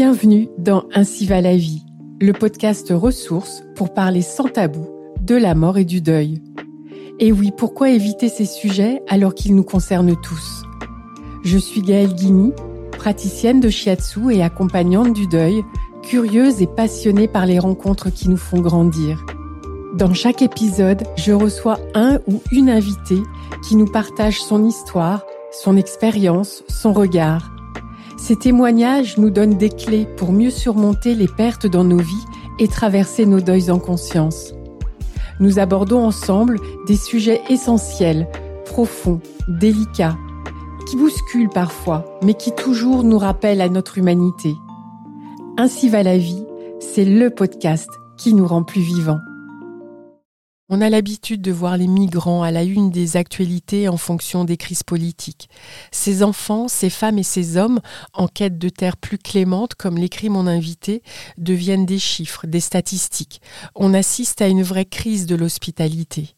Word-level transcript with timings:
Bienvenue 0.00 0.48
dans 0.58 0.84
Ainsi 0.94 1.26
va 1.26 1.40
la 1.40 1.56
vie, 1.56 1.84
le 2.20 2.32
podcast 2.32 2.92
ressources 2.94 3.64
pour 3.74 3.92
parler 3.92 4.22
sans 4.22 4.44
tabou 4.44 4.86
de 5.20 5.34
la 5.34 5.56
mort 5.56 5.76
et 5.76 5.84
du 5.84 6.00
deuil. 6.00 6.40
Et 7.18 7.32
oui, 7.32 7.50
pourquoi 7.50 7.90
éviter 7.90 8.28
ces 8.28 8.44
sujets 8.44 9.02
alors 9.08 9.34
qu'ils 9.34 9.56
nous 9.56 9.64
concernent 9.64 10.14
tous? 10.14 10.62
Je 11.42 11.58
suis 11.58 11.82
Gaëlle 11.82 12.14
Guigny, 12.14 12.52
praticienne 12.92 13.58
de 13.58 13.70
shiatsu 13.70 14.32
et 14.32 14.40
accompagnante 14.40 15.14
du 15.14 15.26
deuil, 15.26 15.64
curieuse 16.04 16.62
et 16.62 16.68
passionnée 16.68 17.26
par 17.26 17.44
les 17.44 17.58
rencontres 17.58 18.10
qui 18.10 18.28
nous 18.28 18.36
font 18.36 18.60
grandir. 18.60 19.26
Dans 19.94 20.14
chaque 20.14 20.42
épisode, 20.42 21.02
je 21.16 21.32
reçois 21.32 21.80
un 21.94 22.20
ou 22.28 22.40
une 22.52 22.70
invitée 22.70 23.24
qui 23.66 23.74
nous 23.74 23.90
partage 23.90 24.40
son 24.40 24.64
histoire, 24.64 25.24
son 25.50 25.76
expérience, 25.76 26.62
son 26.68 26.92
regard. 26.92 27.57
Ces 28.18 28.34
témoignages 28.36 29.16
nous 29.16 29.30
donnent 29.30 29.56
des 29.56 29.70
clés 29.70 30.06
pour 30.16 30.32
mieux 30.32 30.50
surmonter 30.50 31.14
les 31.14 31.28
pertes 31.28 31.66
dans 31.66 31.84
nos 31.84 31.98
vies 31.98 32.24
et 32.58 32.66
traverser 32.66 33.24
nos 33.24 33.40
deuils 33.40 33.70
en 33.70 33.78
conscience. 33.78 34.52
Nous 35.38 35.60
abordons 35.60 36.04
ensemble 36.04 36.58
des 36.88 36.96
sujets 36.96 37.40
essentiels, 37.48 38.28
profonds, 38.66 39.20
délicats, 39.48 40.16
qui 40.88 40.96
bousculent 40.96 41.48
parfois, 41.48 42.18
mais 42.22 42.34
qui 42.34 42.52
toujours 42.52 43.04
nous 43.04 43.18
rappellent 43.18 43.60
à 43.60 43.68
notre 43.68 43.98
humanité. 43.98 44.52
Ainsi 45.56 45.88
va 45.88 46.02
la 46.02 46.18
vie, 46.18 46.44
c'est 46.80 47.04
le 47.04 47.30
podcast 47.30 47.88
qui 48.16 48.34
nous 48.34 48.46
rend 48.46 48.64
plus 48.64 48.80
vivants. 48.80 49.20
On 50.70 50.82
a 50.82 50.90
l'habitude 50.90 51.40
de 51.40 51.50
voir 51.50 51.78
les 51.78 51.86
migrants 51.86 52.42
à 52.42 52.50
la 52.50 52.62
une 52.62 52.90
des 52.90 53.16
actualités 53.16 53.88
en 53.88 53.96
fonction 53.96 54.44
des 54.44 54.58
crises 54.58 54.82
politiques. 54.82 55.48
Ces 55.92 56.22
enfants, 56.22 56.68
ces 56.68 56.90
femmes 56.90 57.18
et 57.18 57.22
ces 57.22 57.56
hommes, 57.56 57.80
en 58.12 58.28
quête 58.28 58.58
de 58.58 58.68
terre 58.68 58.98
plus 58.98 59.16
clémente, 59.16 59.74
comme 59.76 59.96
l'écrit 59.96 60.28
mon 60.28 60.46
invité, 60.46 61.02
deviennent 61.38 61.86
des 61.86 61.98
chiffres, 61.98 62.46
des 62.46 62.60
statistiques. 62.60 63.40
On 63.74 63.94
assiste 63.94 64.42
à 64.42 64.48
une 64.48 64.62
vraie 64.62 64.84
crise 64.84 65.24
de 65.24 65.36
l'hospitalité. 65.36 66.34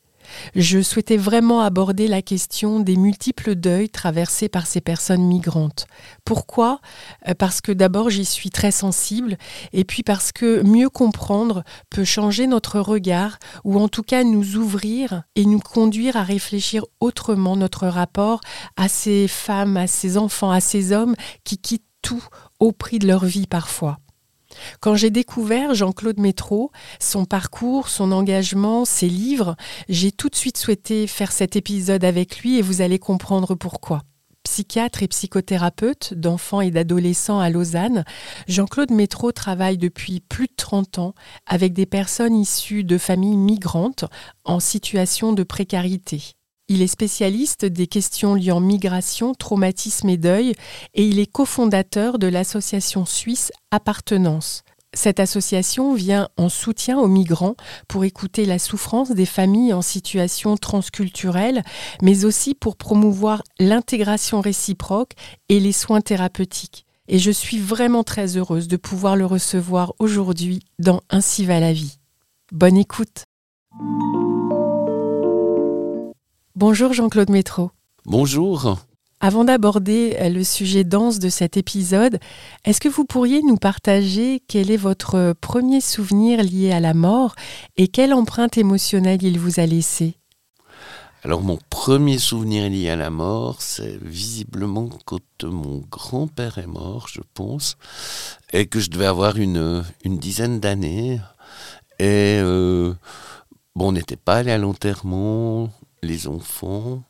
Je 0.55 0.81
souhaitais 0.81 1.17
vraiment 1.17 1.61
aborder 1.61 2.09
la 2.09 2.23
question 2.23 2.81
des 2.81 2.97
multiples 2.97 3.55
deuils 3.55 3.91
traversés 3.91 4.49
par 4.49 4.67
ces 4.67 4.81
personnes 4.81 5.23
migrantes. 5.23 5.87
Pourquoi? 6.25 6.81
Euh, 7.29 7.35
Parce 7.35 7.61
que 7.61 7.73
d'abord 7.73 8.11
j'y 8.11 8.25
suis 8.25 8.51
très 8.51 8.71
sensible 8.71 9.37
et 9.73 9.85
puis 9.85 10.03
parce 10.03 10.33
que 10.33 10.63
mieux 10.63 10.89
comprendre 10.89 11.65
peut 11.91 12.05
changer 12.05 12.47
notre 12.47 12.81
regard 12.81 13.39
ou 13.65 13.79
en 13.79 13.89
tout 13.89 14.03
cas 14.03 14.25
nous 14.25 14.57
ouvrir 14.57 15.23
et 15.37 15.45
nous 15.45 15.61
conduire 15.61 16.17
à 16.17 16.23
réfléchir 16.23 16.85
autrement 17.01 17.57
notre 17.57 17.87
rapport 17.87 18.41
à 18.77 18.89
ces 18.89 19.29
femmes, 19.29 19.77
à 19.77 19.87
ces 19.87 20.17
enfants, 20.17 20.51
à 20.51 20.61
ces 20.61 20.93
hommes 20.93 21.15
qui 21.45 21.59
quittent 21.59 21.85
tout 22.03 22.25
au 22.59 22.73
prix 22.73 22.99
de 22.99 23.07
leur 23.07 23.25
vie 23.25 23.47
parfois. 23.47 23.99
Quand 24.81 24.95
j'ai 24.95 25.11
découvert 25.11 25.75
Jean-Claude 25.75 26.19
Métro, 26.19 26.71
son 26.99 27.25
parcours, 27.25 27.89
son 27.89 28.13
engagement, 28.13 28.85
ses 28.85 29.09
livres, 29.09 29.57
j'ai 29.89 30.13
tout 30.13 30.29
de 30.29 30.37
suite 30.37 30.59
souhaité 30.59 31.07
faire 31.07 31.33
cet 31.33 31.57
épisode 31.57 32.05
avec 32.05 32.39
lui 32.39 32.59
et 32.59 32.63
vous 32.63 32.83
allez 32.83 32.99
comprendre 32.99 33.55
pourquoi. 33.55 34.03
Psychiatre 34.45 35.03
et 35.03 35.09
psychothérapeute 35.09 36.15
d'enfants 36.15 36.63
et 36.63 36.71
d'adolescents 36.71 37.41
à 37.41 37.51
Lausanne, 37.51 38.05
Jean-Claude 38.49 38.91
Métro 38.91 39.33
travaille 39.33 39.77
depuis 39.77 40.21
plus 40.21 40.47
de 40.47 40.55
30 40.57 40.99
ans 40.99 41.15
avec 41.47 41.73
des 41.73 41.87
personnes 41.87 42.35
issues 42.35 42.83
de 42.83 42.97
familles 42.97 43.37
migrantes 43.37 44.07
en 44.45 44.59
situation 44.59 45.35
de 45.35 45.43
précarité. 45.43 46.35
Il 46.73 46.83
est 46.83 46.87
spécialiste 46.87 47.65
des 47.65 47.89
questions 47.89 48.37
liant 48.37 48.61
migration, 48.61 49.35
traumatisme 49.35 50.09
et 50.09 50.17
deuil 50.17 50.55
et 50.95 51.05
il 51.05 51.19
est 51.19 51.27
cofondateur 51.27 52.21
de 52.21 52.29
l'association 52.29 53.05
suisse 53.05 53.51
Appartenance. 53.73 54.63
Cette 54.95 55.19
association 55.19 55.95
vient 55.95 56.29
en 56.37 56.49
soutien 56.49 56.97
aux 56.97 57.09
migrants 57.09 57.57
pour 57.89 58.05
écouter 58.05 58.45
la 58.45 58.61
souffrance 58.61 59.11
des 59.11 59.27
familles 59.27 59.73
en 59.73 59.83
situation 59.83 60.57
transculturelle, 60.57 61.65
mais 62.03 62.25
aussi 62.25 62.55
pour 62.55 62.77
promouvoir 62.77 63.43
l'intégration 63.59 64.41
réciproque 64.41 65.15
et 65.49 65.59
les 65.59 65.73
soins 65.73 66.01
thérapeutiques. 66.01 66.87
Et 67.09 67.19
je 67.19 67.33
suis 67.33 67.59
vraiment 67.59 68.05
très 68.05 68.37
heureuse 68.37 68.69
de 68.69 68.77
pouvoir 68.77 69.17
le 69.17 69.27
recevoir 69.27 69.95
aujourd'hui 69.99 70.61
dans 70.79 71.01
Ainsi 71.11 71.45
va 71.45 71.59
la 71.59 71.73
vie. 71.73 71.99
Bonne 72.53 72.77
écoute. 72.77 73.25
Bonjour 76.61 76.93
Jean-Claude 76.93 77.31
Métro. 77.31 77.71
Bonjour. 78.05 78.77
Avant 79.19 79.45
d'aborder 79.45 80.19
euh, 80.21 80.29
le 80.29 80.45
sujet 80.45 80.85
dense 80.85 81.19
de 81.19 81.31
cet 81.31 81.57
épisode, 81.57 82.19
est-ce 82.67 82.83
que 82.83 82.89
vous 82.91 83.07
pourriez 83.07 83.41
nous 83.41 83.57
partager 83.57 84.43
quel 84.47 84.71
est 84.71 84.77
votre 84.77 85.33
premier 85.41 85.81
souvenir 85.81 86.43
lié 86.43 86.71
à 86.71 86.79
la 86.79 86.93
mort 86.93 87.35
et 87.79 87.89
quelle 87.89 88.13
empreinte 88.13 88.59
émotionnelle 88.59 89.23
il 89.23 89.39
vous 89.39 89.59
a 89.59 89.65
laissé 89.65 90.17
alors 91.23 91.41
mon 91.41 91.59
premier 91.71 92.19
souvenir 92.19 92.69
lié 92.69 92.91
à 92.91 92.97
la 92.97 93.09
mort, 93.09 93.63
c'est 93.63 93.99
visiblement 94.03 94.91
quand 95.07 95.45
mon 95.45 95.83
grand-père 95.91 96.59
est 96.59 96.67
mort, 96.67 97.09
je 97.09 97.21
pense, 97.33 97.77
et 98.53 98.67
que 98.67 98.81
je 98.81 98.91
devais 98.91 99.07
avoir 99.07 99.37
une, 99.37 99.83
une 100.05 100.19
dizaine 100.19 100.61
d'années. 100.61 101.21
Et 101.99 102.39
euh, 102.43 102.95
bon, 103.77 103.89
on 103.89 103.93
n'était 103.93 104.17
pas 104.17 104.37
allé 104.37 104.51
à 104.51 104.57
l'enterrement, 104.57 105.71
les 106.03 106.27
enfants. 106.27 107.03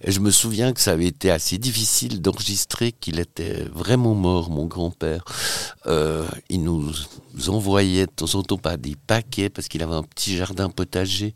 Et 0.00 0.10
je 0.10 0.20
me 0.20 0.30
souviens 0.30 0.72
que 0.72 0.80
ça 0.80 0.92
avait 0.92 1.06
été 1.06 1.30
assez 1.30 1.58
difficile 1.58 2.20
d'enregistrer 2.20 2.92
qu'il 2.92 3.20
était 3.20 3.64
vraiment 3.72 4.14
mort, 4.14 4.50
mon 4.50 4.66
grand-père. 4.66 5.24
Euh, 5.86 6.26
il 6.48 6.62
nous 6.62 6.92
envoyait 7.48 8.06
de 8.06 8.10
temps 8.10 8.34
en 8.34 8.42
temps 8.42 8.58
pas 8.58 8.76
des 8.76 8.96
paquets 9.06 9.48
parce 9.48 9.68
qu'il 9.68 9.82
avait 9.82 9.94
un 9.94 10.02
petit 10.02 10.36
jardin 10.36 10.68
potager 10.68 11.34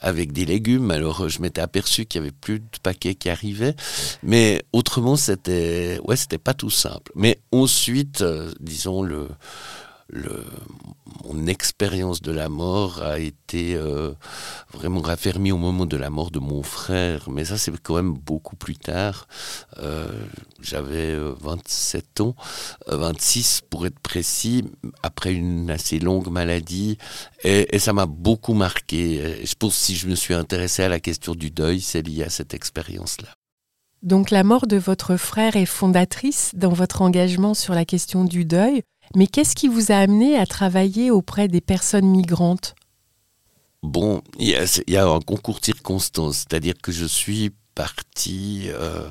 avec 0.00 0.32
des 0.32 0.44
légumes. 0.44 0.90
Alors 0.90 1.28
je 1.28 1.40
m'étais 1.40 1.60
aperçu 1.60 2.06
qu'il 2.06 2.20
y 2.20 2.24
avait 2.24 2.32
plus 2.32 2.60
de 2.60 2.66
paquets 2.82 3.14
qui 3.14 3.28
arrivaient. 3.28 3.74
Mais 4.22 4.62
autrement, 4.72 5.16
c'était 5.16 5.98
ouais, 6.04 6.16
c'était 6.16 6.38
pas 6.38 6.54
tout 6.54 6.70
simple. 6.70 7.12
Mais 7.14 7.40
ensuite, 7.50 8.22
euh, 8.22 8.52
disons 8.60 9.02
le 9.02 9.28
mon 11.24 11.46
expérience 11.46 12.20
de 12.20 12.32
la 12.32 12.48
mort 12.48 13.02
a 13.02 13.18
été 13.18 13.74
euh, 13.74 14.12
vraiment 14.72 15.00
raffermie 15.00 15.52
au 15.52 15.56
moment 15.56 15.86
de 15.86 15.96
la 15.96 16.10
mort 16.10 16.30
de 16.30 16.38
mon 16.38 16.62
frère. 16.62 17.30
Mais 17.30 17.44
ça, 17.44 17.58
c'est 17.58 17.72
quand 17.80 17.96
même 17.96 18.12
beaucoup 18.12 18.56
plus 18.56 18.76
tard. 18.76 19.26
Euh, 19.78 20.08
j'avais 20.60 21.16
27 21.16 22.20
euh, 22.20 22.24
ans, 22.24 22.34
26 22.88 23.62
pour 23.70 23.86
être 23.86 23.98
précis, 24.00 24.64
après 25.02 25.32
une 25.32 25.70
assez 25.70 25.98
longue 25.98 26.28
maladie. 26.28 26.98
Et, 27.44 27.74
et 27.74 27.78
ça 27.78 27.92
m'a 27.92 28.06
beaucoup 28.06 28.54
marqué. 28.54 29.40
je 29.44 29.54
pense 29.54 29.74
que 29.74 29.80
si 29.80 29.96
je 29.96 30.08
me 30.08 30.14
suis 30.14 30.34
intéressé 30.34 30.82
à 30.82 30.88
la 30.88 31.00
question 31.00 31.34
du 31.34 31.50
deuil, 31.50 31.80
c'est 31.80 32.02
lié 32.02 32.24
à 32.24 32.30
cette 32.30 32.54
expérience-là. 32.54 33.28
Donc 34.02 34.30
la 34.30 34.42
mort 34.42 34.66
de 34.66 34.76
votre 34.76 35.16
frère 35.16 35.54
est 35.54 35.66
fondatrice 35.66 36.50
dans 36.54 36.72
votre 36.72 37.02
engagement 37.02 37.54
sur 37.54 37.72
la 37.72 37.84
question 37.84 38.24
du 38.24 38.44
deuil. 38.44 38.82
Mais 39.16 39.26
qu'est-ce 39.26 39.54
qui 39.54 39.68
vous 39.68 39.92
a 39.92 39.96
amené 39.96 40.38
à 40.38 40.46
travailler 40.46 41.10
auprès 41.10 41.48
des 41.48 41.60
personnes 41.60 42.06
migrantes? 42.06 42.74
Bon, 43.82 44.22
il 44.38 44.56
y, 44.88 44.96
a 44.96 45.06
un 45.08 45.20
concours 45.20 45.58
de 45.58 45.64
circonstances, 45.64 46.38
c'est-à-dire 46.38 46.74
que 46.80 46.92
je 46.92 47.04
suis 47.04 47.50
parti 47.74 48.66
euh, 48.68 49.08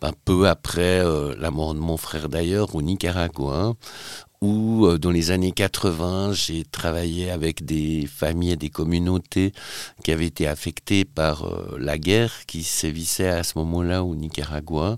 un 0.00 0.12
peu 0.24 0.48
après 0.48 1.00
euh, 1.00 1.34
la 1.38 1.50
mort 1.50 1.74
de 1.74 1.80
mon 1.80 1.96
frère 1.96 2.28
d'ailleurs 2.28 2.74
au 2.74 2.80
Nicaragua, 2.80 3.74
où 4.40 4.86
euh, 4.86 4.98
dans 4.98 5.10
les 5.10 5.30
années 5.30 5.52
80, 5.52 6.32
j'ai 6.32 6.64
travaillé 6.64 7.30
avec 7.30 7.64
des 7.64 8.06
familles 8.06 8.52
et 8.52 8.56
des 8.56 8.70
communautés 8.70 9.52
qui 10.02 10.12
avaient 10.12 10.26
été 10.26 10.46
affectées 10.46 11.04
par 11.04 11.44
euh, 11.44 11.76
la 11.78 11.98
guerre 11.98 12.32
qui 12.46 12.62
sévissait 12.62 13.28
à 13.28 13.42
ce 13.42 13.58
moment-là 13.58 14.04
au 14.04 14.14
Nicaragua 14.14 14.96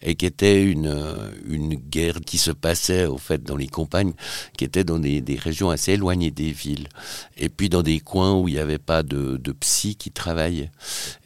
et 0.00 0.14
qui 0.14 0.26
était 0.26 0.62
une, 0.62 0.86
euh, 0.86 1.30
une 1.46 1.74
guerre 1.74 2.20
qui 2.20 2.38
se 2.38 2.50
passait 2.50 3.06
au 3.06 3.18
fait 3.18 3.42
dans 3.42 3.56
les 3.56 3.68
campagnes, 3.68 4.12
qui 4.56 4.64
était 4.64 4.84
dans 4.84 4.98
des, 4.98 5.20
des 5.20 5.36
régions 5.36 5.70
assez 5.70 5.92
éloignées 5.92 6.30
des 6.30 6.52
villes 6.52 6.88
et 7.36 7.48
puis 7.48 7.68
dans 7.68 7.82
des 7.82 8.00
coins 8.00 8.38
où 8.38 8.48
il 8.48 8.54
n'y 8.54 8.60
avait 8.60 8.78
pas 8.78 9.02
de, 9.02 9.36
de 9.36 9.52
psy 9.52 9.96
qui 9.96 10.10
travaillait. 10.10 10.70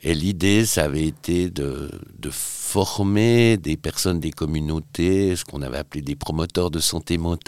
Et 0.02 0.14
l'idée, 0.14 0.64
ça 0.64 0.84
avait 0.84 1.06
été 1.06 1.50
de, 1.50 1.90
de 2.18 2.30
former 2.68 3.56
des 3.56 3.78
personnes 3.78 4.20
des 4.20 4.30
communautés, 4.30 5.34
ce 5.36 5.44
qu'on 5.44 5.62
avait 5.62 5.78
appelé 5.78 6.02
des 6.02 6.16
promoteurs 6.16 6.70
de 6.70 6.80
santé 6.80 7.16
mentale, 7.16 7.47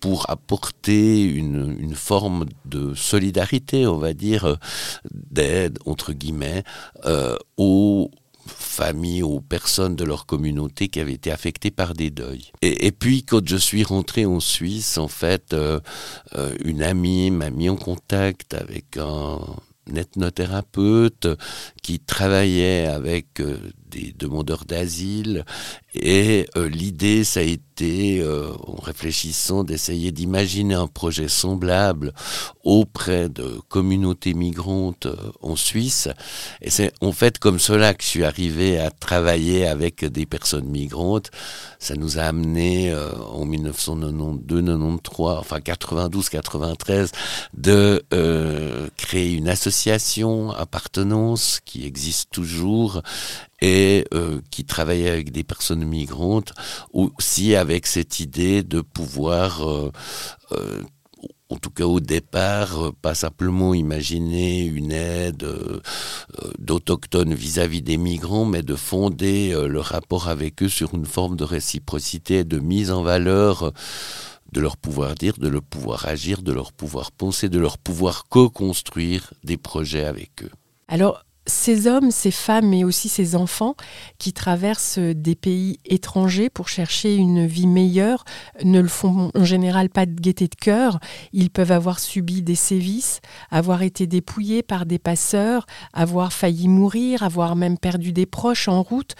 pour 0.00 0.28
apporter 0.30 1.22
une, 1.22 1.94
forme 1.94 2.46
de 2.64 2.94
solidarité, 2.94 3.86
on 3.86 3.98
va 3.98 4.14
dire, 4.14 4.56
d'aide, 5.10 5.78
entre 5.84 6.12
guillemets, 6.12 6.62
euh, 7.04 7.36
aux 7.56 8.10
familles, 8.46 9.22
aux 9.22 9.40
personnes 9.40 9.96
de 9.96 10.04
leur 10.04 10.26
communauté 10.26 10.88
qui 10.88 11.00
avaient 11.00 11.14
été 11.14 11.30
affectées 11.30 11.70
par 11.70 11.94
des 11.94 12.10
deuils. 12.10 12.52
Et, 12.62 12.92
puis 12.92 13.22
quand 13.22 13.46
je 13.46 13.56
suis 13.56 13.84
rentré 13.84 14.24
en 14.24 14.40
Suisse, 14.40 14.98
en 14.98 15.08
fait, 15.08 15.52
euh, 15.52 15.80
euh, 16.36 16.54
une 16.64 16.82
amie 16.82 17.30
m'a 17.30 17.50
mis 17.50 17.68
en 17.68 17.76
contact 17.76 18.54
avec 18.54 18.96
un 18.96 19.40
ethnothérapeute 19.94 21.28
qui 21.82 21.98
travaillait 21.98 22.86
avec 22.86 23.42
des 23.90 24.14
demandeurs 24.18 24.64
d'asile 24.64 25.44
et 25.94 26.46
euh, 26.56 26.68
l'idée 26.68 27.24
ça 27.24 27.40
a 27.40 27.42
été 27.42 27.60
discuté 27.80 28.24
en 28.66 28.80
réfléchissant 28.82 29.64
d'essayer 29.64 30.12
d'imaginer 30.12 30.74
un 30.74 30.86
projet 30.86 31.28
semblable 31.28 32.12
auprès 32.62 33.28
de 33.28 33.58
communautés 33.68 34.34
migrantes 34.34 35.06
en 35.40 35.56
Suisse. 35.56 36.08
Et 36.60 36.70
c'est 36.70 36.92
en 37.00 37.12
fait 37.12 37.38
comme 37.38 37.58
cela 37.58 37.94
que 37.94 38.02
je 38.02 38.08
suis 38.08 38.24
arrivé 38.24 38.78
à 38.78 38.90
travailler 38.90 39.66
avec 39.66 40.04
des 40.04 40.26
personnes 40.26 40.66
migrantes. 40.66 41.30
Ça 41.78 41.94
nous 41.94 42.18
a 42.18 42.22
amené 42.22 42.94
en 42.94 43.46
1992-93, 43.46 45.38
enfin 45.38 45.58
92-93, 45.58 47.12
de 47.54 48.04
créer 48.96 49.32
une 49.32 49.48
association 49.48 50.50
appartenance 50.50 51.60
qui 51.64 51.86
existe 51.86 52.30
toujours 52.30 53.02
et 53.60 54.06
euh, 54.14 54.40
qui 54.50 54.64
travaillait 54.64 55.10
avec 55.10 55.32
des 55.32 55.44
personnes 55.44 55.84
migrantes, 55.84 56.52
aussi 56.92 57.54
avec 57.54 57.86
cette 57.86 58.20
idée 58.20 58.62
de 58.62 58.80
pouvoir, 58.80 59.68
euh, 59.68 59.92
euh, 60.52 60.82
en 61.50 61.56
tout 61.56 61.70
cas 61.70 61.84
au 61.84 62.00
départ, 62.00 62.92
pas 63.02 63.14
simplement 63.14 63.74
imaginer 63.74 64.64
une 64.64 64.92
aide 64.92 65.46
d'autochtones 66.58 67.34
vis-à-vis 67.34 67.82
des 67.82 67.96
migrants, 67.96 68.44
mais 68.44 68.62
de 68.62 68.76
fonder 68.76 69.52
le 69.66 69.80
rapport 69.80 70.28
avec 70.28 70.62
eux 70.62 70.68
sur 70.68 70.94
une 70.94 71.06
forme 71.06 71.36
de 71.36 71.42
réciprocité, 71.42 72.44
de 72.44 72.60
mise 72.60 72.92
en 72.92 73.02
valeur 73.02 73.72
de 74.52 74.60
leur 74.60 74.76
pouvoir 74.76 75.14
dire, 75.14 75.34
de 75.38 75.48
leur 75.48 75.62
pouvoir 75.62 76.06
agir, 76.06 76.42
de 76.42 76.52
leur 76.52 76.72
pouvoir 76.72 77.12
penser, 77.12 77.48
de 77.48 77.58
leur 77.58 77.78
pouvoir 77.78 78.26
co-construire 78.28 79.32
des 79.44 79.56
projets 79.56 80.04
avec 80.04 80.42
eux. 80.42 80.50
Alors, 80.88 81.24
ces 81.46 81.86
hommes, 81.86 82.10
ces 82.10 82.30
femmes, 82.30 82.68
mais 82.68 82.84
aussi 82.84 83.08
ces 83.08 83.34
enfants 83.34 83.74
qui 84.18 84.32
traversent 84.32 84.98
des 84.98 85.34
pays 85.34 85.78
étrangers 85.84 86.50
pour 86.50 86.68
chercher 86.68 87.16
une 87.16 87.46
vie 87.46 87.66
meilleure 87.66 88.24
ne 88.62 88.80
le 88.80 88.88
font 88.88 89.30
en 89.34 89.44
général 89.44 89.88
pas 89.88 90.06
de 90.06 90.20
gaieté 90.20 90.48
de 90.48 90.54
cœur. 90.54 91.00
Ils 91.32 91.50
peuvent 91.50 91.72
avoir 91.72 91.98
subi 91.98 92.42
des 92.42 92.54
sévices, 92.54 93.20
avoir 93.50 93.82
été 93.82 94.06
dépouillés 94.06 94.62
par 94.62 94.86
des 94.86 94.98
passeurs, 94.98 95.66
avoir 95.92 96.32
failli 96.32 96.68
mourir, 96.68 97.22
avoir 97.22 97.56
même 97.56 97.78
perdu 97.78 98.12
des 98.12 98.26
proches 98.26 98.68
en 98.68 98.82
route 98.82 99.14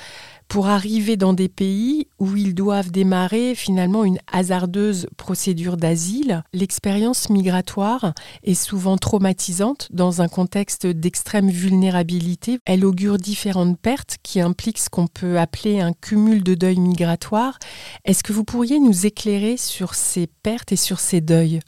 pour 0.50 0.67
arriver 0.67 1.17
dans 1.17 1.32
des 1.32 1.49
pays 1.49 2.08
où 2.19 2.37
ils 2.37 2.56
doivent 2.56 2.91
démarrer 2.91 3.55
finalement 3.55 4.02
une 4.02 4.19
hasardeuse 4.31 5.06
procédure 5.17 5.76
d'asile. 5.76 6.43
L'expérience 6.52 7.31
migratoire 7.31 8.14
est 8.43 8.55
souvent 8.55 8.97
traumatisante 8.97 9.87
dans 9.93 10.23
un 10.23 10.29
contexte 10.29 10.88
d'extrême 10.88 11.50
vulnérabilité. 11.50 12.58
Elle 12.67 12.85
augure 12.85 13.17
différentes 13.17 13.79
pertes 13.79 14.17
qui 14.25 14.41
impliquent 14.41 14.79
ce 14.79 14.91
qu'on 14.91 15.06
peut 15.06 15.38
appeler 15.38 15.81
un 15.81 15.93
cumul 15.93 16.43
de 16.43 16.55
deuil 16.55 16.81
migratoire. 16.81 17.61
Est-ce 18.05 18.25
que 18.25 18.32
vous 18.32 18.44
pourriez 18.44 18.81
nous 18.81 19.06
éclairer 19.06 19.56
sur 19.56 19.94
ces 19.94 20.26
pertes 20.26 20.73
et 20.73 20.76
sur 20.76 20.99
ces 20.99 21.20
deuils? 21.20 21.61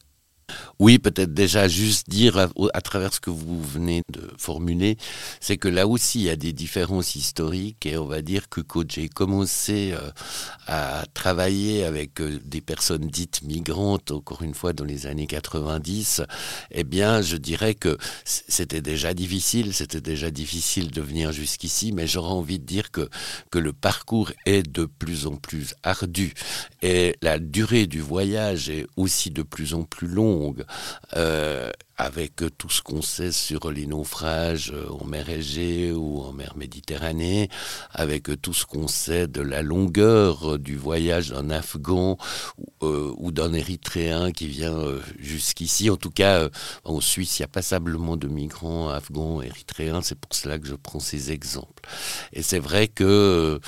Oui, 0.79 0.99
peut-être 0.99 1.33
déjà 1.33 1.69
juste 1.69 2.09
dire 2.09 2.39
à, 2.39 2.81
travers 2.81 3.15
ce 3.15 3.21
que 3.21 3.31
vous 3.31 3.63
venez 3.63 4.03
de 4.13 4.31
formuler, 4.37 4.97
c'est 5.41 5.57
que 5.57 5.69
là 5.69 5.87
aussi 5.87 6.21
il 6.21 6.25
y 6.25 6.31
a 6.31 6.37
des 6.37 6.53
différences 6.53 7.15
historiques 7.15 7.87
et 7.87 7.97
on 7.97 8.07
va 8.07 8.23
dire 8.23 8.49
que 8.49 8.61
quand 8.61 8.91
j'ai 8.91 9.09
commencé 9.09 9.93
euh, 9.93 10.11
à 10.67 11.05
travailler 11.15 11.85
avec 11.85 12.21
euh, 12.21 12.39
des 12.45 12.61
personnes 12.61 13.07
dites 13.07 13.43
migrantes, 13.43 14.11
encore 14.11 14.43
une 14.43 14.55
fois 14.55 14.73
dans 14.73 14.85
les 14.85 15.07
années 15.07 15.27
90, 15.27 16.23
eh 16.73 16.85
bien 16.85 17.23
je 17.23 17.37
dirais 17.37 17.75
que 17.75 17.97
c'était 18.25 18.83
déjà 18.83 19.15
difficile, 19.15 19.75
c'était 19.75 20.01
déjà 20.01 20.31
difficile 20.31 20.91
de 20.91 21.01
venir 21.01 21.33
jusqu'ici, 21.33 21.93
mais 21.93 22.07
j'aurais 22.07 22.33
envie 22.33 22.59
de 22.59 22.67
dire 22.67 22.91
que, 22.91 23.09
que 23.51 23.59
le 23.59 23.73
parcours 23.73 24.33
est 24.47 24.63
de 24.63 24.85
plus 24.85 25.27
en 25.27 25.37
plus 25.37 25.75
ardu. 25.83 26.35
Et 26.83 27.17
la 27.23 27.39
durée 27.39 27.87
du 27.87 28.01
voyage 28.01 28.69
est 28.69 28.87
aussi 28.97 29.31
de 29.31 29.43
plus 29.43 29.75
en 29.75 29.85
plus 29.85 30.09
longue 30.09 30.42
euh, 31.17 31.71
avec 31.99 32.43
tout 32.59 32.71
ce 32.71 32.83
qu'on 32.83 33.03
sait 33.03 33.31
sur 33.31 33.71
les 33.71 33.87
naufrages 33.87 34.73
euh, 34.75 34.89
en 34.89 35.05
mer 35.05 35.29
Égée 35.29 35.93
ou 35.93 36.21
en 36.23 36.33
mer 36.33 36.55
Méditerranée, 36.57 37.49
avec 37.93 38.29
tout 38.41 38.55
ce 38.55 38.67
qu'on 38.67 38.89
sait 38.89 39.29
de 39.29 39.41
la 39.41 39.63
longueur 39.63 40.59
du 40.59 40.77
voyage 40.77 41.31
d'un 41.31 41.51
Afghan 41.51 42.17
euh, 42.83 43.13
ou 43.19 43.31
d'un 43.31 43.53
Érythréen 43.53 44.33
qui 44.33 44.49
vient 44.49 44.77
jusqu'ici. 45.19 45.91
En 45.91 45.97
tout 45.97 46.11
cas, 46.11 46.49
en 46.85 47.01
Suisse, 47.01 47.39
il 47.39 47.43
y 47.43 47.45
a 47.45 47.49
passablement 47.49 48.17
de 48.17 48.27
migrants 48.27 48.89
afghans, 48.89 49.41
érythréens. 49.43 50.03
C'est 50.03 50.19
pour 50.19 50.35
cela 50.35 50.59
que 50.59 50.67
je 50.67 50.75
prends 50.75 51.01
ces 51.01 51.31
exemples. 51.31 51.89
Et 52.33 52.43
c'est 52.43 52.59
vrai 52.59 52.89
que 52.89 53.61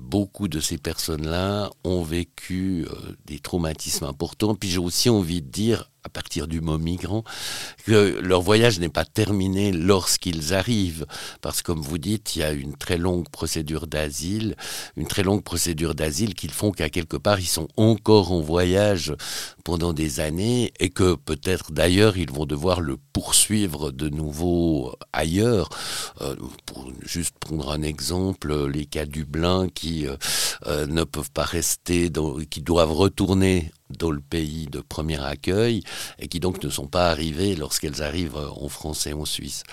beaucoup 0.00 0.48
de 0.48 0.60
ces 0.60 0.78
personnes-là 0.78 1.70
ont 1.84 2.02
vécu 2.02 2.86
des 3.26 3.38
traumatismes 3.38 4.04
importants. 4.04 4.54
Puis 4.54 4.70
j'ai 4.70 4.78
aussi 4.78 5.10
envie 5.10 5.42
de 5.42 5.48
dire 5.48 5.91
à 6.04 6.08
partir 6.08 6.48
du 6.48 6.60
mot 6.60 6.78
migrant, 6.78 7.22
que 7.86 8.18
leur 8.20 8.42
voyage 8.42 8.80
n'est 8.80 8.88
pas 8.88 9.04
terminé 9.04 9.70
lorsqu'ils 9.72 10.52
arrivent. 10.52 11.06
Parce 11.40 11.62
que, 11.62 11.66
comme 11.66 11.80
vous 11.80 11.98
dites, 11.98 12.34
il 12.36 12.40
y 12.40 12.42
a 12.42 12.50
une 12.50 12.76
très 12.76 12.98
longue 12.98 13.28
procédure 13.28 13.86
d'asile, 13.86 14.56
une 14.96 15.06
très 15.06 15.22
longue 15.22 15.44
procédure 15.44 15.94
d'asile 15.94 16.34
qu'ils 16.34 16.50
font 16.50 16.72
qu'à 16.72 16.90
quelque 16.90 17.16
part, 17.16 17.38
ils 17.38 17.46
sont 17.46 17.68
encore 17.76 18.32
en 18.32 18.40
voyage 18.40 19.14
pendant 19.64 19.92
des 19.92 20.20
années 20.20 20.72
et 20.80 20.90
que 20.90 21.14
peut-être 21.14 21.72
d'ailleurs, 21.72 22.16
ils 22.16 22.30
vont 22.30 22.46
devoir 22.46 22.80
le 22.80 22.96
poursuivre 23.12 23.90
de 23.90 24.08
nouveau 24.08 24.94
ailleurs. 25.12 25.68
Euh, 26.20 26.34
pour 26.66 26.90
juste 27.02 27.34
prendre 27.38 27.70
un 27.70 27.82
exemple, 27.82 28.66
les 28.66 28.86
cas 28.86 29.06
Dublin 29.06 29.68
qui 29.72 30.06
euh, 30.06 30.16
euh, 30.66 30.86
ne 30.86 31.04
peuvent 31.04 31.30
pas 31.30 31.44
rester, 31.44 32.10
dans, 32.10 32.36
qui 32.50 32.62
doivent 32.62 32.92
retourner 32.92 33.70
dans 33.98 34.10
le 34.10 34.20
pays 34.20 34.66
de 34.66 34.80
premier 34.80 35.22
accueil 35.22 35.82
et 36.18 36.26
qui 36.28 36.40
donc 36.40 36.62
ne 36.64 36.70
sont 36.70 36.86
pas 36.86 37.10
arrivées 37.10 37.54
lorsqu'elles 37.56 38.02
arrivent 38.02 38.36
en 38.36 38.68
France 38.70 39.06
et 39.06 39.12
en 39.12 39.26
Suisse. 39.26 39.64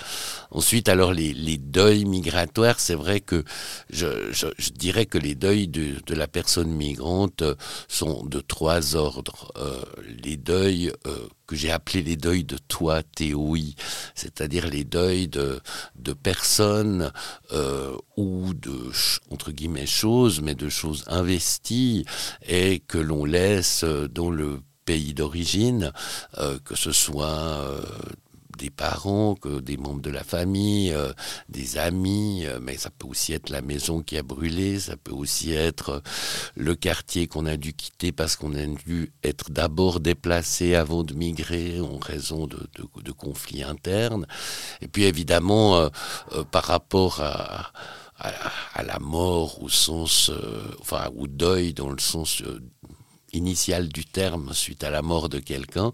Ensuite, 0.52 0.90
alors 0.90 1.14
les, 1.14 1.58
deuils 1.58 2.04
migratoires, 2.06 2.80
c'est 2.80 2.96
vrai 2.96 3.22
que 3.22 3.46
je, 3.90 4.08
dirais 4.74 5.06
que 5.06 5.18
les 5.18 5.36
deuils 5.36 5.70
de, 5.70 6.14
la 6.14 6.28
personne 6.28 6.70
migrante 6.70 7.44
sont 7.88 8.26
de 8.26 8.42
trois 8.42 8.96
ordres. 8.96 9.54
Les 10.24 10.38
deuils 10.38 10.92
euh, 11.08 11.28
que 11.48 11.56
j'ai 11.56 11.72
appelés 11.72 12.04
les 12.04 12.16
deuils 12.16 12.44
de 12.44 12.58
toi, 12.68 13.04
théoï, 13.04 13.76
c'est-à-dire 14.16 14.68
les 14.68 14.84
deuils 14.84 15.28
de, 15.28 15.60
de 15.96 16.14
personnes 16.14 17.12
euh, 17.52 17.96
ou 18.18 18.54
de, 18.54 18.92
entre 19.32 19.52
guillemets, 19.52 19.88
choses, 19.88 20.42
mais 20.42 20.56
de 20.56 20.70
choses 20.70 21.04
investies 21.08 22.06
et 22.48 22.80
que 22.80 22.98
l'on 22.98 23.26
laisse 23.26 23.84
dans 23.84 24.30
le 24.30 24.62
pays 24.90 25.14
d'origine, 25.14 25.94
euh, 26.40 26.58
que 26.66 26.76
ce 26.76 26.92
soit 26.92 27.28
euh, 27.28 27.82
des 28.60 28.70
parents, 28.70 29.36
que 29.36 29.60
des 29.62 29.78
membres 29.78 30.02
de 30.02 30.10
la 30.12 30.24
famille, 30.24 30.94
euh, 30.94 31.12
des 31.48 31.78
amis, 31.78 32.46
euh, 32.46 32.60
mais 32.62 32.78
ça 32.78 32.90
peut 32.90 33.08
aussi 33.08 33.34
être 33.34 33.50
la 33.50 33.62
maison 33.62 34.02
qui 34.04 34.18
a 34.18 34.24
brûlé, 34.24 34.80
ça 34.80 34.98
peut 34.98 35.14
aussi 35.14 35.54
être 35.54 35.90
euh, 35.90 36.00
le 36.56 36.76
quartier 36.76 37.28
qu'on 37.28 37.46
a 37.46 37.58
dû 37.58 37.74
quitter 37.74 38.12
parce 38.12 38.36
qu'on 38.36 38.54
a 38.54 38.66
dû 38.66 39.12
être 39.24 39.50
d'abord 39.50 40.00
déplacé 40.02 40.76
avant 40.76 41.04
de 41.04 41.14
migrer 41.14 41.80
en 41.80 41.98
raison 41.98 42.48
de, 42.48 42.60
conflits 43.18 43.64
internes. 43.64 44.28
Et 44.82 44.88
puis 44.88 45.04
évidemment, 45.04 45.90
par 46.52 46.64
rapport 46.66 47.22
à, 47.22 47.72
la 48.84 49.00
mort 49.00 49.64
au 49.64 49.68
sens, 49.68 50.32
enfin, 50.80 51.10
ou 51.16 51.28
deuil 51.28 51.74
dans 51.74 51.90
le 51.90 52.00
sens 52.00 52.44
initial 53.34 53.88
du 53.90 54.06
terme 54.06 54.54
suite 54.54 54.84
à 54.84 54.90
la 54.90 55.02
mort 55.02 55.30
de 55.30 55.40
quelqu'un, 55.40 55.92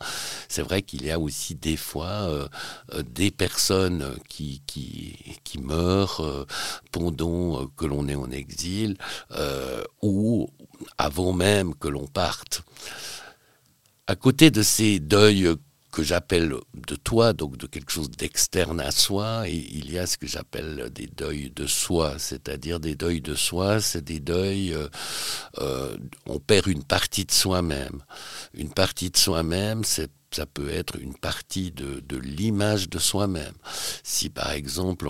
c'est 0.48 0.62
vrai 0.62 0.82
qu'il 0.82 1.06
y 1.06 1.12
a 1.12 1.20
aussi 1.20 1.56
des 1.56 1.78
fois 1.78 2.06
euh, 2.08 2.48
euh 2.94 3.04
des 3.04 3.32
personnes 3.32 4.16
qui, 4.30 4.62
meurent 5.62 6.22
euh, 6.22 6.46
pendant 6.92 7.68
que 7.78 7.86
l'on 7.86 8.08
est 8.10 8.16
en 8.16 8.30
exil 8.30 8.98
ou 10.02 10.50
avant 10.98 11.34
même 11.34 11.74
que 11.76 11.88
l'on 11.88 12.08
parte. 12.08 12.64
À 14.08 14.16
côté 14.16 14.52
de 14.52 14.62
ces 14.62 15.00
deuils 15.00 15.56
que 15.96 16.04
j'appelle 16.04 16.54
de 16.90 16.96
toi, 16.98 17.32
donc 17.32 17.56
de 17.56 17.68
quelque 17.68 17.90
chose 17.90 18.12
d'externe 18.12 18.82
à 18.82 18.92
soi, 18.92 19.48
et 19.48 19.56
il 19.56 19.90
y 19.90 19.98
a 19.98 20.06
ce 20.06 20.18
que 20.18 20.28
j'appelle 20.28 20.90
des 20.94 21.08
deuils 21.08 21.54
de 21.56 21.66
soi, 21.68 22.16
c'est-à-dire 22.18 22.82
des 22.82 22.96
deuils 22.96 23.22
de 23.22 23.34
soi, 23.34 23.80
c'est 23.80 24.04
des 24.04 24.20
deuils, 24.20 24.74
euh, 24.74 24.90
euh, 25.60 25.96
on 26.26 26.40
perd 26.40 26.68
une 26.68 26.84
partie 26.84 27.24
de 27.24 27.32
soi-même. 27.32 28.04
Une 28.54 28.74
partie 28.74 29.10
de 29.10 29.16
soi-même, 29.16 29.86
c'est 29.86 30.12
ça 30.36 30.46
peut 30.46 30.70
être 30.70 31.00
une 31.00 31.16
partie 31.16 31.72
de, 31.72 32.02
de 32.02 32.18
l'image 32.18 32.90
de 32.90 33.00
soi-même. 33.00 33.54
Si 34.04 34.30
par 34.30 34.52
exemple 34.52 35.10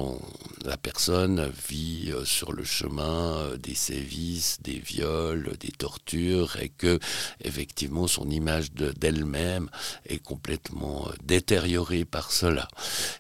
la 0.64 0.78
personne 0.78 1.52
vit 1.68 2.12
euh, 2.12 2.24
sur 2.26 2.52
le 2.52 2.64
chemin 2.64 3.38
euh, 3.38 3.58
des 3.58 3.74
sévices, 3.74 4.60
des 4.62 4.78
viols, 4.78 5.58
des 5.60 5.72
tortures, 5.72 6.58
et 6.58 6.70
que 6.70 7.00
effectivement 7.44 8.06
son 8.06 8.30
image 8.30 8.72
d'elle-même 8.72 9.68
est 10.06 10.20
complètement 10.20 11.08
euh, 11.08 11.14
détériorée 11.24 12.06
par 12.06 12.32
cela. 12.32 12.68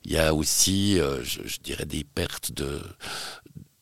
Il 0.03 0.11
y 0.11 0.17
a 0.19 0.35
aussi, 0.35 0.97
je, 0.97 1.41
je 1.43 1.57
dirais, 1.59 1.85
des 1.85 2.03
pertes 2.03 2.51
de, 2.51 2.81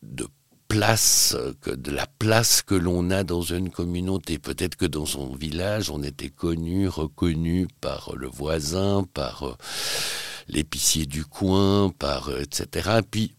de 0.01 0.27
place, 0.73 1.37
que, 1.61 1.69
de 1.69 1.91
la 1.91 2.07
place 2.07 2.61
que 2.63 2.75
l'on 2.75 3.11
a 3.11 3.23
dans 3.23 3.41
une 3.41 3.69
communauté. 3.69 4.39
Peut-être 4.39 4.75
que 4.75 4.85
dans 4.85 5.05
son 5.05 5.35
village, 5.35 5.89
on 5.89 6.01
était 6.01 6.29
connu, 6.29 6.87
reconnu 6.87 7.67
par 7.79 8.13
le 8.15 8.27
voisin, 8.27 9.05
par 9.13 9.43
euh, 9.43 9.55
l'épicier 10.47 11.05
du 11.05 11.25
coin, 11.25 11.91
par 11.91 12.29
euh, 12.29 12.41
etc. 12.41 12.89
Et 12.99 13.01
puis 13.03 13.35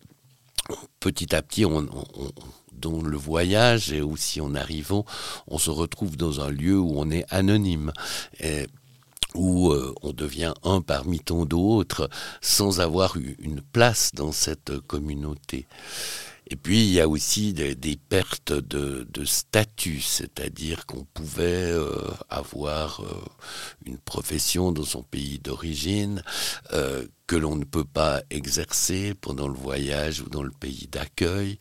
petit 1.00 1.34
à 1.34 1.42
petit, 1.42 1.64
on, 1.64 1.88
dans 2.72 3.02
le 3.02 3.16
voyage 3.16 3.92
et 3.92 4.00
aussi 4.00 4.40
en 4.40 4.54
arrivant, 4.54 5.04
on 5.48 5.58
se 5.58 5.70
retrouve 5.70 6.16
dans 6.16 6.40
un 6.40 6.50
lieu 6.50 6.78
où 6.78 6.92
on 6.96 7.10
est 7.10 7.26
anonyme. 7.30 7.92
Où 9.34 9.72
euh, 9.72 9.92
on 10.02 10.12
devient 10.12 10.54
un 10.62 10.80
parmi 10.80 11.18
tant 11.18 11.44
d'autres 11.44 12.08
sans 12.40 12.78
avoir 12.78 13.16
eu 13.16 13.36
une 13.40 13.62
place 13.62 14.12
dans 14.14 14.30
cette 14.30 14.78
communauté. 14.78 15.66
Et 16.48 16.56
puis 16.56 16.84
il 16.84 16.92
y 16.92 17.00
a 17.00 17.08
aussi 17.08 17.52
des, 17.52 17.96
pertes 18.08 18.52
de, 18.52 19.24
statut, 19.24 20.00
c'est-à-dire 20.00 20.86
qu'on 20.86 21.04
pouvait 21.04 21.70
euh, 21.70 22.10
avoir 22.28 23.00
euh, 23.00 23.06
une 23.86 23.98
profession 23.98 24.70
dans 24.72 24.84
son 24.84 25.02
pays 25.02 25.38
d'origine 25.38 26.22
que 27.26 27.36
l'on 27.36 27.56
ne 27.56 27.64
peut 27.64 27.84
pas 27.84 28.22
exercer 28.30 29.14
pendant 29.14 29.48
le 29.48 29.54
voyage 29.54 30.20
ou 30.20 30.28
dans 30.28 30.42
le 30.42 30.50
pays 30.50 30.88
d'accueil 30.90 31.58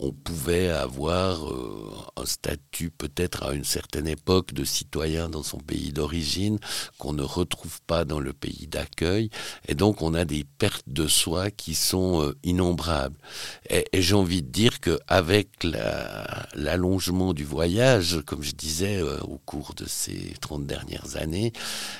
on 0.00 0.12
pouvait 0.12 0.68
avoir 0.68 1.50
euh, 1.50 1.90
un 2.16 2.24
statut 2.24 2.90
peut-être 2.90 3.42
à 3.42 3.52
une 3.52 3.64
certaine 3.64 4.06
époque 4.06 4.52
de 4.52 4.64
citoyen 4.64 5.28
dans 5.28 5.42
son 5.42 5.58
pays 5.58 5.92
d'origine 5.92 6.58
qu'on 6.98 7.12
ne 7.12 7.22
retrouve 7.22 7.80
pas 7.82 8.04
dans 8.04 8.20
le 8.20 8.32
pays 8.32 8.68
d'accueil. 8.68 9.30
Et 9.66 9.74
donc 9.74 10.02
on 10.02 10.14
a 10.14 10.24
des 10.24 10.44
pertes 10.44 10.88
de 10.88 11.08
soi 11.08 11.50
qui 11.50 11.74
sont 11.74 12.22
euh, 12.22 12.36
innombrables. 12.44 13.16
Et, 13.70 13.86
j'ai 13.92 14.14
envie 14.14 14.42
de 14.42 14.48
dire 14.48 14.80
qu'avec 14.80 15.48
l'allongement 16.54 17.32
du 17.34 17.44
voyage, 17.44 18.20
comme 18.24 18.42
je 18.42 18.52
disais 18.52 18.98
euh, 18.98 19.18
au 19.22 19.38
cours 19.38 19.74
de 19.74 19.84
ces 19.86 20.34
30 20.40 20.66
dernières 20.66 21.16
années, 21.16 21.52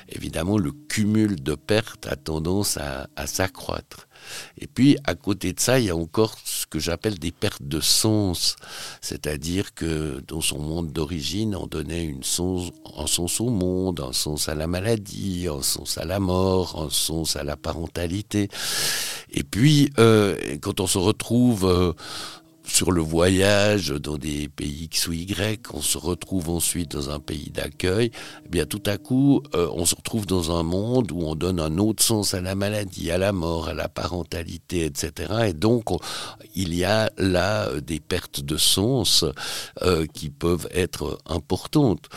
évidemment 0.08 0.58
le 0.58 0.70
cumul 0.70 1.42
de 1.42 1.54
pertes 1.56 2.06
a 2.06 2.14
tendance 2.14 2.76
à 2.76 2.97
s'accroître. 3.26 4.08
Et 4.58 4.66
puis, 4.66 4.96
à 5.04 5.14
côté 5.14 5.52
de 5.52 5.60
ça, 5.60 5.78
il 5.78 5.86
y 5.86 5.90
a 5.90 5.96
encore 5.96 6.36
ce 6.44 6.66
que 6.66 6.78
j'appelle 6.78 7.18
des 7.18 7.32
pertes 7.32 7.62
de 7.62 7.80
sens. 7.80 8.56
C'est-à-dire 9.00 9.74
que 9.74 10.22
dans 10.26 10.40
son 10.40 10.58
monde 10.58 10.92
d'origine, 10.92 11.54
on 11.54 11.66
donnait 11.66 12.04
une 12.04 12.22
sens, 12.22 12.70
un 12.96 13.06
sens 13.06 13.40
au 13.40 13.50
monde, 13.50 14.00
un 14.00 14.12
sens 14.12 14.48
à 14.48 14.54
la 14.54 14.66
maladie, 14.66 15.46
un 15.48 15.62
sens 15.62 15.98
à 15.98 16.04
la 16.04 16.20
mort, 16.20 16.82
un 16.86 16.90
sens 16.90 17.36
à 17.36 17.44
la 17.44 17.56
parentalité. 17.56 18.48
Et 19.30 19.44
puis, 19.44 19.90
euh, 19.98 20.36
quand 20.60 20.80
on 20.80 20.86
se 20.86 20.98
retrouve... 20.98 21.64
Euh, 21.66 21.92
sur 22.68 22.92
le 22.92 23.00
voyage 23.00 23.88
dans 23.88 24.18
des 24.18 24.48
pays 24.48 24.84
X 24.84 25.08
ou 25.08 25.12
Y, 25.12 25.66
on 25.72 25.80
se 25.80 25.98
retrouve 25.98 26.50
ensuite 26.50 26.92
dans 26.92 27.10
un 27.10 27.18
pays 27.18 27.50
d'accueil, 27.50 28.10
eh 28.44 28.48
bien 28.48 28.66
tout 28.66 28.82
à 28.86 28.98
coup, 28.98 29.42
euh, 29.54 29.68
on 29.72 29.84
se 29.84 29.94
retrouve 29.94 30.26
dans 30.26 30.56
un 30.56 30.62
monde 30.62 31.10
où 31.10 31.22
on 31.22 31.34
donne 31.34 31.60
un 31.60 31.78
autre 31.78 32.02
sens 32.02 32.34
à 32.34 32.40
la 32.40 32.54
maladie, 32.54 33.10
à 33.10 33.18
la 33.18 33.32
mort, 33.32 33.68
à 33.68 33.74
la 33.74 33.88
parentalité, 33.88 34.84
etc. 34.84 35.48
Et 35.48 35.52
donc, 35.54 35.86
il 36.54 36.74
y 36.74 36.84
a 36.84 37.10
là 37.16 37.68
euh, 37.68 37.80
des 37.80 38.00
pertes 38.00 38.40
de 38.40 38.56
sens 38.56 39.24
euh, 39.82 40.06
qui 40.12 40.28
peuvent 40.28 40.68
être 40.72 41.18
importantes. 41.26 42.08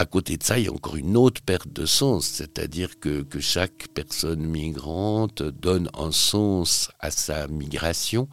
À 0.00 0.06
côté 0.06 0.38
de 0.38 0.42
ça, 0.42 0.58
il 0.58 0.64
y 0.64 0.68
a 0.68 0.72
encore 0.72 0.96
une 0.96 1.14
autre 1.14 1.42
perte 1.42 1.70
de 1.70 1.84
sens, 1.84 2.24
c'est-à-dire 2.24 2.98
que, 2.98 3.22
chaque 3.38 3.88
personne 3.92 4.40
migrante 4.40 5.42
donne 5.42 5.90
un 5.92 6.10
sens 6.10 6.90
à 7.00 7.10
sa 7.10 7.48
migration. 7.48 8.26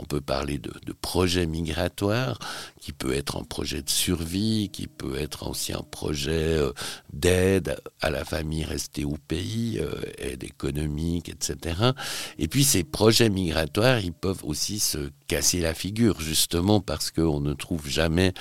On 0.00 0.06
peut 0.06 0.20
parler 0.20 0.58
de, 0.58 0.72
projet 1.00 1.46
migratoire, 1.46 2.40
qui 2.80 2.92
peut 2.92 3.12
être 3.12 3.36
un 3.36 3.44
projet 3.44 3.80
de 3.80 3.90
survie, 3.90 4.70
qui 4.72 4.88
peut 4.88 5.16
être 5.16 5.48
aussi 5.48 5.72
un 5.72 5.84
projet 5.88 6.58
euh, 6.58 6.72
d'aide 7.12 7.76
à 8.00 8.10
la 8.10 8.24
famille 8.24 8.64
restée 8.64 9.04
au 9.04 9.16
pays, 9.28 9.78
euh, 9.80 10.02
aide 10.18 10.42
économique, 10.42 11.28
etc. 11.28 11.92
Et 12.38 12.48
puis 12.48 12.64
ces 12.64 12.82
projets 12.82 13.30
migratoires, 13.30 14.00
ils 14.00 14.12
peuvent 14.12 14.42
aussi 14.42 14.80
se 14.80 15.10
casser 15.28 15.60
la 15.60 15.74
figure, 15.74 16.20
justement 16.20 16.80
parce 16.80 17.12
qu'on 17.12 17.38
ne 17.38 17.54
trouve 17.54 17.88
jamais 17.88 18.34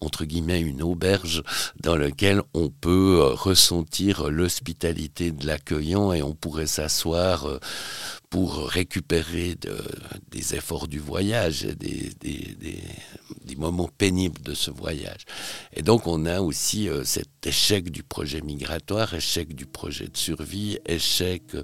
entre 0.00 0.24
guillemets 0.24 0.60
une 0.60 0.82
auberge 0.82 1.42
dans 1.80 1.96
laquelle 1.96 2.42
on 2.52 2.68
peut 2.68 3.20
euh, 3.20 3.34
ressentir 3.34 4.30
l'hospitalité 4.30 5.30
de 5.32 5.46
l'accueillant 5.46 6.12
et 6.12 6.22
on 6.22 6.34
pourrait 6.34 6.66
s'asseoir 6.66 7.48
euh, 7.48 7.60
pour 8.34 8.66
récupérer 8.66 9.54
des 10.32 10.56
efforts 10.56 10.88
du 10.88 10.98
voyage, 10.98 11.62
des, 11.62 12.10
moments 13.56 13.88
pénibles 13.96 14.42
de 14.42 14.54
ce 14.54 14.72
voyage. 14.72 15.24
Et 15.72 15.82
donc 15.82 16.08
on 16.08 16.26
a 16.26 16.40
aussi 16.40 16.88
euh, 16.88 17.04
cet 17.04 17.46
échec 17.46 17.92
du 17.92 18.02
projet 18.02 18.40
migratoire, 18.40 19.14
échec 19.14 19.54
du 19.54 19.66
projet 19.66 20.08
de 20.08 20.16
survie, 20.16 20.80
échec 20.84 21.44
euh, 21.54 21.62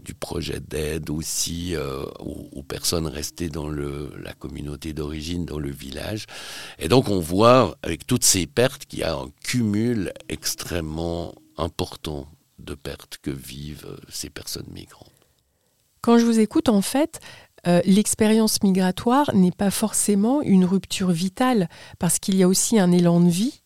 du 0.00 0.14
projet 0.14 0.58
d'aide 0.58 1.08
aussi 1.08 1.76
euh, 1.76 2.02
aux, 2.18 2.64
personnes 2.64 3.06
restées 3.06 3.48
dans 3.48 3.70
la 3.70 4.32
communauté 4.32 4.92
d'origine, 4.92 5.44
dans 5.44 5.60
le 5.60 5.70
village. 5.70 6.26
Et 6.80 6.88
donc 6.88 7.10
on 7.10 7.20
voit 7.20 7.78
avec 7.84 8.08
toutes 8.08 8.24
ces 8.24 8.48
pertes 8.48 8.86
qu'il 8.86 8.98
y 8.98 9.04
a 9.04 9.14
un 9.14 9.30
cumul 9.44 10.12
extrêmement 10.28 11.36
important 11.56 12.28
de 12.58 12.74
pertes 12.74 13.18
que 13.22 13.30
vivent 13.30 13.96
ces 14.08 14.30
personnes 14.30 14.66
migrantes. 14.72 15.17
Quand 16.08 16.16
je 16.16 16.24
vous 16.24 16.40
écoute, 16.40 16.70
en 16.70 16.80
fait, 16.80 17.20
euh, 17.66 17.82
l'expérience 17.84 18.62
migratoire 18.62 19.30
n'est 19.34 19.52
pas 19.52 19.70
forcément 19.70 20.40
une 20.40 20.64
rupture 20.64 21.10
vitale, 21.10 21.68
parce 21.98 22.18
qu'il 22.18 22.34
y 22.36 22.42
a 22.42 22.48
aussi 22.48 22.78
un 22.78 22.92
élan 22.92 23.20
de 23.20 23.28
vie 23.28 23.60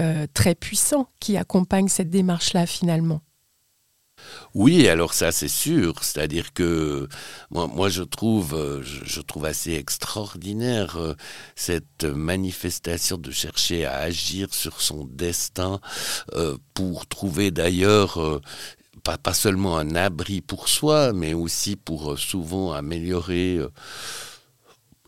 euh, 0.00 0.26
très 0.32 0.54
puissant 0.54 1.10
qui 1.20 1.36
accompagne 1.36 1.88
cette 1.88 2.08
démarche-là 2.08 2.64
finalement. 2.64 3.20
Oui, 4.54 4.88
alors 4.88 5.12
ça 5.12 5.32
c'est 5.32 5.48
sûr, 5.48 6.02
c'est-à-dire 6.02 6.54
que 6.54 7.08
moi, 7.50 7.90
je 7.90 8.04
trouve 8.04 8.54
euh, 8.54 8.80
je, 8.82 9.20
trouve 9.20 9.44
assez 9.44 9.74
extraordinaire 9.74 10.98
cette 11.56 12.04
manifestation 12.04 13.18
de 13.18 13.30
chercher 13.30 13.84
à 13.84 13.98
agir 13.98 14.54
sur 14.54 14.80
son 14.80 15.04
destin 15.04 15.78
pour 16.72 17.06
trouver 17.06 17.50
d'ailleurs 17.50 18.40
pas, 19.02 19.34
seulement 19.34 19.76
un 19.78 19.94
abri 19.94 20.40
pour 20.40 20.68
soi, 20.68 21.12
mais 21.12 21.34
aussi 21.34 21.76
pour 21.76 22.12
euh, 22.12 22.16
souvent 22.16 22.72
améliorer 22.72 23.56
euh, 23.56 23.68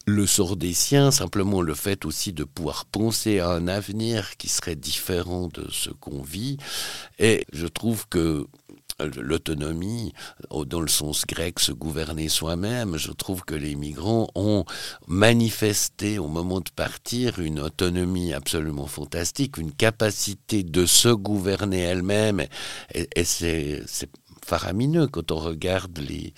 le 0.07 0.27
sort 0.27 0.57
des 0.57 0.75
siens, 0.75 1.11
simplement 1.11 1.63
le 1.63 1.75
fait 1.75 2.05
aussi 2.05 2.33
de 2.33 2.45
pouvoir 2.45 2.85
penser 2.85 3.39
à 3.39 3.51
un 3.51 3.69
avenir 3.69 4.37
qui 4.37 4.49
serait 4.49 4.77
différent 4.77 5.49
de 5.49 5.67
ce 5.71 5.91
qu'on 5.91 6.23
vit. 6.23 6.59
Et 7.19 7.47
je 7.53 7.67
trouve 7.67 8.07
que 8.09 8.47
l'autonomie, 9.01 10.13
dans 10.51 10.81
le 10.81 10.89
sens 10.89 11.27
grec, 11.27 11.59
se 11.59 11.73
gouverner 11.73 12.29
soi-même, 12.29 12.97
je 12.97 13.13
trouve 13.13 13.43
que 13.45 13.55
les 13.55 13.75
migrants 13.75 14.29
ont 14.35 14.65
manifesté 15.07 16.19
au 16.19 16.29
moment 16.29 16.61
de 16.61 16.71
partir 16.71 17.39
une 17.41 17.61
autonomie 17.61 18.33
absolument 18.33 18.87
fantastique, 18.87 19.59
une 19.59 19.73
capacité 19.73 20.63
de 20.63 20.87
se 20.87 21.09
gouverner 21.09 21.81
elle-même, 21.81 22.45
et, 22.95 23.25
c'est 23.25 23.83
faramineux 24.45 25.07
quand 25.07 25.33
on 25.33 25.39
regarde 25.39 25.99
les, 25.99 26.35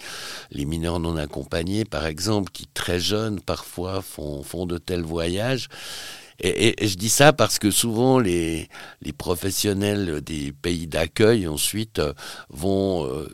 les 0.52 0.64
mineurs 0.64 1.00
non 1.00 1.16
accompagnés, 1.16 1.84
par 1.84 2.06
exemple, 2.06 2.52
qui 2.52 2.66
très 2.72 3.00
jeunes 3.00 3.40
parfois 3.40 4.00
font, 4.00 4.42
font 4.44 4.64
de 4.64 4.78
tels 4.78 5.02
voyages 5.02 5.68
et, 6.40 6.74
je 6.86 6.96
dis 6.96 7.08
ça 7.08 7.32
parce 7.32 7.58
que 7.58 7.70
souvent 7.70 8.18
les, 8.18 8.68
professionnels 9.16 10.20
des 10.20 10.52
pays 10.52 10.86
d'accueil 10.86 11.48
ensuite 11.48 11.98
euh, 11.98 12.12
vont 12.50 13.06
euh, 13.06 13.26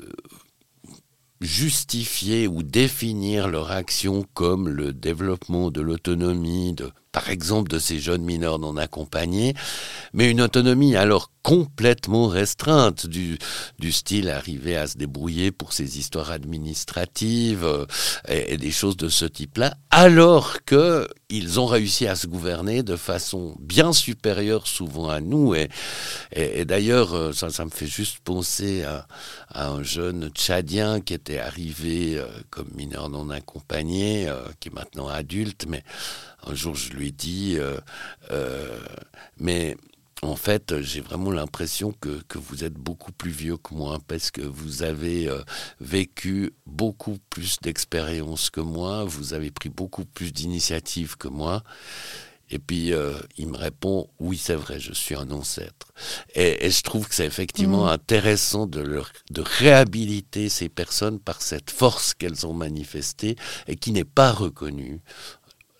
justifier 1.40 2.46
ou 2.46 2.62
définir 2.62 3.48
leur 3.48 3.72
action 3.72 4.24
comme 4.34 4.68
le 4.68 4.92
développement 4.92 5.70
de 5.70 5.80
l'autonomie, 5.80 6.76
par 7.10 7.28
exemple 7.30 7.70
de 7.70 7.78
ces 7.78 7.98
jeunes 7.98 8.22
mineurs 8.22 8.60
non 8.60 8.76
accompagnés, 8.76 9.54
mais 10.12 10.30
une 10.30 10.40
autonomie 10.40 10.94
alors 10.94 11.31
complètement 11.42 12.28
restreinte 12.28 13.06
du, 13.06 13.38
du 13.78 13.92
style 13.92 14.30
arriver 14.30 14.76
à 14.76 14.86
se 14.86 14.96
débrouiller 14.96 15.50
pour 15.50 15.72
ces 15.72 15.98
histoires 15.98 16.30
administratives 16.30 17.64
euh, 17.64 17.86
et, 18.28 18.56
des 18.56 18.70
choses 18.70 18.96
de 18.96 19.08
ce 19.08 19.24
type-là, 19.24 19.74
alors 19.90 20.64
que 20.64 21.08
ils 21.28 21.58
ont 21.58 21.66
réussi 21.66 22.06
à 22.06 22.14
se 22.14 22.26
gouverner 22.26 22.82
de 22.82 22.94
façon 22.94 23.56
bien 23.58 23.92
supérieure 23.92 24.66
souvent 24.66 25.08
à 25.08 25.20
nous. 25.20 25.54
Et, 25.54 25.70
et, 26.32 26.64
d'ailleurs, 26.64 27.14
euh, 27.14 27.32
ça, 27.32 27.50
ça, 27.50 27.64
me 27.64 27.70
fait 27.70 27.86
juste 27.86 28.18
penser 28.20 28.84
à, 28.84 29.06
à, 29.48 29.68
un 29.68 29.82
jeune 29.82 30.28
Tchadien 30.30 31.00
qui 31.00 31.14
était 31.14 31.38
arrivé 31.38 32.18
euh, 32.18 32.26
comme 32.50 32.68
mineur 32.74 33.08
non 33.08 33.30
accompagné, 33.30 34.30
qui 34.60 34.68
est 34.68 34.74
maintenant 34.74 35.08
adulte, 35.08 35.64
mais 35.68 35.82
un 36.46 36.54
jour 36.54 36.74
je 36.74 36.92
lui 36.92 37.08
ai 37.08 37.12
dit, 37.12 37.58
mais 39.38 39.76
en 40.22 40.36
fait, 40.36 40.80
j'ai 40.80 41.00
vraiment 41.00 41.32
l'impression 41.32 41.92
que, 42.00 42.22
que, 42.28 42.38
vous 42.38 42.62
êtes 42.62 42.74
beaucoup 42.74 43.10
plus 43.10 43.32
vieux 43.32 43.56
que 43.56 43.74
moi 43.74 43.98
parce 44.06 44.30
que 44.30 44.40
vous 44.40 44.84
avez 44.84 45.28
euh, 45.28 45.42
vécu 45.80 46.52
beaucoup 46.64 47.18
plus 47.28 47.58
d'expériences 47.60 48.48
que 48.48 48.60
moi, 48.60 49.04
vous 49.04 49.34
avez 49.34 49.50
pris 49.50 49.68
beaucoup 49.68 50.04
plus 50.04 50.32
d'initiatives 50.32 51.16
que 51.16 51.26
moi. 51.26 51.64
Et 52.50 52.58
puis, 52.58 52.92
euh, 52.92 53.18
il 53.36 53.48
me 53.48 53.56
répond, 53.56 54.10
oui, 54.20 54.36
c'est 54.36 54.54
vrai, 54.54 54.78
je 54.78 54.92
suis 54.92 55.16
un 55.16 55.30
ancêtre. 55.30 55.92
Et, 56.34 56.70
je 56.70 56.82
trouve 56.82 57.08
que 57.08 57.14
c'est 57.14 57.26
effectivement 57.26 57.86
mmh. 57.86 57.88
intéressant 57.88 58.66
de, 58.66 58.80
leur, 58.80 59.10
de 59.30 59.40
réhabiliter 59.40 60.48
ces 60.48 60.68
personnes 60.68 61.18
par 61.18 61.42
cette 61.42 61.70
force 61.70 62.14
qu'elles 62.14 62.46
ont 62.46 62.52
manifestée 62.52 63.36
et 63.66 63.74
qui 63.74 63.90
n'est 63.90 64.04
pas 64.04 64.32
reconnue 64.32 65.00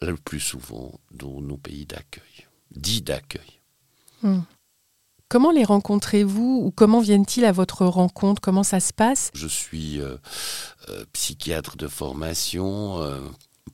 le 0.00 0.16
plus 0.16 0.40
souvent 0.40 0.98
dans 1.12 1.40
nos 1.40 1.58
pays 1.58 1.86
d'accueil, 1.86 2.48
dits 2.74 3.02
d'accueil. 3.02 3.61
Mmh. 4.22 4.40
Comment 5.28 5.50
les 5.50 5.64
rencontrez-vous 5.64 6.62
ou 6.64 6.70
comment 6.70 7.00
viennent-ils 7.00 7.44
à 7.44 7.52
votre 7.52 7.86
rencontre? 7.86 8.40
Comment 8.40 8.62
ça 8.62 8.80
se 8.80 8.92
passe? 8.92 9.30
Je 9.34 9.48
suis 9.48 10.00
euh, 10.00 10.16
euh, 10.90 11.04
psychiatre 11.12 11.76
de 11.76 11.88
formation, 11.88 13.00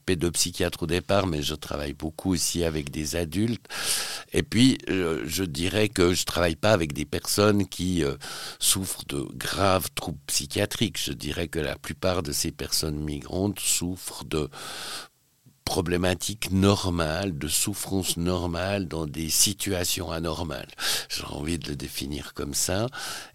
pédopsychiatre 0.09 0.85
au 0.85 0.87
départ, 0.87 1.27
mais 1.27 1.43
je 1.43 1.55
travaille 1.55 1.93
beaucoup 1.93 2.33
aussi 2.33 2.65
avec 2.65 2.91
des 2.91 3.15
adultes. 3.15 3.67
Et 4.33 4.43
puis, 4.43 4.79
euh, 4.89 5.23
je 5.27 5.45
dirais 5.45 5.91
que 5.91 6.15
je 6.15 6.25
travaille 6.25 6.57
pas 6.57 6.73
avec 6.73 6.95
des 6.95 7.05
personnes 7.05 7.67
qui 7.67 8.05
euh, 8.05 8.17
souffrent 8.59 9.05
de 9.07 9.27
graves 9.35 9.89
troubles 9.95 10.19
psychiatriques. 10.27 10.99
Je 10.99 11.13
dirais 11.13 11.49
que 11.49 11.59
la 11.59 11.77
plupart 11.77 12.23
de 12.23 12.33
ces 12.33 12.53
personnes 12.53 12.99
migrantes 12.99 13.61
souffrent 13.61 14.25
de 14.25 14.49
problématiques 15.69 16.51
normales, 16.51 17.37
de 17.37 17.47
souffrances 17.47 18.17
normales 18.17 18.89
dans 18.89 19.05
des 19.05 19.29
situations 19.29 20.11
anormales. 20.11 20.71
J'ai 21.11 21.25
envie 21.25 21.59
de 21.59 21.69
le 21.69 21.77
définir 21.77 22.33
comme 22.33 22.55
ça. 22.55 22.87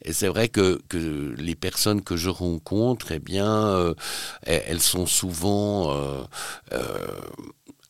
Et 0.04 0.14
c'est 0.14 0.30
vrai 0.30 0.50
que, 0.50 0.82
que, 0.90 1.36
les 1.38 1.54
personnes 1.54 2.02
que 2.02 2.18
je 2.18 2.30
rencontre, 2.30 3.12
eh 3.12 3.20
bien, 3.20 3.68
euh, 3.68 3.94
elles 4.42 4.82
sont 4.82 5.06
souvent 5.06 5.92
euh, 5.92 6.24
euh, 6.72 7.08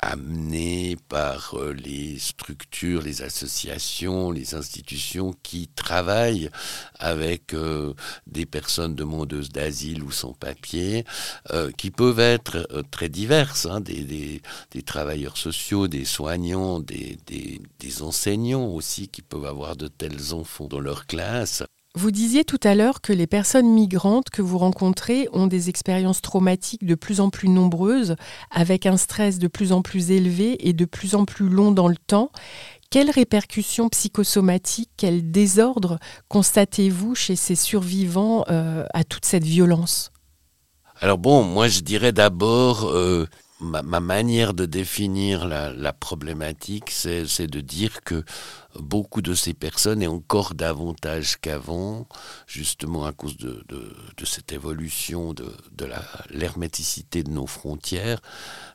amené 0.03 0.97
par 1.09 1.55
euh, 1.55 1.73
les 1.73 2.19
structures, 2.19 3.01
les 3.01 3.21
associations, 3.21 4.31
les 4.31 4.55
institutions 4.55 5.33
qui 5.43 5.67
travaillent 5.67 6.49
avec 6.99 7.53
euh, 7.53 7.93
des 8.27 8.45
personnes 8.45 8.95
demandeuses 8.95 9.49
d'asile 9.49 10.03
ou 10.03 10.11
sans 10.11 10.33
papier, 10.33 11.05
euh, 11.51 11.71
qui 11.71 11.91
peuvent 11.91 12.19
être 12.19 12.67
très 12.91 13.09
diverses, 13.09 13.65
hein, 13.65 13.81
des, 13.81 14.41
travailleurs 14.85 15.37
sociaux, 15.37 15.87
des 15.87 16.05
soignants, 16.05 16.79
des 16.79 18.01
enseignants 18.01 18.67
aussi 18.67 19.07
qui 19.07 19.21
peuvent 19.21 19.45
avoir 19.45 19.75
de 19.75 19.87
tels 19.87 20.33
enfants 20.33 20.67
dans 20.67 20.79
leur 20.79 21.05
classe. 21.05 21.63
Vous 21.95 22.09
disiez 22.09 22.43
tout 22.43 22.59
à 22.63 22.73
l'heure 22.73 23.01
que 23.01 23.13
les 23.13 23.27
personnes 23.27 23.71
migrantes 23.71 24.31
que 24.31 24.41
vous 24.41 24.57
rencontrez 24.57 25.27
ont 25.31 25.45
des 25.45 25.69
expériences 25.69 26.23
traumatiques 26.23 26.85
de 26.85 26.95
plus 26.95 27.19
en 27.19 27.29
plus 27.29 27.49
nombreuses, 27.49 28.15
avec 28.49 28.87
un 28.87 28.97
stress 28.97 29.37
de 29.37 29.47
plus 29.47 29.71
en 29.71 29.83
plus 29.83 30.09
élevé 30.09 30.67
et 30.67 30.73
de 30.73 30.85
plus 30.85 31.13
en 31.13 31.25
plus 31.25 31.49
long 31.49 31.71
dans 31.71 31.87
le 31.87 31.95
temps. 31.95 32.31
Quelles 32.89 33.11
répercussions 33.11 33.89
psychosomatiques, 33.89 34.89
quel 34.97 35.29
désordre 35.29 35.99
constatez-vous 36.29 37.13
chez 37.13 37.35
ces 37.35 37.55
survivants 37.55 38.43
euh, 38.49 38.87
à 38.95 39.03
toute 39.03 39.25
cette 39.25 39.45
violence? 39.45 40.11
Alors 40.99 41.19
bon, 41.19 41.43
moi 41.43 41.67
je 41.67 41.81
dirais 41.81 42.11
d'abord 42.11 42.85
euh, 42.85 43.27
ma, 43.59 43.99
manière 43.99 44.53
de 44.53 44.65
définir 44.65 45.47
la, 45.47 45.93
problématique, 45.93 46.89
c'est 46.91 47.47
de 47.47 47.61
dire 47.61 48.01
que 48.01 48.23
beaucoup 48.79 49.21
de 49.21 49.33
ces 49.33 49.53
personnes, 49.53 50.01
et 50.01 50.07
encore 50.07 50.53
davantage 50.53 51.37
qu'avant, 51.39 52.07
justement 52.47 53.05
à 53.05 53.13
cause 53.13 53.37
de, 53.37 53.63
cette 54.25 54.51
évolution 54.51 55.33
de, 55.33 55.45
l'herméticité 56.29 57.23
de 57.23 57.29
nos 57.29 57.47
frontières, 57.47 58.21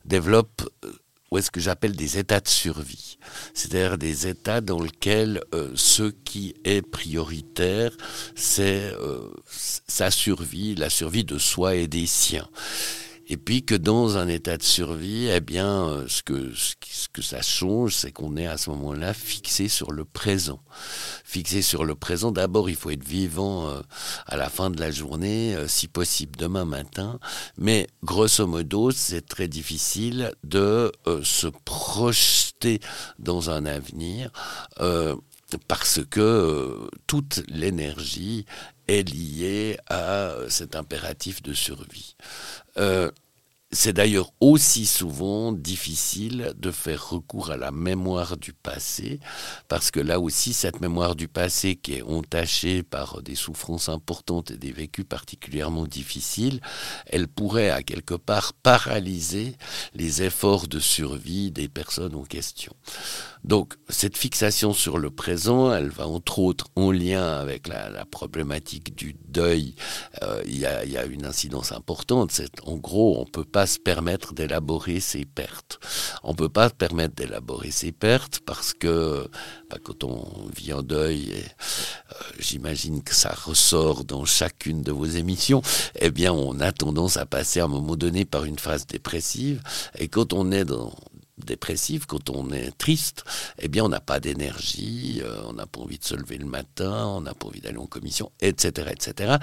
développent 0.04 0.68
euh, 0.84 0.92
ou 1.30 1.36
est-ce 1.36 1.50
que 1.50 1.60
j'appelle 1.60 1.94
des 1.94 2.16
états 2.16 2.40
de 2.40 2.48
survie, 2.48 3.18
c'est-à-dire 3.52 3.98
des 3.98 4.26
états 4.28 4.62
dans 4.62 4.80
lesquels 4.80 5.42
euh, 5.54 5.70
ce 5.74 6.04
qui 6.04 6.54
est 6.64 6.80
prioritaire, 6.80 7.92
c'est 8.34 8.92
euh, 8.94 9.30
sa 9.46 10.10
survie, 10.10 10.74
la 10.74 10.88
survie 10.88 11.24
de 11.24 11.36
soi 11.36 11.74
et 11.74 11.86
des 11.86 12.06
siens. 12.06 12.48
Et 13.30 13.36
puis 13.36 13.62
que 13.62 13.74
dans 13.74 14.16
un 14.16 14.26
état 14.26 14.56
de 14.56 14.62
survie, 14.62 15.28
eh 15.28 15.40
bien, 15.40 15.86
euh, 15.86 16.06
ce 16.08 16.22
que, 16.22 17.20
ça 17.20 17.42
change, 17.42 17.94
c'est 17.94 18.10
qu'on 18.10 18.38
est 18.38 18.46
à 18.46 18.56
ce 18.56 18.70
moment-là 18.70 19.12
fixé 19.12 19.68
sur 19.68 19.92
le 19.92 20.06
présent. 20.06 20.62
Fixé 21.24 21.60
sur 21.60 21.84
le 21.84 21.94
présent, 21.94 22.32
d'abord, 22.32 22.70
il 22.70 22.76
faut 22.76 22.88
être 22.88 23.06
vivant 23.06 23.68
euh, 23.68 23.82
à 24.26 24.38
la 24.38 24.48
fin 24.48 24.70
de 24.70 24.80
la 24.80 24.90
journée, 24.90 25.54
euh, 25.54 25.68
si 25.68 25.88
possible 25.88 26.36
demain 26.36 26.64
matin. 26.64 27.20
Mais 27.58 27.86
grosso 28.02 28.46
modo, 28.46 28.92
c'est 28.92 29.26
très 29.26 29.46
difficile 29.46 30.32
de 30.42 30.90
se 31.22 31.48
projeter 31.64 32.80
dans 33.18 33.50
un 33.50 33.66
avenir 33.66 34.30
parce 35.66 36.00
que 36.04 36.88
toute 37.06 37.42
l'énergie 37.48 38.44
est 38.86 39.02
liée 39.02 39.78
à 39.88 40.34
cet 40.48 40.76
impératif 40.76 41.42
de 41.42 41.52
survie. 41.52 42.16
Euh, 42.78 43.10
c'est 43.70 43.92
d'ailleurs 43.92 44.32
aussi 44.40 44.86
souvent 44.86 45.52
difficile 45.52 46.54
de 46.56 46.70
faire 46.70 47.10
recours 47.10 47.50
à 47.50 47.58
la 47.58 47.70
mémoire 47.70 48.38
du 48.38 48.54
passé, 48.54 49.20
parce 49.68 49.90
que 49.90 50.00
là 50.00 50.20
aussi, 50.20 50.54
cette 50.54 50.80
mémoire 50.80 51.14
du 51.14 51.28
passé 51.28 51.76
qui 51.76 51.96
est 51.96 52.02
entachée 52.02 52.82
par 52.82 53.20
des 53.20 53.34
souffrances 53.34 53.90
importantes 53.90 54.52
et 54.52 54.56
des 54.56 54.72
vécus 54.72 55.04
particulièrement 55.06 55.84
difficiles, 55.84 56.62
elle 57.04 57.28
pourrait 57.28 57.68
à 57.68 57.82
quelque 57.82 58.14
part 58.14 58.54
paralyser 58.54 59.54
les 59.92 60.22
efforts 60.22 60.66
de 60.66 60.78
survie 60.78 61.50
des 61.50 61.68
personnes 61.68 62.14
en 62.14 62.24
question. 62.24 62.74
Donc 63.44 63.74
cette 63.88 64.16
fixation 64.16 64.72
sur 64.72 64.98
le 64.98 65.10
présent, 65.10 65.72
elle 65.72 65.88
va 65.88 66.06
entre 66.06 66.38
autres 66.38 66.66
en 66.76 66.90
lien 66.90 67.24
avec 67.38 67.68
la, 67.68 68.04
problématique 68.10 68.96
du 68.96 69.14
deuil. 69.28 69.74
Euh, 70.22 70.42
il 70.46 70.58
y, 70.58 70.66
a, 70.66 71.04
une 71.04 71.26
incidence 71.26 71.72
importante. 71.72 72.40
En 72.64 72.76
gros, 72.76 73.20
on 73.20 73.24
peut 73.24 73.44
pas 73.44 73.66
se 73.66 73.78
permettre 73.78 74.34
d'élaborer 74.34 75.00
ses 75.00 75.24
pertes. 75.24 75.78
On 76.22 76.34
peut 76.34 76.48
pas 76.48 76.68
se 76.68 76.74
permettre 76.74 77.14
d'élaborer 77.14 77.70
ses 77.70 77.92
pertes 77.92 78.40
parce 78.40 78.72
que 78.72 79.28
bah, 79.70 79.76
quand 79.82 80.04
on 80.04 80.48
vit 80.54 80.72
en 80.72 80.82
deuil, 80.82 81.32
euh, 81.32 82.14
j'imagine 82.38 83.02
que 83.02 83.14
ça 83.14 83.30
ressort 83.30 84.04
dans 84.04 84.24
chacune 84.24 84.82
de 84.82 84.92
vos 84.92 85.06
émissions. 85.06 85.62
Eh 86.00 86.10
bien, 86.10 86.32
on 86.32 86.60
a 86.60 86.72
tendance 86.72 87.16
à 87.16 87.26
passer 87.26 87.60
à 87.60 87.64
un 87.64 87.68
moment 87.68 87.96
donné 87.96 88.24
par 88.24 88.44
une 88.44 88.58
phase 88.58 88.86
dépressive. 88.86 89.62
Et 89.98 90.08
quand 90.08 90.32
on 90.32 90.50
est 90.50 90.64
dans 90.64 90.92
dépressif, 91.44 92.06
quand 92.06 92.30
on 92.30 92.50
est 92.50 92.76
triste, 92.76 93.24
eh 93.58 93.68
bien, 93.68 93.84
on 93.84 93.88
n'a 93.88 94.00
pas 94.00 94.20
d'énergie, 94.20 95.20
euh, 95.22 95.42
on 95.46 95.52
n'a 95.52 95.66
pas 95.66 95.80
envie 95.80 95.98
de 95.98 96.04
se 96.04 96.14
lever 96.14 96.38
le 96.38 96.46
matin, 96.46 97.06
on 97.06 97.20
n'a 97.20 97.34
pas 97.34 97.46
envie 97.46 97.60
d'aller 97.60 97.78
en 97.78 97.86
commission, 97.86 98.30
etc., 98.40 98.90
etc. 98.92 99.36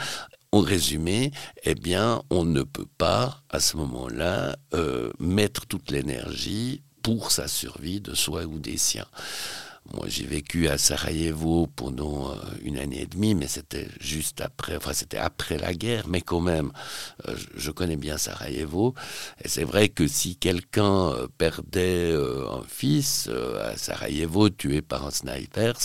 En 0.52 0.62
résumé, 0.62 1.32
eh 1.64 1.76
bien, 1.76 2.22
on 2.30 2.46
ne 2.46 2.64
peut 2.64 2.88
pas, 2.98 3.42
à 3.50 3.60
ce 3.60 3.78
moment-là, 3.78 4.56
euh, 4.74 5.12
mettre 5.20 5.66
toute 5.66 5.92
l'énergie 5.92 6.82
pour 7.02 7.32
sa 7.32 7.48
survie 7.48 8.02
de 8.02 8.16
soi 8.16 8.46
ou 8.46 8.58
des 8.60 8.78
siens. 8.78 9.08
Moi, 9.94 10.06
j'ai 10.08 10.26
vécu 10.26 10.68
à 10.68 10.80
Sarajevo 10.80 11.68
pendant 11.68 12.32
euh, 12.32 12.36
une 12.64 12.80
année 12.80 13.02
et 13.02 13.06
demie, 13.06 13.36
mais 13.36 13.48
c'était 13.48 13.88
juste 14.00 14.42
après, 14.42 14.76
enfin, 14.78 14.94
c'était 14.94 15.20
après 15.20 15.60
la 15.60 15.76
guerre, 15.76 16.08
mais 16.08 16.22
quand 16.22 16.40
même, 16.40 16.72
euh, 17.28 17.36
je 17.56 17.70
connais 17.70 17.96
bien 17.96 18.18
Sarajevo. 18.18 18.96
Et 19.44 19.48
c'est 19.48 19.64
vrai 19.64 19.90
que 19.90 20.08
si 20.08 20.38
quelqu'un 20.38 21.12
euh, 21.12 21.28
perdait 21.38 22.14
un 22.16 22.64
fils 22.68 23.30
à 23.62 23.78
Sarajevo, 23.78 24.50
tué 24.50 24.82
par 24.82 25.06
un 25.06 25.12
sniper, 25.12 25.76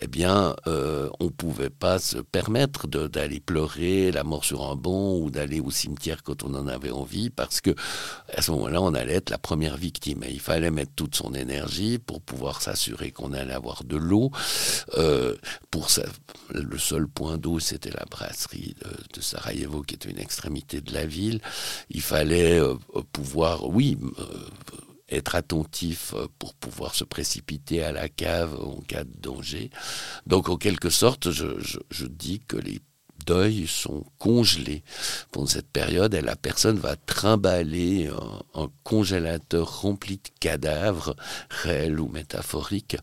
eh 0.00 0.06
bien, 0.06 0.56
on 0.66 1.28
pouvait 1.30 1.70
pas 1.70 1.98
se 1.98 2.18
permettre 2.18 2.86
d'aller 2.86 3.40
pleurer 3.40 4.10
la 4.10 4.24
mort 4.24 4.44
sur 4.44 4.70
un 4.70 4.76
banc 4.76 5.16
ou 5.16 5.30
d'aller 5.30 5.60
au 5.60 5.70
cimetière 5.70 6.22
quand 6.22 6.44
on 6.44 6.54
en 6.54 6.66
avait 6.66 6.90
envie, 6.90 7.30
parce 7.30 7.60
que 7.60 7.74
à 8.34 8.42
ce 8.42 8.50
moment-là, 8.52 8.80
on 8.80 8.94
allait 8.94 9.14
être 9.14 9.30
la 9.30 9.38
première 9.38 9.76
victime. 9.76 10.22
Et 10.24 10.30
il 10.30 10.40
fallait 10.40 10.70
mettre 10.70 10.92
toute 10.96 11.14
son 11.14 11.34
énergie 11.34 11.98
pour 11.98 12.20
pouvoir 12.20 12.62
s'assurer 12.62 13.10
qu'on 13.10 13.33
allait 13.34 13.52
avoir 13.52 13.84
de 13.84 13.96
l'eau. 13.96 14.30
Euh, 14.94 15.36
le 16.50 16.78
seul 16.78 17.06
point 17.06 17.38
d'eau, 17.38 17.58
c'était 17.58 17.90
la 17.90 18.04
brasserie 18.10 18.74
de, 19.14 19.20
Sarajevo, 19.20 19.82
qui 19.82 19.94
était 19.94 20.10
une 20.10 20.18
extrémité 20.18 20.80
de 20.80 20.92
la 20.92 21.06
ville. 21.06 21.40
Il 21.90 22.02
fallait 22.02 22.60
euh, 22.60 22.74
pouvoir, 23.12 23.68
oui, 23.68 23.98
euh, 24.18 24.24
être 25.08 25.34
attentif 25.34 26.14
pour 26.38 26.54
pouvoir 26.54 26.94
se 26.94 27.04
précipiter 27.04 27.84
à 27.84 27.92
la 27.92 28.08
cave 28.08 28.58
en 28.60 28.80
cas 28.80 29.04
de 29.04 29.16
danger. 29.20 29.70
Donc, 30.26 30.48
en 30.48 30.56
quelque 30.56 30.90
sorte, 30.90 31.30
je 31.30 32.06
dis 32.06 32.40
que 32.40 32.56
les 32.56 32.80
deuil 33.24 33.66
sont 33.66 34.04
congelés 34.18 34.82
pendant 35.30 35.46
cette 35.46 35.68
période 35.68 36.14
et 36.14 36.20
la 36.20 36.36
personne 36.36 36.78
va 36.78 36.96
trimballer 36.96 38.10
un, 38.54 38.68
congélateur 38.82 39.80
rempli 39.80 40.16
de 40.16 40.28
cadavres, 40.40 41.16
réels 41.48 42.00
ou 42.00 42.08
métaphoriques, 42.08 42.96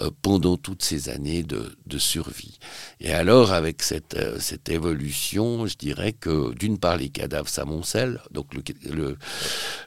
euh, 0.00 0.10
pendant 0.22 0.56
toutes 0.56 0.82
ces 0.82 1.08
années 1.08 1.42
de, 1.42 1.98
survie. 1.98 2.58
Et 3.00 3.12
alors, 3.12 3.52
avec 3.52 3.82
cette, 3.82 4.14
euh, 4.14 4.38
cette 4.40 4.70
évolution, 4.70 5.66
je 5.66 5.76
dirais 5.76 6.12
que 6.12 6.54
d'une 6.54 6.78
part, 6.78 6.96
les 6.96 7.10
cadavres 7.10 7.48
s'amoncellent, 7.48 8.20
donc 8.30 8.54
le, 8.54 9.16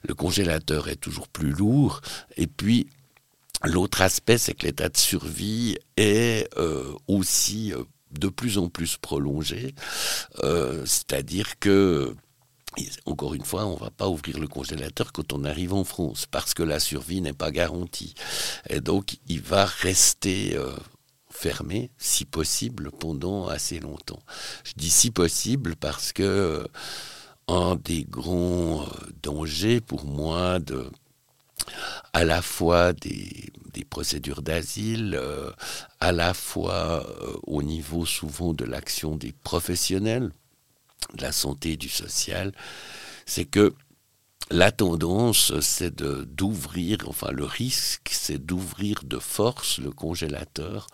le, 0.04 0.13
congélateur 0.13 0.88
est 0.88 0.95
toujours 0.95 1.28
plus 1.28 1.52
lourd, 1.52 2.02
et 2.38 2.48
puis 2.48 2.88
L'autre 3.63 4.02
aspect, 4.02 4.38
c'est 4.38 4.54
que 4.54 4.67
l'état 4.67 4.89
de 4.89 4.98
survie 4.98 5.78
est 5.98 6.48
euh, 6.58 6.93
aussi 7.08 7.74
de 8.12 8.28
plus 8.28 8.58
en 8.58 8.70
plus 8.70 8.98
prolongé, 8.98 9.76
euh, 10.44 10.86
c'est-à-dire 10.86 11.60
que 11.60 12.15
encore 13.06 13.34
une 13.34 13.46
fois, 13.46 13.65
on 13.65 13.76
ne 13.76 13.80
va 13.80 13.89
pas 13.89 14.10
ouvrir 14.10 14.38
le 14.38 14.50
congélateur 14.50 15.13
quand 15.13 15.32
on 15.32 15.46
arrive 15.46 15.74
en 15.74 15.86
France, 15.86 16.26
parce 16.30 16.54
que 16.54 16.62
la 16.62 16.82
survie 16.82 17.22
n'est 17.22 17.32
pas 17.32 17.50
garantie. 17.50 18.15
Et 18.70 18.82
donc, 18.82 19.15
il 19.30 19.39
va 19.39 19.63
rester 19.63 20.60
fermé, 21.30 21.91
si 21.98 22.26
possible, 22.26 22.91
pendant 22.91 23.48
assez 23.48 23.80
longtemps. 23.80 24.22
Je 24.65 24.74
dis 24.76 24.89
si 24.89 25.12
possible 25.12 25.78
parce 25.78 26.12
que 26.12 26.68
un 27.48 27.76
des 27.76 28.04
grands 28.04 28.86
dangers 29.22 29.82
pour 29.82 30.06
moi 30.06 30.60
de 30.60 30.89
à 32.13 32.23
la 32.23 32.41
fois 32.41 32.93
des, 32.93 33.51
procédures 33.89 34.41
d'asile, 34.41 35.15
euh, 35.17 35.51
à 35.99 36.12
la 36.12 36.34
fois 36.34 37.06
euh, 37.06 37.34
au 37.43 37.62
niveau 37.62 38.06
souvent 38.06 38.54
de 38.54 38.65
l'action 38.65 39.15
des 39.15 39.32
professionnels, 39.32 40.32
de 41.13 41.21
la 41.21 41.32
santé 41.32 41.78
du 41.78 41.88
social, 41.89 42.51
c'est 43.25 43.45
que 43.45 43.73
la 44.51 44.71
tendance, 44.71 45.60
c'est 45.60 46.03
d'ouvrir, 46.03 46.99
enfin 47.08 47.31
le 47.31 47.45
risque, 47.45 48.10
c'est 48.12 48.38
d'ouvrir 48.38 49.01
de 49.03 49.17
force 49.17 49.79
le 49.79 49.89
congélateur, 49.89 50.88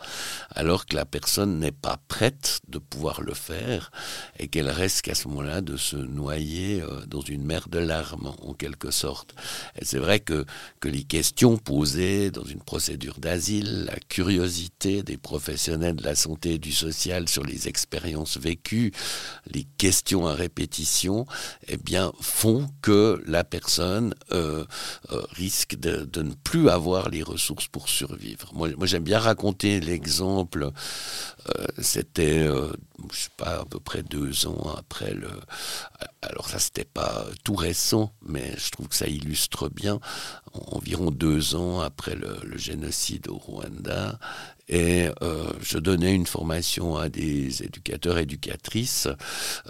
alors 0.51 0.85
que 0.85 0.95
la 0.95 1.05
personne 1.05 1.59
n'est 1.59 1.73
pas 1.73 1.99
prête 2.07 2.61
de 2.69 2.77
pouvoir 2.77 3.19
le 3.21 3.33
faire, 3.33 3.91
et 4.39 4.47
qu'elle 4.47 4.69
risque 4.69 5.09
à 5.09 5.15
ce 5.15 5.27
moment-là 5.27 5.59
de 5.59 5.75
se 5.75 5.97
noyer 5.97 6.81
euh, 6.81 7.05
dans 7.07 7.19
une 7.19 7.43
mer 7.43 7.67
de 7.67 7.79
larmes, 7.79 8.33
en 8.41 8.53
quelque 8.53 8.89
sorte. 8.89 9.35
Et 9.75 9.83
c'est 9.83 9.99
vrai 9.99 10.21
que, 10.21 10.45
que 10.79 10.87
les 10.87 11.03
questions 11.03 11.57
posées 11.57 12.31
dans 12.31 12.45
une 12.45 12.61
procédure 12.61 13.19
d'asile, 13.19 13.83
la 13.85 13.99
curiosité 14.07 15.03
des 15.03 15.17
professionnels 15.17 15.97
de 15.97 16.03
la 16.03 16.15
santé 16.15 16.53
et 16.53 16.59
du 16.59 16.71
social 16.71 17.27
sur 17.27 17.43
les 17.43 17.67
expériences 17.67 18.37
vécues, 18.37 18.93
les 19.47 19.65
questions 19.77 20.25
à 20.25 20.33
répétition, 20.33 21.25
eh 21.67 21.77
bien, 21.77 22.13
font 22.21 22.69
que 22.81 23.21
la 23.25 23.40
personne 23.43 24.13
euh, 24.31 24.65
euh, 25.11 25.21
risque 25.31 25.75
de, 25.75 26.21
ne 26.21 26.33
plus 26.33 26.69
avoir 26.69 27.09
les 27.09 27.23
ressources 27.23 27.67
pour 27.67 27.89
survivre. 27.89 28.51
Moi, 28.53 28.69
j'aime 28.83 29.03
bien 29.03 29.19
raconter 29.19 29.79
l'exemple, 29.79 30.71
euh, 31.49 31.65
c'était, 31.79 32.45
je 32.45 33.17
sais 33.17 33.29
pas, 33.37 33.61
à 33.61 33.65
peu 33.65 33.79
près 33.79 34.03
deux 34.03 34.47
ans 34.47 34.75
après 34.77 35.13
le... 35.13 35.29
Alors 36.21 36.47
ça, 36.49 36.59
c'était 36.59 36.85
pas 36.85 37.25
tout 37.43 37.55
récent, 37.55 38.13
mais 38.23 38.53
je 38.57 38.69
trouve 38.69 38.87
que 38.87 38.95
ça 38.95 39.07
illustre 39.07 39.69
bien, 39.69 39.99
environ 40.53 41.09
deux 41.09 41.55
ans 41.55 41.79
après 41.79 42.15
le 42.15 42.57
génocide 42.57 43.27
au 43.27 43.37
Rwanda, 43.37 44.19
et 44.71 45.09
euh, 45.21 45.51
je 45.61 45.77
donnais 45.77 46.15
une 46.15 46.25
formation 46.25 46.95
à 46.95 47.09
des 47.09 47.61
éducateurs 47.61 48.17
éducatrices, 48.17 49.09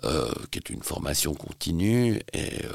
euh, 0.03 0.31
qui 0.51 0.59
est 0.59 0.69
une 0.69 0.83
formation 0.83 1.33
continue. 1.33 2.21
Et 2.33 2.65
euh, 2.65 2.69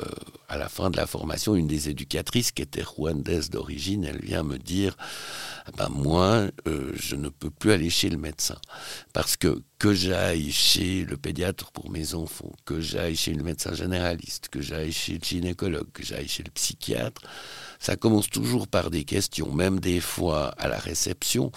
à 0.48 0.58
la 0.58 0.68
fin 0.68 0.90
de 0.90 0.96
la 0.96 1.06
formation, 1.06 1.54
une 1.54 1.68
des 1.68 1.88
éducatrices, 1.88 2.50
qui 2.50 2.62
était 2.62 2.82
rwandaise 2.82 3.48
d'origine, 3.48 4.04
elle 4.04 4.20
vient 4.20 4.42
me 4.42 4.58
dire 4.58 4.96
ah 5.66 5.70
ben 5.76 5.88
moi, 5.88 6.48
je 6.66 7.16
ne 7.16 7.28
peux 7.28 7.50
plus 7.50 7.72
aller 7.72 7.90
chez 7.90 8.08
le 8.08 8.18
médecin. 8.18 8.58
Parce 9.12 9.36
que 9.36 9.62
que 9.78 9.92
j'aille 9.92 10.50
chez 10.52 11.04
le 11.04 11.16
pédiatre 11.16 11.70
pour 11.70 11.90
mes 11.90 12.14
enfants, 12.14 12.52
que 12.64 12.80
j'aille 12.80 13.16
chez 13.16 13.34
le 13.34 13.42
médecin 13.42 13.74
généraliste, 13.74 14.48
que 14.48 14.62
j'aille 14.62 14.92
chez 14.92 15.14
le 15.14 15.20
gynécologue, 15.22 15.90
que 15.92 16.02
j'aille 16.02 16.28
chez 16.28 16.42
le 16.42 16.50
psychiatre, 16.50 17.22
ça 17.78 17.96
commence 17.96 18.28
toujours 18.28 18.68
par 18.68 18.90
des 18.90 19.04
questions, 19.04 19.52
même 19.52 19.80
des 19.80 20.00
fois 20.00 20.48
à 20.58 20.68
la 20.68 20.78
réception, 20.78 21.52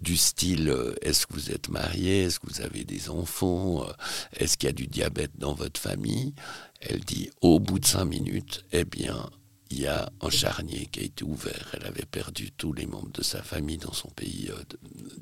du 0.00 0.16
style 0.16 0.68
euh, 0.68 0.94
est-ce 1.02 1.26
que 1.26 1.34
vous 1.34 1.50
êtes 1.50 1.68
marié, 1.68 2.24
est-ce 2.24 2.38
que 2.40 2.46
vous 2.46 2.60
avez 2.60 2.84
des 2.84 3.10
enfants, 3.10 3.84
euh, 3.84 3.92
est-ce 4.36 4.56
qu'il 4.56 4.68
y 4.68 4.70
a 4.70 4.74
du 4.74 4.86
diabète 4.86 5.32
dans 5.38 5.54
votre 5.54 5.80
famille? 5.80 6.34
Elle 6.80 7.00
dit 7.00 7.30
au 7.40 7.58
bout 7.58 7.78
de 7.78 7.86
cinq 7.86 8.04
minutes, 8.04 8.64
eh 8.72 8.84
bien, 8.84 9.28
il 9.70 9.80
y 9.80 9.86
a 9.86 10.10
un 10.22 10.30
charnier 10.30 10.86
qui 10.86 11.00
a 11.00 11.02
été 11.02 11.24
ouvert. 11.24 11.74
Elle 11.74 11.86
avait 11.86 12.06
perdu 12.10 12.50
tous 12.52 12.72
les 12.72 12.86
membres 12.86 13.12
de 13.12 13.22
sa 13.22 13.42
famille 13.42 13.76
dans 13.78 13.92
son 13.92 14.08
pays 14.08 14.50
euh, 14.50 14.62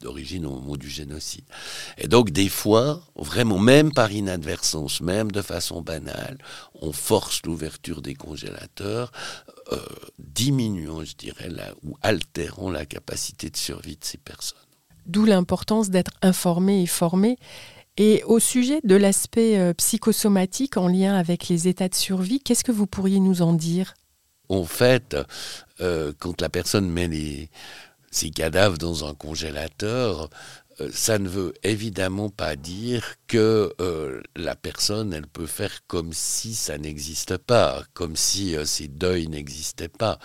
d'origine 0.00 0.46
au 0.46 0.50
moment 0.50 0.76
du 0.76 0.88
génocide. 0.88 1.44
Et 1.98 2.06
donc 2.06 2.30
des 2.30 2.48
fois, 2.48 3.02
vraiment, 3.16 3.58
même 3.58 3.92
par 3.92 4.12
inadvertance, 4.12 5.00
même 5.00 5.32
de 5.32 5.42
façon 5.42 5.82
banale, 5.82 6.38
on 6.74 6.92
force 6.92 7.42
l'ouverture 7.44 8.02
des 8.02 8.14
congélateurs, 8.14 9.10
euh, 9.72 9.78
diminuant, 10.18 11.04
je 11.04 11.14
dirais, 11.16 11.50
ou 11.82 11.96
altérant 12.02 12.70
la 12.70 12.86
capacité 12.86 13.50
de 13.50 13.56
survie 13.56 13.96
de 13.96 14.04
ces 14.04 14.18
personnes. 14.18 14.58
D'où 15.06 15.24
l'importance 15.24 15.90
d'être 15.90 16.12
informé 16.22 16.82
et 16.82 16.86
formé. 16.86 17.38
Et 17.96 18.22
au 18.24 18.38
sujet 18.38 18.80
de 18.84 18.94
l'aspect 18.94 19.58
euh, 19.58 19.72
psychosomatique 19.72 20.76
en 20.76 20.88
lien 20.88 21.14
avec 21.14 21.48
les 21.48 21.68
états 21.68 21.88
de 21.88 21.94
survie, 21.94 22.40
qu'est-ce 22.40 22.64
que 22.64 22.72
vous 22.72 22.86
pourriez 22.86 23.20
nous 23.20 23.42
en 23.42 23.54
dire? 23.54 23.94
En 24.48 24.64
fait, 24.64 25.16
euh, 25.80 26.12
quand 26.18 26.40
la 26.40 26.48
personne 26.48 26.88
met 26.88 27.08
les, 27.08 27.50
ses 28.10 28.30
cadavres 28.30 28.78
dans 28.78 29.04
un 29.04 29.14
congélateur, 29.14 30.30
ça 30.92 31.18
ne 31.18 31.28
veut 31.28 31.54
évidemment 31.62 32.28
pas 32.28 32.56
dire 32.56 33.14
que 33.26 33.72
euh, 33.80 34.22
la 34.34 34.56
personne, 34.56 35.12
elle 35.12 35.26
peut 35.26 35.46
faire 35.46 35.86
comme 35.86 36.12
si 36.12 36.54
ça 36.54 36.78
n'existe 36.78 37.38
pas, 37.38 37.82
comme 37.94 38.16
si 38.16 38.54
ces 38.64 38.88
deuils 38.88 39.28
n'existaient 39.28 39.88
pas. 39.88 40.18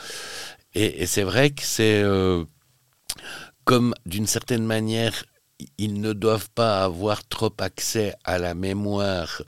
Et, 0.73 1.03
et 1.03 1.05
c'est 1.05 1.23
vrai 1.23 1.51
que 1.51 1.63
c'est 1.63 2.03
comme 3.63 3.93
d'une 4.05 4.27
certaine 4.27 4.65
manière 4.65 5.23
ils 5.77 6.01
ne 6.01 6.13
doivent 6.13 6.49
pas 6.49 6.83
avoir 6.83 7.27
trop 7.27 7.53
accès 7.59 8.15
à 8.23 8.37
la 8.37 8.53
mémoire 8.53 9.41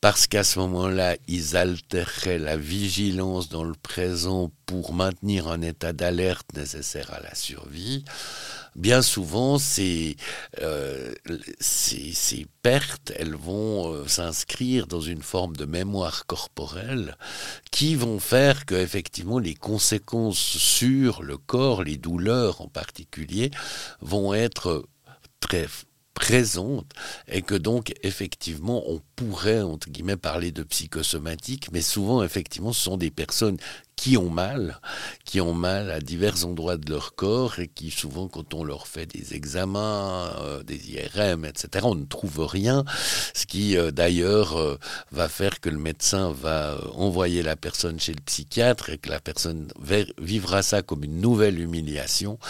parce 0.00 0.26
qu'à 0.26 0.44
ce 0.44 0.58
moment-là, 0.60 1.16
ils 1.28 1.56
altéreraient 1.56 2.38
la 2.38 2.56
vigilance 2.56 3.48
dans 3.48 3.64
le 3.64 3.74
présent 3.74 4.50
pour 4.66 4.94
maintenir 4.94 5.48
un 5.48 5.62
état 5.62 5.92
d'alerte 5.92 6.46
nécessaire 6.54 7.12
à 7.12 7.20
la 7.20 7.34
survie. 7.34 8.04
Bien 8.74 9.02
souvent, 9.02 9.58
ces, 9.58 10.16
euh, 10.62 11.12
pertes, 12.62 13.12
elles 13.16 13.34
vont 13.34 13.92
euh, 13.92 14.06
s'inscrire 14.06 14.86
dans 14.86 15.02
une 15.02 15.20
forme 15.20 15.56
de 15.56 15.66
mémoire 15.66 16.24
corporelle 16.26 17.18
qui 17.70 17.96
vont 17.96 18.18
faire 18.18 18.64
que 18.64 18.74
effectivement 18.74 19.38
les 19.38 19.54
conséquences 19.54 20.38
sur 20.38 21.22
le 21.22 21.36
corps, 21.36 21.82
les 21.82 21.98
douleurs 21.98 22.62
en 22.62 22.68
particulier, 22.68 23.50
vont 24.00 24.32
être 24.32 24.86
très 25.42 25.66
présente 26.14 26.92
et 27.26 27.42
que 27.42 27.54
donc 27.54 27.92
effectivement 28.02 28.82
on 28.86 29.00
pourrait 29.16 29.62
entre 29.62 29.90
guillemets 29.90 30.16
parler 30.16 30.52
de 30.52 30.62
psychosomatique 30.62 31.68
mais 31.72 31.82
souvent 31.82 32.22
effectivement 32.22 32.72
ce 32.72 32.82
sont 32.82 32.96
des 32.96 33.10
personnes 33.10 33.56
qui 34.02 34.16
ont 34.16 34.30
mal, 34.30 34.80
qui 35.24 35.40
ont 35.40 35.54
mal 35.54 35.88
à 35.92 36.00
divers 36.00 36.44
endroits 36.44 36.76
de 36.76 36.90
leur 36.90 37.14
corps 37.14 37.60
et 37.60 37.68
qui 37.68 37.92
souvent 37.92 38.26
quand 38.26 38.52
on 38.52 38.64
leur 38.64 38.88
fait 38.88 39.06
des 39.06 39.34
examens, 39.34 40.28
euh, 40.40 40.64
des 40.64 40.90
IRM, 40.90 41.44
etc., 41.44 41.84
on 41.86 41.94
ne 41.94 42.04
trouve 42.04 42.44
rien, 42.44 42.84
ce 43.32 43.46
qui 43.46 43.76
euh, 43.76 43.92
d'ailleurs 43.92 44.58
euh, 44.58 44.76
va 45.12 45.28
faire 45.28 45.60
que 45.60 45.68
le 45.68 45.78
médecin 45.78 46.32
va 46.32 46.78
envoyer 46.96 47.44
la 47.44 47.54
personne 47.54 48.00
chez 48.00 48.12
le 48.12 48.20
psychiatre 48.22 48.90
et 48.90 48.98
que 48.98 49.08
la 49.08 49.20
personne 49.20 49.68
vivra 50.18 50.64
ça 50.64 50.82
comme 50.82 51.04
une 51.04 51.20
nouvelle 51.20 51.60
humiliation 51.60 52.40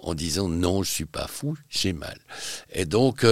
en 0.00 0.12
disant 0.12 0.48
non, 0.48 0.82
je 0.82 0.90
suis 0.90 1.04
pas 1.04 1.28
fou, 1.28 1.56
j'ai 1.68 1.92
mal. 1.92 2.18
Et 2.72 2.84
donc 2.84 3.24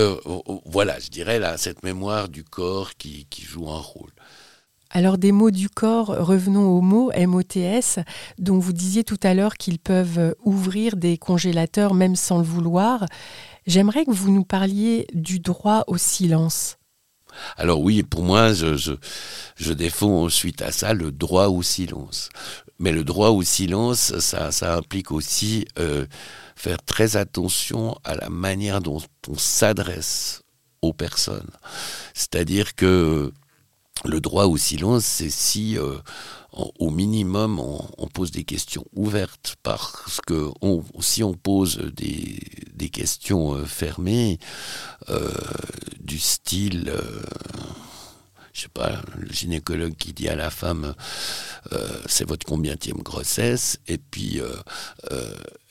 voilà, 0.64 1.00
je 1.00 1.08
dirais 1.08 1.40
là 1.40 1.56
cette 1.56 1.82
mémoire 1.82 2.28
du 2.28 2.44
corps 2.44 2.94
qui, 2.94 3.26
qui 3.28 3.42
joue 3.42 3.68
un 3.68 3.80
rôle. 3.80 4.12
Alors 4.96 5.18
des 5.18 5.32
mots 5.32 5.50
du 5.50 5.68
corps, 5.68 6.06
revenons 6.06 6.68
aux 6.68 6.80
mots 6.80 7.10
MOTS, 7.16 7.98
dont 8.38 8.60
vous 8.60 8.72
disiez 8.72 9.02
tout 9.02 9.18
à 9.24 9.34
l'heure 9.34 9.56
qu'ils 9.56 9.80
peuvent 9.80 10.36
ouvrir 10.44 10.94
des 10.94 11.18
congélateurs 11.18 11.94
même 11.94 12.14
sans 12.14 12.38
le 12.38 12.44
vouloir. 12.44 13.04
J'aimerais 13.66 14.04
que 14.04 14.12
vous 14.12 14.30
nous 14.30 14.44
parliez 14.44 15.08
du 15.12 15.40
droit 15.40 15.82
au 15.88 15.96
silence. 15.96 16.76
Alors 17.56 17.80
oui, 17.80 18.04
pour 18.04 18.22
moi, 18.22 18.52
je, 18.52 19.72
défends 19.72 20.28
suite 20.28 20.62
à 20.62 20.70
ça 20.70 20.94
le 20.94 21.10
droit 21.10 21.48
au 21.48 21.64
silence. 21.64 22.28
Mais 22.78 22.92
le 22.92 23.02
droit 23.02 23.30
au 23.30 23.42
silence, 23.42 24.16
ça, 24.20 24.76
implique 24.76 25.10
aussi 25.10 25.66
euh, 25.76 26.06
faire 26.54 26.80
très 26.80 27.16
attention 27.16 27.98
à 28.04 28.14
la 28.14 28.28
manière 28.28 28.80
dont 28.80 29.00
on 29.26 29.36
s'adresse 29.36 30.42
aux 30.82 30.92
personnes. 30.92 31.50
C'est-à-dire 32.12 32.76
que 32.76 33.32
le 34.04 34.20
droit 34.20 34.44
au 34.44 34.56
silence, 34.56 35.04
c'est 35.04 35.30
si 35.30 35.78
euh, 35.78 35.96
au 36.78 36.90
minimum 36.90 37.58
on, 37.60 38.06
pose 38.08 38.30
des 38.30 38.44
questions 38.44 38.84
ouvertes, 38.94 39.56
parce 39.62 40.20
que 40.26 40.50
si 41.00 41.22
on 41.22 41.34
pose 41.34 41.78
des, 41.78 42.90
questions 42.90 43.54
euh, 43.54 43.64
fermées, 43.64 44.38
euh, 45.08 45.32
du 46.00 46.18
style 46.18 46.92
je 48.52 48.60
sais 48.60 48.68
pas, 48.68 49.02
le 49.16 49.28
gynécologue 49.32 49.96
qui 49.96 50.12
dit 50.12 50.28
à 50.28 50.36
la 50.36 50.50
femme 50.50 50.94
c'est 52.06 52.28
votre 52.28 52.46
combienième 52.46 52.98
grossesse 52.98 53.80
et 53.88 53.98
puis 53.98 54.40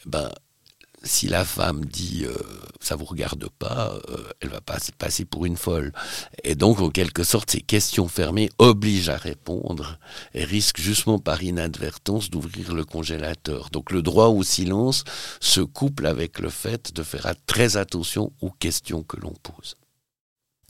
ben 0.05 0.29
si 1.03 1.27
la 1.27 1.43
femme 1.43 1.85
dit 1.85 2.23
euh, 2.25 2.33
ça 2.79 2.95
vous 2.95 3.05
regarde 3.05 3.47
pas, 3.59 3.93
euh, 4.09 4.17
elle 4.39 4.49
va 4.49 4.61
pas 4.61 4.77
passer 4.97 5.25
pour 5.25 5.45
une 5.45 5.57
folle. 5.57 5.91
Et 6.43 6.55
donc, 6.55 6.79
en 6.79 6.89
quelque 6.89 7.23
sorte, 7.23 7.51
ces 7.51 7.61
questions 7.61 8.07
fermées 8.07 8.49
obligent 8.57 9.09
à 9.09 9.17
répondre 9.17 9.99
et 10.33 10.43
risquent 10.43 10.81
justement 10.81 11.19
par 11.19 11.43
inadvertance 11.43 12.29
d'ouvrir 12.29 12.73
le 12.73 12.85
congélateur. 12.85 13.69
Donc, 13.69 13.91
le 13.91 14.01
droit 14.01 14.27
au 14.27 14.43
silence 14.43 15.03
se 15.39 15.61
couple 15.61 16.05
avec 16.05 16.39
le 16.39 16.49
fait 16.49 16.93
de 16.93 17.03
faire 17.03 17.33
très 17.45 17.77
attention 17.77 18.31
aux 18.41 18.51
questions 18.51 19.03
que 19.03 19.17
l'on 19.17 19.33
pose. 19.43 19.75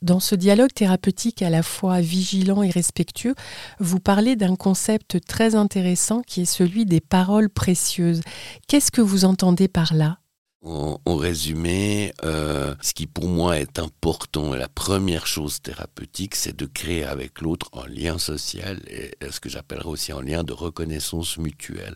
Dans 0.02 0.20
ce 0.20 0.36
dialogue 0.36 0.74
thérapeutique 0.74 1.42
à 1.42 1.50
la 1.50 1.64
fois 1.64 2.02
vigilant 2.02 2.62
et 2.62 2.70
respectueux, 2.70 3.36
vous 3.80 4.02
parlez 4.02 4.36
d'un 4.36 4.58
concept 4.58 5.26
très 5.26 5.56
intéressant 5.56 6.22
qui 6.22 6.42
est 6.42 6.46
celui 6.46 6.86
des 6.86 7.00
paroles 7.00 7.50
précieuses. 7.50 8.20
Qu'est-ce 8.68 8.92
que 8.92 9.00
vous 9.00 9.24
entendez 9.24 9.70
par 9.70 9.94
là? 9.94 10.18
En, 10.64 11.00
résumé, 11.18 12.14
euh, 12.24 12.74
ce 12.82 12.94
qui 12.94 13.06
pour 13.06 13.28
moi 13.28 13.60
est 13.60 13.80
important, 13.80 14.56
la 14.56 14.70
première 14.70 15.28
chose 15.28 15.62
thérapeutique, 15.62 16.36
c'est 16.36 16.56
de 16.56 16.66
créer 16.66 17.04
avec 17.04 17.42
l'autre 17.42 17.70
un 17.74 17.88
lien 17.88 18.18
social 18.18 18.80
et 18.88 19.12
ce 19.30 19.40
que 19.40 19.50
j'appellerais 19.50 19.90
aussi 19.90 20.12
un 20.12 20.22
lien 20.22 20.44
de 20.44 20.54
reconnaissance 20.54 21.38
mutuelle. 21.38 21.96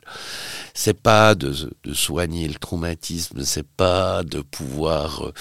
C'est 0.73 1.01
pas 1.01 1.33
de, 1.35 1.53
soigner 1.93 2.47
le 2.47 2.55
traumatisme, 2.55 3.43
c'est 3.45 3.67
pas 3.67 4.23
de 4.23 4.41
pouvoir 4.41 5.31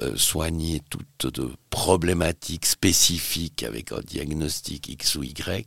euh, 0.00 0.16
soigner 0.16 0.82
toute 0.90 1.40
de 1.40 1.50
problématique 1.70 2.66
spécifique 2.66 3.62
avec 3.62 3.92
un 3.92 4.00
diagnostic 4.00 4.88
X 4.88 5.14
ou 5.16 5.22
Y 5.22 5.66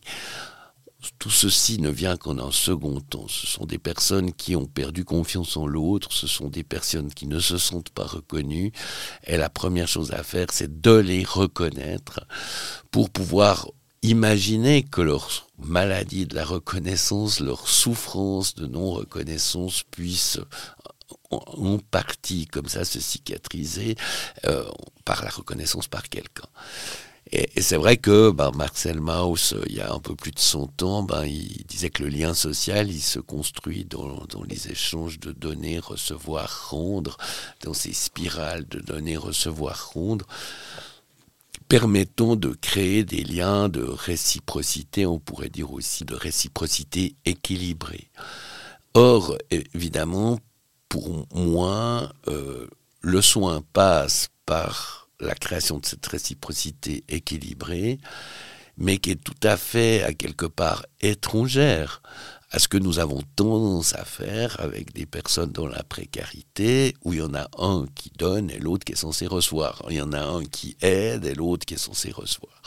tout 1.20 1.30
ceci 1.30 1.80
ne 1.80 1.90
vient 1.90 2.18
qu'en 2.18 2.38
un 2.40 2.52
second 2.52 3.00
temps. 3.02 3.28
Ce 3.28 3.48
sont 3.48 3.66
des 3.66 3.78
personnes 3.78 4.34
qui 4.34 4.56
ont 4.56 4.66
perdu 4.66 5.06
confiance 5.06 5.58
en 5.58 5.68
l'autre, 5.68 6.12
ce 6.14 6.28
sont 6.28 6.50
des 6.50 6.64
personnes 6.64 7.14
qui 7.14 7.28
ne 7.28 7.40
se 7.40 7.58
sentent 7.58 7.90
pas 7.90 8.06
reconnues. 8.06 8.72
Et 9.26 9.38
la 9.38 9.50
première 9.50 9.88
chose 9.88 10.12
à 10.12 10.24
faire, 10.24 10.48
c'est 10.52 10.82
de 10.82 10.96
les 10.96 11.24
reconnaître 11.24 12.26
pour 12.92 13.10
pouvoir 13.10 13.68
imaginer 14.02 14.84
que 14.84 15.02
leur 15.02 15.48
maladie 15.58 16.26
de 16.26 16.36
la 16.36 16.46
reconnaissance, 16.46 17.40
leur 17.40 17.68
souffrance 17.68 18.56
de 18.56 18.68
non-reconnaissance 18.68 19.84
puisse 19.90 20.40
en 21.32 21.78
partie 21.80 22.48
comme 22.48 22.68
ça 22.68 22.86
se 22.86 23.00
cicatriser 23.00 23.96
euh, 24.46 24.64
par 25.06 25.24
la 25.24 25.30
reconnaissance 25.30 25.88
par 25.88 26.10
quelqu'un. 26.10 26.48
Et, 27.32 27.62
c'est 27.62 27.78
vrai 27.78 27.98
que 27.98 28.32
ben, 28.32 28.52
Marcel 28.52 29.00
Mauss, 29.02 29.54
euh, 29.54 29.64
il 29.68 29.76
y 29.76 29.82
a 29.82 29.94
un 29.94 30.00
peu 30.00 30.16
plus 30.16 30.32
de 30.32 30.40
100 30.40 30.84
ans, 30.84 31.04
ben, 31.04 31.26
il 31.26 31.66
disait 31.68 31.90
que 31.90 32.04
le 32.04 32.10
lien 32.10 32.34
social, 32.34 32.90
il 32.90 33.02
se 33.02 33.20
construit 33.20 33.86
dans, 33.86 34.26
les 34.48 34.70
échanges 34.70 35.20
de 35.20 35.32
donner, 35.32 35.80
recevoir, 35.80 36.70
rendre, 36.70 37.18
dans 37.64 37.74
ces 37.74 37.94
spirales 37.94 38.68
de 38.68 38.80
donner, 38.80 39.18
recevoir, 39.18 39.92
rendre 39.94 40.26
permettant 41.68 42.38
de 42.38 42.50
créer 42.50 43.04
des 43.04 43.24
liens 43.24 43.68
de 43.68 43.82
réciprocité, 43.82 45.06
on 45.06 45.20
pourrait 45.20 45.50
dire 45.50 45.74
aussi 45.74 46.06
de 46.06 46.16
réciprocité 46.16 47.16
équilibrée. 47.26 48.10
Or, 48.94 49.38
évidemment, 49.52 50.40
pour 50.88 51.28
moi, 51.36 52.14
euh, 52.30 52.68
le 53.02 53.22
soin 53.22 53.62
passe 53.74 54.30
par 54.46 55.07
la 55.20 55.36
création 55.36 55.80
de 55.80 55.86
cette 55.86 56.06
réciprocité 56.06 57.04
équilibrée, 57.08 58.00
mais 58.78 58.98
qui 59.00 59.12
est 59.12 59.24
tout 59.24 59.34
à 59.44 59.58
fait, 59.58 60.04
à 60.04 60.14
quelque 60.14 60.46
part, 60.46 60.86
étrangère 61.02 62.02
à 62.52 62.60
ce 62.60 62.68
que 62.68 62.78
nous 62.78 63.00
avons 63.00 63.22
tendance 63.36 63.94
à 63.96 64.06
faire 64.06 64.60
avec 64.60 64.94
des 64.94 65.06
personnes 65.06 65.52
dans 65.52 65.68
la 65.68 65.84
précarité, 65.84 66.96
où 67.04 67.14
il 67.14 67.20
y 67.20 67.22
en 67.22 67.34
a 67.34 67.50
un 67.58 67.86
qui 67.94 68.12
donne 68.18 68.50
et 68.50 68.60
l'autre 68.60 68.86
qui 68.86 68.94
est 68.94 68.98
censé 68.98 69.28
recevoir. 69.28 69.84
Il 69.90 69.98
y 69.98 70.02
en 70.02 70.14
a 70.14 70.22
un 70.22 70.46
qui 70.46 70.78
aide 70.82 71.26
et 71.26 71.36
l'autre 71.36 71.66
qui 71.66 71.74
est 71.74 71.78
censé 71.78 72.12
recevoir. 72.12 72.62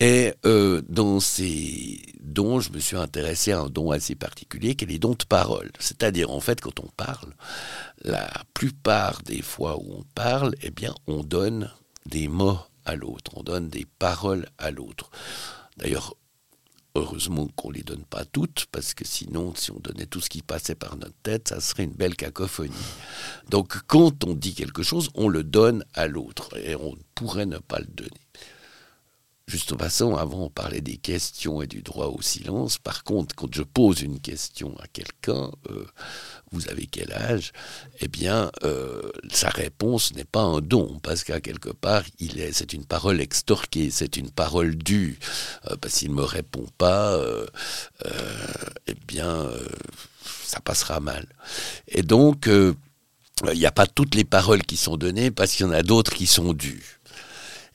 Et 0.00 0.32
euh, 0.46 0.80
dans 0.88 1.20
ces 1.20 2.00
dons, 2.20 2.58
je 2.60 2.72
me 2.72 2.78
suis 2.78 2.96
intéressé 2.96 3.52
à 3.52 3.60
un 3.60 3.68
don 3.68 3.90
assez 3.90 4.14
particulier 4.14 4.74
qui 4.74 4.84
est 4.84 4.88
les 4.88 4.98
dons 4.98 5.14
de 5.14 5.24
parole. 5.24 5.70
C'est-à-dire, 5.78 6.30
en 6.30 6.40
fait, 6.40 6.62
quand 6.62 6.80
on 6.80 6.88
parle, 6.96 7.34
la 8.02 8.30
plupart 8.54 9.22
des 9.22 9.42
fois 9.42 9.76
où 9.76 9.98
on 9.98 10.04
parle, 10.14 10.54
eh 10.62 10.70
bien, 10.70 10.94
on 11.06 11.22
donne 11.22 11.70
des 12.06 12.28
mots 12.28 12.58
à 12.86 12.96
l'autre, 12.96 13.32
on 13.36 13.42
donne 13.42 13.68
des 13.68 13.86
paroles 13.98 14.48
à 14.56 14.70
l'autre. 14.70 15.10
D'ailleurs, 15.76 16.14
heureusement 16.94 17.46
qu'on 17.54 17.68
ne 17.68 17.74
les 17.74 17.82
donne 17.82 18.04
pas 18.04 18.24
toutes, 18.24 18.66
parce 18.72 18.94
que 18.94 19.04
sinon, 19.04 19.54
si 19.54 19.70
on 19.70 19.78
donnait 19.80 20.06
tout 20.06 20.22
ce 20.22 20.30
qui 20.30 20.40
passait 20.40 20.74
par 20.74 20.96
notre 20.96 21.20
tête, 21.22 21.48
ça 21.48 21.60
serait 21.60 21.84
une 21.84 21.92
belle 21.92 22.16
cacophonie. 22.16 22.72
Donc, 23.50 23.76
quand 23.86 24.24
on 24.24 24.34
dit 24.34 24.54
quelque 24.54 24.82
chose, 24.82 25.10
on 25.14 25.28
le 25.28 25.44
donne 25.44 25.84
à 25.92 26.06
l'autre, 26.06 26.56
et 26.56 26.74
on 26.74 26.96
pourrait 27.14 27.44
ne 27.44 27.58
pas 27.58 27.80
le 27.80 27.86
donner. 27.86 28.10
Juste 29.50 29.76
façon, 29.76 30.14
avant, 30.14 30.44
on 30.44 30.48
parlait 30.48 30.80
des 30.80 30.96
questions 30.96 31.60
et 31.60 31.66
du 31.66 31.82
droit 31.82 32.06
au 32.06 32.22
silence. 32.22 32.78
Par 32.78 33.02
contre, 33.02 33.34
quand 33.34 33.52
je 33.52 33.64
pose 33.64 34.00
une 34.00 34.20
question 34.20 34.76
à 34.78 34.86
quelqu'un, 34.86 35.50
euh, 35.70 35.86
vous 36.52 36.68
avez 36.68 36.86
quel 36.86 37.12
âge? 37.12 37.50
Eh 37.98 38.06
bien, 38.06 38.52
euh, 38.62 39.10
sa 39.32 39.48
réponse 39.48 40.14
n'est 40.14 40.22
pas 40.22 40.42
un 40.42 40.60
don, 40.60 41.00
parce 41.02 41.24
qu'à 41.24 41.40
quelque 41.40 41.70
part, 41.70 42.04
il 42.20 42.38
est, 42.38 42.52
c'est 42.52 42.72
une 42.74 42.84
parole 42.84 43.20
extorquée, 43.20 43.90
c'est 43.90 44.16
une 44.16 44.30
parole 44.30 44.76
due. 44.76 45.18
Euh, 45.68 45.74
parce 45.80 45.94
qu'il 45.94 46.10
ne 46.10 46.14
me 46.14 46.22
répond 46.22 46.66
pas, 46.78 47.20
eh 48.86 48.94
bien, 49.08 49.50
ça 50.44 50.60
passera 50.60 51.00
mal. 51.00 51.26
Et 51.88 52.04
donc, 52.04 52.46
il 52.46 53.58
n'y 53.58 53.66
a 53.66 53.72
pas 53.72 53.88
toutes 53.88 54.14
les 54.14 54.24
paroles 54.24 54.62
qui 54.62 54.76
sont 54.76 54.96
données, 54.96 55.32
parce 55.32 55.54
qu'il 55.54 55.66
y 55.66 55.68
en 55.68 55.72
a 55.72 55.82
d'autres 55.82 56.14
qui 56.14 56.28
sont 56.28 56.52
dues. 56.52 56.99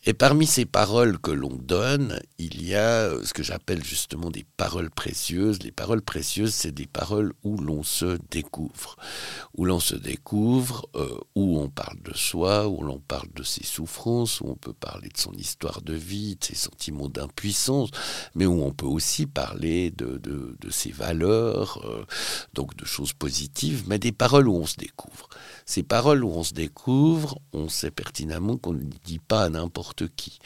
Et 0.08 0.13
parmi 0.13 0.46
ces 0.46 0.65
paroles 0.65 1.18
que 1.18 1.32
l'on 1.32 1.56
donne, 1.56 2.20
il 2.38 2.63
y 2.63 2.76
a 2.76 3.10
ce 3.24 3.34
que 3.34 3.41
j'appelle 3.41 3.84
justement 3.84 4.30
des 4.30 4.46
paroles 4.56 4.91
précieuses. 4.91 5.63
Les 5.63 5.72
paroles 5.72 6.04
précieuses, 6.04 6.54
c'est 6.54 6.72
des 6.72 6.86
paroles 6.86 7.34
où 7.44 7.58
l'on 7.58 7.82
se 7.82 8.20
découvre, 8.30 8.98
où 9.58 9.65
l'on 9.65 9.80
se 9.80 9.96
découvre, 9.96 10.88
euh, 10.96 11.18
où 11.34 11.60
on 11.60 11.70
parle 11.70 12.00
de 12.04 12.15
soi, 12.15 12.68
où 12.68 12.84
l'on 12.84 13.00
parle 13.00 13.30
de 13.34 13.41
ses 13.41 13.63
souffrances, 13.63 14.41
où 14.41 14.48
on 14.48 14.56
peut 14.56 14.74
parler 14.74 15.10
de 15.10 15.18
son 15.18 15.34
histoire 15.34 15.82
de 15.82 15.96
vie, 15.96 16.36
de 16.36 16.44
ses 16.44 16.56
sentiments 16.56 17.10
d'impuissance, 17.10 17.89
mais 18.36 18.46
où 18.46 18.63
on 18.63 18.74
peut 18.74 18.86
aussi 18.86 19.26
parler 19.26 19.89
de 19.89 20.22
ses 20.70 20.91
valeurs, 20.91 21.82
euh, 21.84 22.06
donc 22.54 22.76
de 22.76 22.86
choses 22.86 23.13
positives, 23.13 23.86
mais 23.88 23.98
des 23.98 24.12
paroles 24.12 24.48
où 24.48 24.56
on 24.56 24.68
se 24.68 24.78
découvre. 24.78 25.30
Ces 25.65 25.82
paroles 25.82 26.23
où 26.23 26.30
on 26.30 26.43
se 26.43 26.54
découvre, 26.54 27.39
on 27.51 27.69
sait 27.69 27.89
pertinemment 27.89 28.58
qu'on 28.58 28.73
ne 28.73 28.84
dit 29.04 29.19
pas 29.19 29.43
à 29.43 29.49
n'importe 29.49 30.08
qui. 30.15 30.38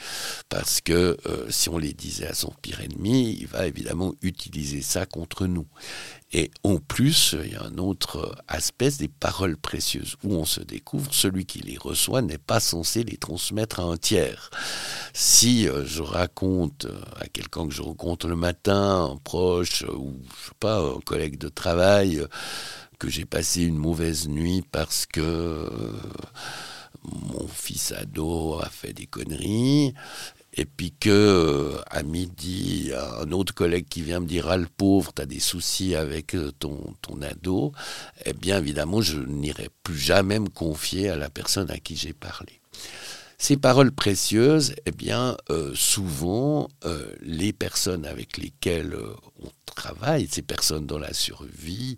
Parce 0.47 0.79
que 0.79 1.17
euh, 1.25 1.45
si 1.49 1.67
on 1.67 1.77
les 1.77 1.93
disait 1.93 2.27
à 2.27 2.33
son 2.33 2.53
pire 2.61 2.79
ennemi, 2.79 3.37
il 3.39 3.47
va 3.47 3.67
évidemment 3.67 4.13
utiliser 4.21 4.81
ça 4.81 5.05
contre 5.05 5.45
nous. 5.45 5.67
Et 6.31 6.51
en 6.63 6.77
plus, 6.77 7.35
il 7.43 7.51
y 7.51 7.55
a 7.55 7.63
un 7.63 7.77
autre 7.79 8.35
aspect 8.47 8.91
des 8.91 9.07
paroles 9.07 9.57
précieuses 9.57 10.15
où 10.23 10.35
on 10.35 10.45
se 10.45 10.61
découvre, 10.61 11.13
celui 11.13 11.45
qui 11.45 11.59
les 11.59 11.77
reçoit 11.77 12.21
n'est 12.21 12.37
pas 12.37 12.59
censé 12.59 13.03
les 13.03 13.17
transmettre 13.17 13.81
à 13.81 13.83
un 13.83 13.97
tiers. 13.97 14.51
Si 15.13 15.67
euh, 15.67 15.85
je 15.85 16.01
raconte 16.01 16.85
euh, 16.85 17.01
à 17.19 17.27
quelqu'un 17.27 17.67
que 17.67 17.73
je 17.73 17.81
rencontre 17.81 18.27
le 18.27 18.35
matin, 18.37 19.09
un 19.11 19.17
proche 19.17 19.83
ou 19.83 20.15
je 20.23 20.45
sais 20.47 20.55
pas, 20.59 20.79
un 20.79 20.99
collègue 21.01 21.37
de 21.37 21.49
travail, 21.49 22.25
que 22.99 23.09
j'ai 23.09 23.25
passé 23.25 23.63
une 23.63 23.77
mauvaise 23.77 24.27
nuit 24.27 24.63
parce 24.71 25.05
que 25.05 25.21
euh, 25.21 25.91
mon 27.03 27.47
fils 27.47 27.93
ado 27.93 28.59
a 28.59 28.69
fait 28.69 28.93
des 28.93 29.07
conneries. 29.07 29.93
Et 30.53 30.65
puis 30.65 30.91
que 30.91 31.09
euh, 31.09 31.81
à 31.89 32.03
midi, 32.03 32.91
un 33.21 33.31
autre 33.31 33.53
collègue 33.53 33.85
qui 33.87 34.01
vient 34.01 34.19
me 34.19 34.25
dire 34.25 34.47
Ah, 34.49 34.57
le 34.57 34.65
pauvre, 34.65 35.13
tu 35.13 35.21
as 35.21 35.25
des 35.25 35.39
soucis 35.39 35.95
avec 35.95 36.35
euh, 36.35 36.51
ton 36.59 37.21
ado, 37.21 37.71
eh 38.25 38.33
bien 38.33 38.57
évidemment, 38.57 39.01
je 39.01 39.19
n'irai 39.19 39.69
plus 39.83 39.97
jamais 39.97 40.39
me 40.39 40.49
confier 40.49 41.09
à 41.09 41.15
la 41.15 41.29
personne 41.29 41.71
à 41.71 41.77
qui 41.77 41.95
j'ai 41.95 42.13
parlé. 42.13 42.59
Ces 43.41 43.55
paroles 43.55 43.93
précieuses, 43.93 44.75
eh 44.85 44.91
bien, 44.91 45.37
euh, 45.49 45.71
souvent, 45.73 46.67
euh, 46.83 47.09
les 47.21 47.53
personnes 47.53 48.05
avec 48.05 48.37
lesquelles 48.37 48.93
euh, 48.93 49.15
on 49.41 49.47
travaille, 49.65 50.27
ces 50.29 50.41
personnes 50.41 50.85
dans 50.85 50.99
la 50.99 51.13
survie, 51.13 51.95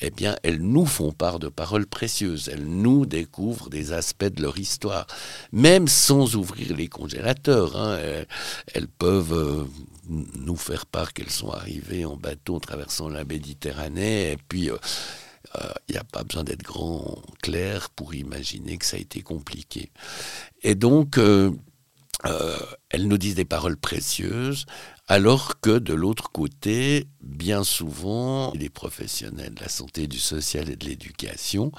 eh 0.00 0.10
bien, 0.10 0.34
elles 0.42 0.60
nous 0.60 0.84
font 0.84 1.12
part 1.12 1.38
de 1.38 1.48
paroles 1.48 1.86
précieuses. 1.86 2.50
Elles 2.52 2.66
nous 2.66 3.06
découvrent 3.06 3.70
des 3.70 3.92
aspects 3.92 4.24
de 4.24 4.42
leur 4.42 4.58
histoire, 4.58 5.06
même 5.52 5.86
sans 5.86 6.34
ouvrir 6.34 6.76
les 6.76 6.88
congélateurs. 6.88 7.76
Hein. 7.76 7.98
elles, 8.74 8.88
peuvent 8.88 9.68
nous 10.08 10.56
faire 10.56 10.86
part 10.86 11.12
qu'elles 11.12 11.30
sont 11.30 11.52
arrivées 11.52 12.04
en 12.04 12.16
bateau 12.16 12.58
traversant 12.58 13.08
la 13.08 13.24
Méditerranée, 13.24 14.32
et 14.32 14.38
puis 14.48 14.68
il 15.88 15.92
n'y 15.92 15.98
a 15.98 16.04
pas 16.04 16.24
besoin 16.24 16.44
d'être 16.44 16.62
grand 16.62 17.22
clair 17.42 17.90
pour 17.90 18.14
imaginer 18.14 18.78
que 18.78 18.86
ça 18.86 18.96
a 18.96 19.00
été 19.00 19.22
compliqué. 19.22 19.90
Et 20.62 20.74
donc, 20.74 21.18
euh, 21.18 21.50
euh, 22.26 22.58
elles 22.90 23.08
nous 23.08 23.18
disent 23.18 23.34
des 23.34 23.44
paroles 23.44 23.76
précieuses, 23.76 24.66
alors 25.08 25.60
que 25.60 25.78
de 25.78 25.92
l'autre 25.92 26.30
côté, 26.30 27.08
bien 27.20 27.64
souvent, 27.64 28.52
les 28.54 28.70
professionnels 28.70 29.54
de 29.54 29.60
la 29.60 29.68
santé, 29.68 30.06
du 30.06 30.18
social 30.18 30.70
et 30.70 30.76
de 30.76 30.86
l'éducation 30.86 31.72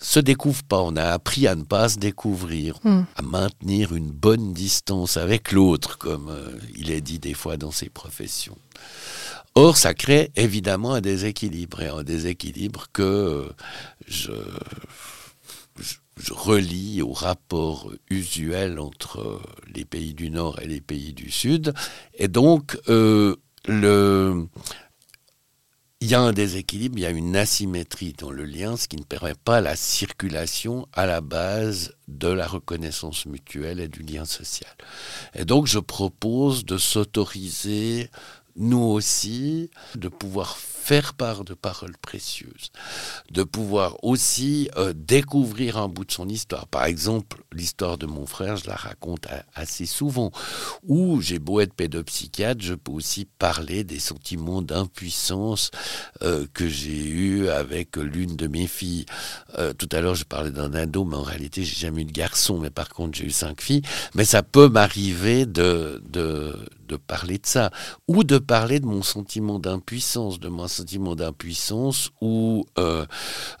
se 0.00 0.18
découvrent 0.18 0.64
pas. 0.64 0.80
On 0.80 0.96
a 0.96 1.04
appris 1.04 1.46
à 1.46 1.54
ne 1.54 1.62
pas 1.62 1.90
se 1.90 1.98
découvrir, 1.98 2.78
hmm. 2.84 3.02
à 3.16 3.22
maintenir 3.22 3.94
une 3.94 4.10
bonne 4.10 4.54
distance 4.54 5.18
avec 5.18 5.52
l'autre, 5.52 5.98
comme 5.98 6.30
euh, 6.30 6.58
il 6.74 6.90
est 6.90 7.02
dit 7.02 7.18
des 7.18 7.34
fois 7.34 7.58
dans 7.58 7.70
ces 7.70 7.90
professions. 7.90 8.56
Or, 9.54 9.76
ça 9.76 9.94
crée 9.94 10.30
évidemment 10.36 10.94
un 10.94 11.00
déséquilibre, 11.00 11.82
et 11.82 11.88
un 11.88 12.04
déséquilibre 12.04 12.86
que 12.92 13.48
je, 14.06 14.32
je, 15.78 16.32
relie 16.32 17.02
au 17.02 17.12
rapport 17.12 17.90
usuel 18.10 18.78
entre 18.78 19.40
les 19.74 19.84
pays 19.84 20.14
du 20.14 20.30
Nord 20.30 20.60
et 20.60 20.66
les 20.66 20.80
pays 20.80 21.12
du 21.12 21.30
Sud. 21.30 21.74
Et 22.14 22.28
donc, 22.28 22.78
euh, 22.88 23.34
il 26.02 26.08
y 26.08 26.14
a 26.14 26.20
un 26.20 26.32
déséquilibre, 26.32 26.96
il 26.96 27.02
y 27.02 27.06
a 27.06 27.10
une 27.10 27.36
asymétrie 27.36 28.14
dans 28.16 28.30
le 28.30 28.44
lien, 28.44 28.76
ce 28.78 28.88
qui 28.88 28.96
ne 28.96 29.02
permet 29.02 29.34
pas 29.34 29.60
la 29.60 29.76
circulation 29.76 30.88
à 30.94 31.04
la 31.04 31.20
base 31.20 31.94
de 32.08 32.28
la 32.28 32.46
reconnaissance 32.46 33.26
mutuelle 33.26 33.80
et 33.80 33.88
du 33.88 34.02
lien 34.02 34.24
social. 34.24 34.70
Et 35.34 35.44
donc 35.44 35.66
je 35.66 35.78
propose 35.78 36.64
de 36.64 36.78
s'autoriser 36.78 38.10
nous 38.56 38.82
aussi, 38.82 39.70
de 39.94 40.08
pouvoir 40.08 40.56
faire 40.56 41.14
part 41.14 41.44
de 41.44 41.54
paroles 41.54 41.96
précieuses, 42.02 42.72
de 43.30 43.44
pouvoir 43.44 44.02
aussi 44.02 44.68
euh, 44.76 44.92
découvrir 44.96 45.76
un 45.76 45.88
bout 45.88 46.04
de 46.04 46.10
son 46.10 46.28
histoire. 46.28 46.66
Par 46.66 46.84
exemple, 46.84 47.42
l'histoire 47.52 47.96
de 47.96 48.06
mon 48.06 48.26
frère, 48.26 48.56
je 48.56 48.66
la 48.66 48.74
raconte 48.74 49.26
assez 49.54 49.86
souvent. 49.86 50.32
Ou 50.88 51.20
j'ai 51.20 51.38
beau 51.38 51.60
être 51.60 51.74
pédopsychiatre, 51.74 52.62
je 52.62 52.74
peux 52.74 52.92
aussi 52.92 53.26
parler 53.38 53.84
des 53.84 54.00
sentiments 54.00 54.62
d'impuissance 54.62 55.70
euh, 56.22 56.46
que 56.54 56.68
j'ai 56.68 57.04
eu 57.04 57.48
avec 57.48 57.96
l'une 57.96 58.34
de 58.34 58.46
mes 58.48 58.66
filles. 58.66 59.06
Euh, 59.58 59.72
tout 59.72 59.88
à 59.92 60.00
l'heure, 60.00 60.16
je 60.16 60.24
parlais 60.24 60.50
d'un 60.50 60.74
ado, 60.74 61.04
mais 61.04 61.16
en 61.16 61.22
réalité, 61.22 61.62
j'ai 61.62 61.76
jamais 61.76 62.02
eu 62.02 62.06
de 62.06 62.12
garçon, 62.12 62.58
mais 62.58 62.70
par 62.70 62.88
contre, 62.88 63.16
j'ai 63.16 63.26
eu 63.26 63.30
cinq 63.30 63.60
filles. 63.60 63.82
Mais 64.14 64.24
ça 64.24 64.42
peut 64.42 64.68
m'arriver 64.68 65.46
de, 65.46 66.02
de, 66.08 66.56
de 66.90 66.96
parler 66.96 67.38
de 67.38 67.46
ça, 67.46 67.70
ou 68.08 68.24
de 68.24 68.38
parler 68.38 68.80
de 68.80 68.86
mon 68.86 69.02
sentiment 69.02 69.60
d'impuissance, 69.60 70.40
de 70.40 70.48
mon 70.48 70.66
sentiment 70.66 71.14
d'impuissance, 71.14 72.10
ou 72.20 72.66
euh, 72.78 73.06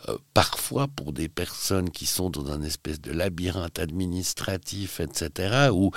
euh, 0.08 0.18
parfois 0.34 0.88
pour 0.88 1.12
des 1.12 1.28
personnes 1.28 1.90
qui 1.90 2.06
sont 2.06 2.28
dans 2.28 2.50
un 2.50 2.62
espèce 2.62 3.00
de 3.00 3.12
labyrinthe 3.12 3.78
administratif, 3.78 4.98
etc., 4.98 5.68
où, 5.72 5.92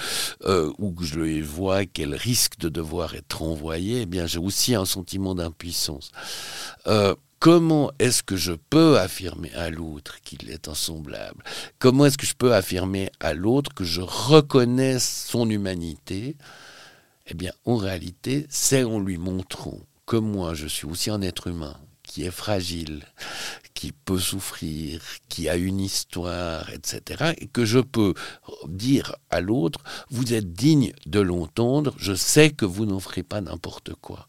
euh, 0.45 0.71
où 0.77 0.93
je 1.01 1.19
les 1.19 1.41
vois 1.41 1.85
qu'elles 1.85 2.15
risquent 2.15 2.59
de 2.59 2.69
devoir 2.69 3.15
être 3.15 3.41
renvoyées, 3.41 4.01
eh 4.01 4.05
bien 4.05 4.27
j'ai 4.27 4.39
aussi 4.39 4.75
un 4.75 4.85
sentiment 4.85 5.33
d'impuissance 5.33 6.11
comment 7.43 7.91
est-ce 7.99 8.23
que 8.23 8.37
je 8.37 8.53
peux 8.53 8.97
affirmer 8.97 9.51
à 9.53 9.69
l'autre 9.69 10.21
qu'il 10.21 10.49
est 10.49 10.69
un 10.69 10.73
semblable 10.73 11.43
Comment 11.77 12.05
est-ce 12.05 12.17
que 12.17 12.25
je 12.25 12.35
peux 12.35 12.53
affirmer 12.53 13.11
à 13.19 13.33
l'autre 13.33 13.73
que 13.73 13.83
je 13.83 13.99
reconnais 13.99 14.97
son 14.97 15.49
humanité? 15.49 16.37
Eh 17.27 17.33
bien, 17.33 17.51
en 17.65 17.75
réalité, 17.75 18.45
c'est 18.49 18.83
en 18.83 18.99
lui 18.99 19.17
montrant 19.17 19.79
que 20.05 20.17
moi, 20.17 20.53
je 20.53 20.67
suis 20.67 20.85
aussi 20.85 21.09
un 21.09 21.21
être 21.21 21.47
humain 21.47 21.77
qui 22.03 22.23
est 22.23 22.31
fragile, 22.31 23.05
qui 23.73 23.91
peut 23.91 24.19
souffrir, 24.19 25.01
qui 25.29 25.49
a 25.49 25.55
une 25.55 25.79
histoire, 25.79 26.69
etc., 26.69 27.33
et 27.37 27.47
que 27.47 27.65
je 27.65 27.79
peux 27.79 28.13
dire 28.67 29.15
à 29.29 29.41
l'autre, 29.41 29.79
vous 30.09 30.33
êtes 30.33 30.53
digne 30.53 30.93
de 31.05 31.21
l'entendre, 31.21 31.93
je 31.97 32.13
sais 32.13 32.51
que 32.51 32.65
vous 32.65 32.85
n'en 32.85 32.99
ferez 32.99 33.23
pas 33.23 33.41
n'importe 33.41 33.95
quoi. 33.95 34.27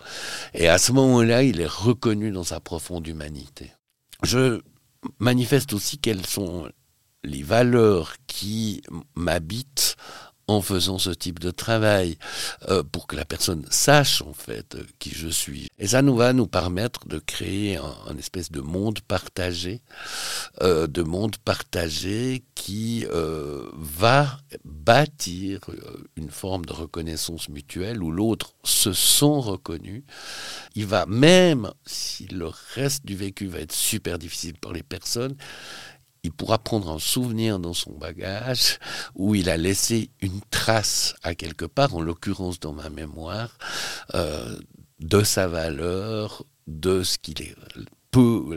Et 0.54 0.68
à 0.68 0.78
ce 0.78 0.92
moment-là, 0.92 1.42
il 1.42 1.60
est 1.60 1.66
reconnu 1.66 2.30
dans 2.30 2.44
sa 2.44 2.60
profonde 2.60 3.06
humanité. 3.06 3.72
Je 4.22 4.62
manifeste 5.18 5.72
aussi 5.72 5.98
quelles 5.98 6.24
sont 6.24 6.68
les 7.24 7.42
valeurs 7.42 8.14
qui 8.26 8.82
m'habitent 9.14 9.96
en 10.46 10.60
faisant 10.60 10.98
ce 10.98 11.10
type 11.10 11.38
de 11.38 11.50
travail 11.50 12.18
euh, 12.68 12.82
pour 12.82 13.06
que 13.06 13.16
la 13.16 13.24
personne 13.24 13.64
sache 13.70 14.22
en 14.22 14.32
fait 14.32 14.76
qui 14.98 15.10
je 15.10 15.28
suis. 15.28 15.68
Et 15.78 15.88
ça 15.88 16.02
nous 16.02 16.16
va 16.16 16.32
nous 16.32 16.46
permettre 16.46 17.06
de 17.08 17.18
créer 17.18 17.76
un, 17.76 18.16
espèce 18.18 18.50
de 18.50 18.60
monde 18.60 19.00
partagé, 19.00 19.80
euh, 20.62 20.86
de 20.86 21.02
monde 21.02 21.36
partagé 21.38 22.44
qui 22.54 23.06
euh, 23.10 23.68
va 23.74 24.38
bâtir 24.64 25.60
une 26.16 26.30
forme 26.30 26.64
de 26.64 26.72
reconnaissance 26.72 27.48
mutuelle 27.48 28.02
où 28.02 28.10
l'autre 28.10 28.54
se 28.64 28.92
sent 28.92 29.24
reconnu. 29.24 30.04
Il 30.74 30.86
va 30.86 31.06
même, 31.06 31.70
si 31.86 32.26
le 32.28 32.50
reste 32.74 33.04
du 33.04 33.16
vécu 33.16 33.46
va 33.46 33.60
être 33.60 33.72
super 33.72 34.18
difficile 34.18 34.54
pour 34.54 34.72
les 34.72 34.82
personnes, 34.82 35.36
il 36.24 36.32
pourra 36.32 36.58
prendre 36.58 36.90
un 36.90 36.98
souvenir 36.98 37.58
dans 37.60 37.74
son 37.74 37.92
bagage 37.92 38.80
où 39.14 39.34
il 39.34 39.48
a 39.48 39.56
laissé 39.56 40.10
une 40.20 40.40
trace 40.50 41.14
à 41.22 41.34
quelque 41.34 41.66
part, 41.66 41.94
en 41.94 42.00
l'occurrence 42.00 42.58
dans 42.58 42.72
ma 42.72 42.90
mémoire, 42.90 43.56
euh, 44.14 44.58
de 45.00 45.22
sa 45.22 45.46
valeur, 45.46 46.44
de 46.66 47.02
ce 47.02 47.18
qu'il 47.18 47.36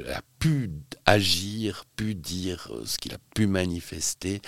a 0.09 0.21
pu 0.39 0.71
agir, 1.05 1.83
pu 1.95 2.15
dire, 2.15 2.71
ce 2.85 2.97
qu'il 2.97 3.13
a 3.13 3.17
pu 3.35 3.47
manifester, 3.47 4.41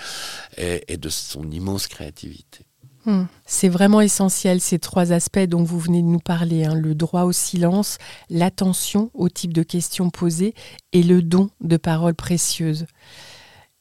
et 0.56 0.96
de 0.96 1.08
son 1.08 1.50
immense 1.50 1.88
créativité. 1.88 2.64
Hmm. 3.06 3.24
C'est 3.46 3.68
vraiment 3.68 4.02
essentiel 4.02 4.60
ces 4.60 4.78
trois 4.78 5.12
aspects 5.12 5.38
dont 5.40 5.62
vous 5.62 5.78
venez 5.78 6.02
de 6.02 6.06
nous 6.06 6.18
parler, 6.18 6.64
hein. 6.64 6.74
le 6.74 6.94
droit 6.94 7.22
au 7.22 7.32
silence, 7.32 7.96
l'attention 8.28 9.10
au 9.14 9.28
type 9.28 9.54
de 9.54 9.62
questions 9.62 10.10
posées 10.10 10.54
et 10.92 11.02
le 11.02 11.22
don 11.22 11.50
de 11.60 11.76
paroles 11.78 12.14
précieuses. 12.14 12.86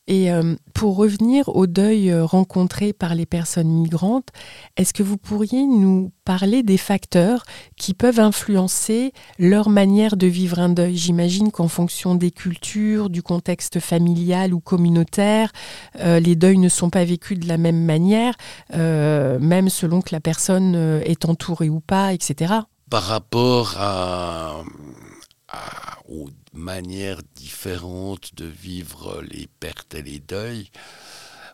Et 0.09 0.31
euh, 0.31 0.55
pour 0.73 0.95
revenir 0.95 1.49
au 1.49 1.67
deuil 1.67 2.09
euh, 2.09 2.25
rencontré 2.25 2.93
par 2.93 3.13
les 3.13 3.27
personnes 3.27 3.69
migrantes, 3.69 4.29
est-ce 4.75 4.91
que 4.91 5.03
vous 5.03 5.17
pourriez 5.17 5.67
nous 5.67 6.11
parler 6.25 6.63
des 6.63 6.77
facteurs 6.77 7.43
qui 7.77 7.93
peuvent 7.93 8.19
influencer 8.19 9.13
leur 9.37 9.69
manière 9.69 10.17
de 10.17 10.25
vivre 10.25 10.57
un 10.57 10.69
deuil? 10.69 10.97
J'imagine 10.97 11.51
qu'en 11.51 11.67
fonction 11.67 12.15
des 12.15 12.31
cultures, 12.31 13.11
du 13.11 13.21
contexte 13.21 13.79
familial 13.79 14.55
ou 14.55 14.59
communautaire, 14.59 15.51
euh, 15.99 16.19
les 16.19 16.35
deuils 16.35 16.57
ne 16.57 16.69
sont 16.69 16.89
pas 16.89 17.05
vécus 17.05 17.37
de 17.37 17.47
la 17.47 17.57
même 17.57 17.85
manière, 17.85 18.33
même 18.73 19.69
selon 19.69 20.01
que 20.01 20.09
la 20.11 20.19
personne 20.19 21.01
est 21.05 21.25
entourée 21.25 21.69
ou 21.69 21.81
pas, 21.81 22.13
etc. 22.13 22.53
Par 22.89 23.03
rapport 23.03 23.75
à, 23.77 24.63
aux 26.53 26.57
manières 26.57 27.21
différentes 27.35 28.35
de 28.35 28.45
vivre 28.45 29.21
les 29.21 29.47
pertes 29.59 29.95
et 29.95 30.01
les 30.01 30.19
deuils. 30.19 30.69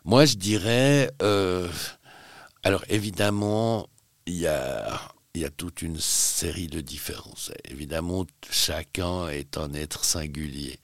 Moi, 0.04 0.24
je 0.24 0.36
dirais, 0.36 1.10
euh, 1.22 1.68
alors 2.62 2.84
évidemment, 2.88 3.88
il 4.26 4.36
y 4.36 4.46
a, 4.46 5.00
y 5.34 5.44
a 5.44 5.50
toute 5.50 5.82
une 5.82 5.98
série 5.98 6.68
de 6.68 6.80
différences. 6.80 7.52
Évidemment, 7.64 8.26
chacun 8.50 9.28
est 9.28 9.56
un 9.56 9.72
être 9.74 10.04
singulier. 10.04 10.78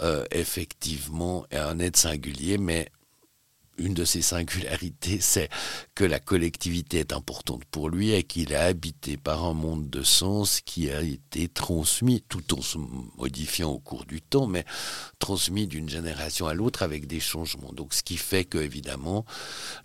Euh, 0.00 0.24
effectivement, 0.30 1.46
est 1.50 1.58
un 1.58 1.78
être 1.78 1.96
singulier, 1.96 2.58
mais 2.58 2.90
une 3.78 3.94
de 3.94 4.04
ses 4.04 4.22
singularités, 4.22 5.20
c'est 5.20 5.48
que 5.94 6.04
la 6.04 6.20
collectivité 6.20 6.98
est 6.98 7.12
importante 7.12 7.64
pour 7.66 7.88
lui 7.88 8.12
et 8.12 8.22
qu'il 8.22 8.52
est 8.52 8.56
habité 8.56 9.16
par 9.16 9.44
un 9.44 9.54
monde 9.54 9.90
de 9.90 10.02
sens 10.02 10.60
qui 10.60 10.90
a 10.90 11.00
été 11.00 11.48
transmis, 11.48 12.22
tout 12.28 12.54
en 12.56 12.62
se 12.62 12.78
modifiant 13.16 13.70
au 13.70 13.78
cours 13.78 14.04
du 14.04 14.20
temps, 14.20 14.46
mais 14.46 14.64
transmis 15.18 15.66
d'une 15.66 15.88
génération 15.88 16.46
à 16.46 16.54
l'autre 16.54 16.82
avec 16.82 17.06
des 17.06 17.20
changements. 17.20 17.72
Donc, 17.72 17.94
ce 17.94 18.02
qui 18.02 18.16
fait 18.16 18.44
que, 18.44 18.58
évidemment, 18.58 19.24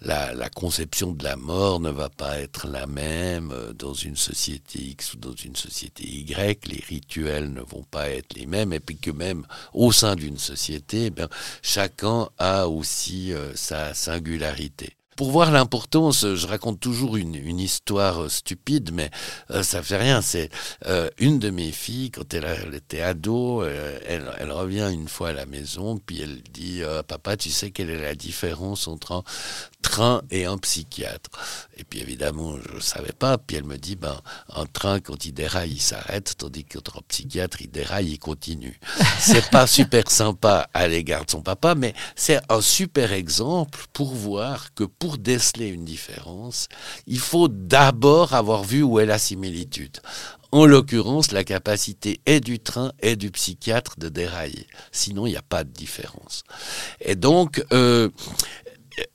la, 0.01 0.49
conception 0.49 1.11
de 1.13 1.23
la 1.23 1.35
mort 1.35 1.79
ne 1.79 1.89
va 1.89 2.09
pas 2.09 2.39
être 2.39 2.67
la 2.67 2.87
même 2.87 3.53
dans 3.75 3.93
une 3.93 4.15
société 4.15 4.79
X 4.79 5.13
ou 5.13 5.17
dans 5.17 5.35
une 5.35 5.55
société 5.55 6.03
Y. 6.03 6.67
Les 6.67 6.83
rituels 6.87 7.53
ne 7.53 7.61
vont 7.61 7.83
pas 7.83 8.09
être 8.09 8.33
les 8.33 8.45
mêmes, 8.45 8.73
et 8.73 8.79
puis 8.79 8.97
que 8.97 9.11
même 9.11 9.45
au 9.73 9.91
sein 9.91 10.15
d'une 10.15 10.37
société, 10.37 11.11
eh 11.15 11.23
chacun 11.61 12.29
a 12.37 12.67
aussi 12.67 13.31
euh, 13.31 13.55
sa 13.55 13.78
singularité 13.93 14.98
pour 15.19 15.31
voir 15.31 15.51
l'importance, 15.51 16.25
je 16.35 16.47
raconte 16.47 16.79
toujours 16.79 17.17
une, 17.17 17.35
une 17.35 17.59
histoire 17.59 18.21
euh, 18.21 18.29
stupide, 18.29 18.91
mais 18.93 19.11
euh, 19.51 19.63
ça 19.63 19.83
fait 19.83 19.97
rien. 19.97 20.21
C'est 20.21 20.49
euh, 20.85 21.09
une 21.17 21.39
de 21.39 21.49
mes 21.49 21.73
filles, 21.73 22.09
quand 22.09 22.33
elle, 22.33 22.45
elle 22.45 22.73
était 22.73 23.01
ado, 23.01 23.61
euh, 23.61 23.99
elle, 24.07 24.31
elle, 24.37 24.51
revient 24.53 24.89
une 24.93 25.09
fois 25.09 25.29
à 25.29 25.33
la 25.33 25.45
maison, 25.45 25.97
puis 25.97 26.21
elle 26.21 26.41
dit 26.53 26.81
Papa, 27.05 27.35
tu 27.35 27.49
sais 27.49 27.71
quelle 27.71 27.89
est 27.89 28.01
la 28.01 28.15
différence 28.15 28.87
entre 28.87 29.11
un 29.11 29.23
train 29.81 30.21
et 30.31 30.45
un 30.45 30.57
psychiatre? 30.57 31.29
Et 31.75 31.83
puis 31.83 31.99
évidemment, 31.99 32.55
je 32.69 32.75
ne 32.75 32.79
savais 32.79 33.11
pas. 33.11 33.37
Puis 33.37 33.57
elle 33.57 33.65
me 33.65 33.77
dit 33.77 33.97
ben, 33.97 34.21
Un 34.55 34.65
train, 34.67 35.01
quand 35.01 35.25
il 35.25 35.33
déraille, 35.33 35.73
il 35.73 35.81
s'arrête, 35.81 36.35
tandis 36.37 36.63
qu'un 36.63 36.79
psychiatre, 37.09 37.61
il 37.61 37.71
déraille, 37.71 38.11
il 38.11 38.19
continue. 38.19 38.79
C'est 39.19 39.49
pas 39.49 39.67
super 39.79 40.09
sympa 40.09 40.69
à 40.73 40.87
l'égard 40.87 41.25
de 41.25 41.31
son 41.31 41.41
papa, 41.41 41.75
mais 41.75 41.93
c'est 42.15 42.39
un 42.49 42.61
super 42.61 43.11
exemple 43.11 43.79
pour 43.91 44.13
voir 44.13 44.73
que 44.73 44.85
pour 44.85 45.08
pour 45.09 45.17
déceler 45.17 45.69
une 45.69 45.85
différence, 45.85 46.67
il 47.07 47.17
faut 47.17 47.47
d'abord 47.47 48.35
avoir 48.35 48.63
vu 48.63 48.83
où 48.83 48.99
est 48.99 49.07
la 49.07 49.17
similitude. 49.17 49.97
En 50.51 50.67
l'occurrence, 50.67 51.31
la 51.31 51.43
capacité 51.43 52.21
est 52.27 52.41
du 52.41 52.59
train 52.59 52.91
et 53.01 53.15
du 53.15 53.31
psychiatre 53.31 53.95
de 53.97 54.07
dérailler. 54.07 54.67
Sinon, 54.91 55.25
il 55.25 55.31
n'y 55.31 55.35
a 55.35 55.41
pas 55.41 55.63
de 55.63 55.71
différence. 55.71 56.43
Et 57.01 57.15
donc, 57.15 57.65
euh, 57.73 58.09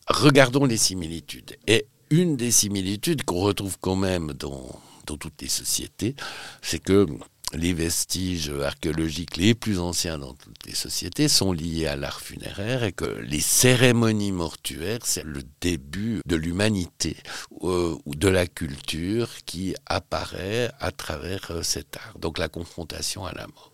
regardons 0.08 0.64
les 0.64 0.78
similitudes. 0.78 1.56
Et 1.68 1.86
une 2.10 2.36
des 2.36 2.50
similitudes 2.50 3.22
qu'on 3.22 3.38
retrouve 3.38 3.78
quand 3.80 3.94
même 3.94 4.32
dans, 4.32 4.66
dans 5.06 5.16
toutes 5.16 5.40
les 5.42 5.48
sociétés, 5.48 6.16
c'est 6.60 6.82
que 6.82 7.06
les 7.54 7.72
vestiges 7.72 8.50
archéologiques 8.50 9.36
les 9.36 9.54
plus 9.54 9.78
anciens 9.78 10.18
dans 10.18 10.34
toutes 10.34 10.66
les 10.66 10.74
sociétés 10.74 11.28
sont 11.28 11.52
liés 11.52 11.86
à 11.86 11.96
l'art 11.96 12.20
funéraire 12.20 12.84
et 12.84 12.92
que 12.92 13.04
les 13.04 13.40
cérémonies 13.40 14.32
mortuaires, 14.32 15.00
c'est 15.04 15.24
le 15.24 15.42
début 15.60 16.20
de 16.26 16.36
l'humanité 16.36 17.16
euh, 17.62 17.96
ou 18.04 18.14
de 18.14 18.28
la 18.28 18.46
culture 18.46 19.28
qui 19.46 19.74
apparaît 19.86 20.70
à 20.80 20.90
travers 20.90 21.50
euh, 21.50 21.62
cet 21.62 21.96
art. 21.96 22.18
Donc 22.18 22.38
la 22.38 22.48
confrontation 22.48 23.24
à 23.24 23.32
la 23.32 23.46
mort. 23.46 23.72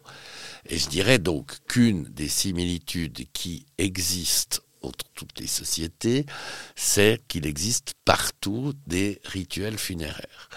Et 0.69 0.79
je 0.79 0.89
dirais 0.89 1.19
donc 1.19 1.57
qu'une 1.67 2.05
des 2.05 2.29
similitudes 2.29 3.27
qui 3.33 3.67
existent 3.79 4.59
entre 4.83 5.05
toutes 5.15 5.39
les 5.39 5.47
sociétés, 5.47 6.27
c'est 6.75 7.21
qu'il 7.29 7.47
existe 7.47 7.95
partout 8.05 8.73
des 8.87 9.21
rituels 9.25 9.79
funéraires. 9.79 10.49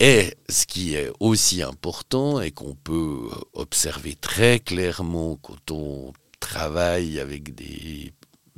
Et 0.00 0.34
ce 0.48 0.66
qui 0.66 0.94
est 0.94 1.10
aussi 1.20 1.62
important 1.62 2.40
et 2.40 2.50
qu'on 2.50 2.74
peut 2.74 3.30
observer 3.52 4.14
très 4.14 4.58
clairement 4.58 5.36
quand 5.36 5.70
on 5.70 6.12
travaille 6.40 7.20
avec 7.20 7.54
des 7.54 8.12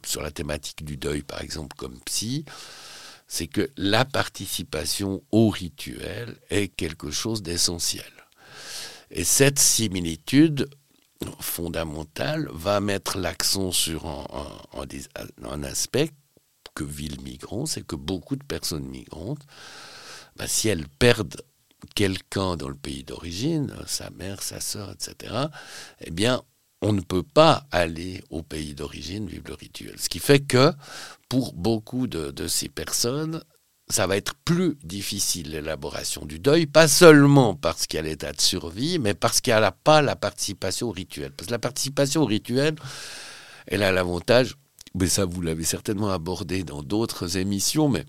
sur 0.04 0.22
la 0.22 0.30
thématique 0.30 0.84
du 0.84 0.96
deuil 0.96 1.22
par 1.22 1.42
exemple 1.42 1.76
comme 1.76 1.98
psy, 2.04 2.44
c'est 3.26 3.48
que 3.48 3.70
la 3.76 4.04
participation 4.04 5.22
au 5.32 5.48
rituel 5.50 6.36
est 6.48 6.68
quelque 6.68 7.10
chose 7.10 7.42
d'essentiel. 7.42 8.04
Et 9.10 9.24
cette 9.24 9.58
similitude 9.58 10.68
fondamentale 11.40 12.48
va 12.52 12.80
mettre 12.80 13.18
l'accent 13.18 13.72
sur 13.72 14.06
un, 14.06 15.62
aspect 15.62 16.10
que 16.74 16.84
vit 16.84 17.08
le 17.08 17.22
migrant, 17.22 17.66
c'est 17.66 17.86
que 17.86 17.96
beaucoup 17.96 18.36
de 18.36 18.44
personnes 18.44 18.86
migrantes 18.86 19.44
bah, 20.36 20.48
si 20.48 20.68
elles 20.68 20.88
perdent 20.88 21.42
quelqu'un 21.94 22.56
dans 22.56 22.68
le 22.68 22.74
pays 22.74 23.04
d'origine, 23.04 23.72
sa 23.86 24.10
mère, 24.10 24.42
sa 24.42 24.60
sœur, 24.60 24.90
etc., 24.92 25.34
eh 26.00 26.10
bien, 26.10 26.42
on 26.82 26.92
ne 26.92 27.00
peut 27.00 27.22
pas 27.22 27.66
aller 27.72 28.22
au 28.30 28.42
pays 28.42 28.74
d'origine 28.74 29.26
vivre 29.26 29.44
le 29.48 29.54
rituel. 29.54 29.94
Ce 29.98 30.08
qui 30.08 30.18
fait 30.18 30.40
que, 30.40 30.72
pour 31.28 31.54
beaucoup 31.54 32.06
de, 32.06 32.30
de 32.30 32.48
ces 32.48 32.68
personnes, 32.68 33.42
ça 33.88 34.06
va 34.06 34.16
être 34.16 34.34
plus 34.44 34.76
difficile 34.82 35.50
l'élaboration 35.50 36.24
du 36.24 36.38
deuil, 36.38 36.66
pas 36.66 36.88
seulement 36.88 37.54
parce 37.54 37.86
qu'il 37.86 37.98
y 37.98 38.00
a 38.00 38.02
l'état 38.02 38.32
de 38.32 38.40
survie, 38.40 38.98
mais 38.98 39.14
parce 39.14 39.40
qu'il 39.40 39.54
n'y 39.54 39.60
a 39.60 39.72
pas 39.72 40.02
la 40.02 40.16
participation 40.16 40.88
au 40.88 40.92
rituel. 40.92 41.30
Parce 41.32 41.46
que 41.46 41.52
la 41.52 41.58
participation 41.58 42.22
au 42.22 42.26
rituel, 42.26 42.74
elle 43.66 43.82
a 43.82 43.92
l'avantage, 43.92 44.56
mais 44.94 45.06
ça 45.06 45.24
vous 45.24 45.40
l'avez 45.40 45.64
certainement 45.64 46.10
abordé 46.10 46.64
dans 46.64 46.82
d'autres 46.82 47.36
émissions, 47.36 47.88
mais 47.88 48.04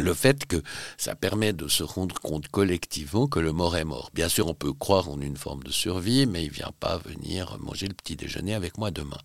le 0.00 0.14
fait 0.14 0.46
que 0.46 0.62
ça 0.96 1.14
permet 1.14 1.52
de 1.52 1.68
se 1.68 1.82
rendre 1.82 2.18
compte 2.20 2.48
collectivement 2.48 3.26
que 3.26 3.40
le 3.40 3.52
mort 3.52 3.76
est 3.76 3.84
mort. 3.84 4.10
Bien 4.14 4.28
sûr, 4.28 4.48
on 4.48 4.54
peut 4.54 4.72
croire 4.72 5.08
en 5.08 5.20
une 5.20 5.36
forme 5.36 5.62
de 5.62 5.70
survie, 5.70 6.26
mais 6.26 6.44
il 6.44 6.48
ne 6.48 6.54
vient 6.54 6.72
pas 6.80 6.98
venir 6.98 7.56
manger 7.60 7.86
le 7.86 7.94
petit 7.94 8.16
déjeuner 8.16 8.54
avec 8.54 8.78
moi 8.78 8.90
demain. 8.90 9.20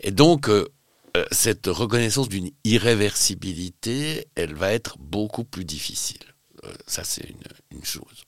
Et 0.00 0.10
donc, 0.10 0.48
euh, 0.48 0.68
euh, 1.16 1.24
cette 1.32 1.66
reconnaissance 1.66 2.28
d'une 2.28 2.50
irréversibilité, 2.64 4.28
elle 4.34 4.54
va 4.54 4.72
être 4.72 4.98
beaucoup 4.98 5.44
plus 5.44 5.64
difficile. 5.64 6.18
Euh, 6.64 6.72
ça, 6.86 7.04
c'est 7.04 7.34
une 7.70 7.84
chose. 7.84 8.24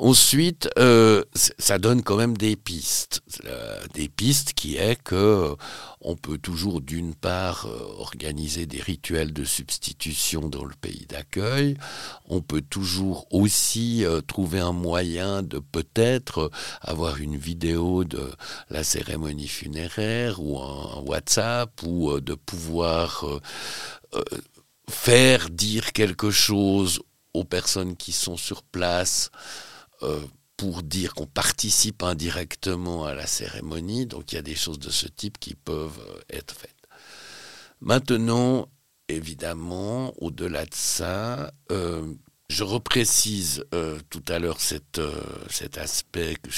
Ensuite, 0.00 0.70
euh, 0.78 1.24
ça 1.34 1.80
donne 1.80 2.04
quand 2.04 2.16
même 2.16 2.36
des 2.36 2.54
pistes. 2.54 3.20
Euh, 3.46 3.80
des 3.94 4.08
pistes 4.08 4.52
qui 4.52 4.76
est 4.76 4.94
que 5.02 5.16
euh, 5.16 5.54
on 6.00 6.14
peut 6.14 6.38
toujours 6.38 6.80
d'une 6.80 7.16
part 7.16 7.66
organiser 7.98 8.66
des 8.66 8.80
rituels 8.80 9.32
de 9.32 9.42
substitution 9.42 10.48
dans 10.48 10.64
le 10.64 10.74
pays 10.80 11.04
d'accueil. 11.08 11.76
On 12.28 12.42
peut 12.42 12.60
toujours 12.62 13.26
aussi 13.32 14.04
trouver 14.28 14.60
un 14.60 14.70
moyen 14.70 15.42
de 15.42 15.58
peut-être 15.58 16.52
avoir 16.80 17.16
une 17.16 17.36
vidéo 17.36 18.04
de 18.04 18.30
la 18.70 18.84
cérémonie 18.84 19.48
funéraire 19.48 20.40
ou 20.40 20.60
un 20.60 21.00
WhatsApp 21.06 21.82
ou 21.82 22.20
de 22.20 22.34
pouvoir 22.34 23.24
faire 24.88 25.50
dire 25.50 25.92
quelque 25.92 26.30
chose 26.30 27.00
aux 27.34 27.44
personnes 27.44 27.96
qui 27.96 28.12
sont 28.12 28.36
sur 28.36 28.62
place 28.62 29.32
euh, 30.02 30.20
pour 30.56 30.82
dire 30.82 31.14
qu'on 31.14 31.26
participe 31.26 32.02
indirectement 32.02 33.04
à 33.04 33.14
la 33.14 33.26
cérémonie. 33.26 34.06
Donc 34.06 34.32
il 34.32 34.34
y 34.34 34.38
a 34.38 34.42
des 34.42 34.56
choses 34.56 34.78
de 34.78 34.90
ce 34.90 35.06
type 35.06 35.38
qui 35.38 35.54
peuvent 35.54 36.00
euh, 36.08 36.20
être 36.30 36.54
faites. 36.54 36.74
Maintenant, 37.80 38.68
évidemment, 39.08 40.12
au-delà 40.18 40.64
de 40.64 40.74
ça, 40.74 41.52
euh, 41.70 42.12
je 42.48 42.64
reprécise 42.64 43.64
euh, 43.74 43.98
tout 44.08 44.22
à 44.26 44.38
l'heure 44.38 44.56
euh, 44.98 45.12
cet 45.50 45.76
aspect 45.76 46.36
que, 46.42 46.50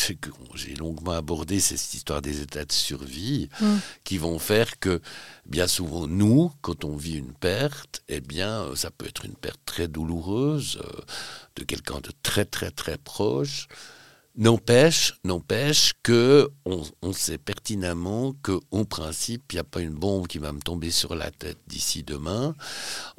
j'ai 0.54 0.74
longuement 0.74 1.12
abordé, 1.12 1.58
c'est 1.58 1.76
cette 1.76 1.94
histoire 1.94 2.22
des 2.22 2.42
états 2.42 2.64
de 2.64 2.72
survie 2.72 3.48
mm. 3.60 3.76
qui 4.04 4.16
vont 4.16 4.38
faire 4.38 4.78
que 4.78 5.00
bien 5.46 5.66
souvent 5.66 6.06
nous, 6.06 6.52
quand 6.62 6.84
on 6.84 6.96
vit 6.96 7.18
une 7.18 7.32
perte, 7.32 8.02
eh 8.08 8.20
bien 8.20 8.62
euh, 8.62 8.76
ça 8.76 8.92
peut 8.92 9.06
être 9.06 9.24
une 9.24 9.34
perte 9.34 9.60
très 9.64 9.88
douloureuse 9.88 10.80
de 11.56 11.64
quelqu'un 11.64 12.00
de 12.00 12.12
très 12.22 12.44
très 12.44 12.70
très 12.70 12.96
proche. 12.96 13.66
N'empêche, 14.36 15.14
n'empêche 15.24 15.92
que 16.04 16.50
on, 16.64 17.12
sait 17.12 17.36
pertinemment 17.36 18.32
que, 18.44 18.60
en 18.70 18.84
principe, 18.84 19.42
il 19.52 19.56
n'y 19.56 19.60
a 19.60 19.64
pas 19.64 19.80
une 19.80 19.94
bombe 19.94 20.28
qui 20.28 20.38
va 20.38 20.52
me 20.52 20.60
tomber 20.60 20.92
sur 20.92 21.16
la 21.16 21.32
tête 21.32 21.58
d'ici 21.66 22.04
demain. 22.04 22.54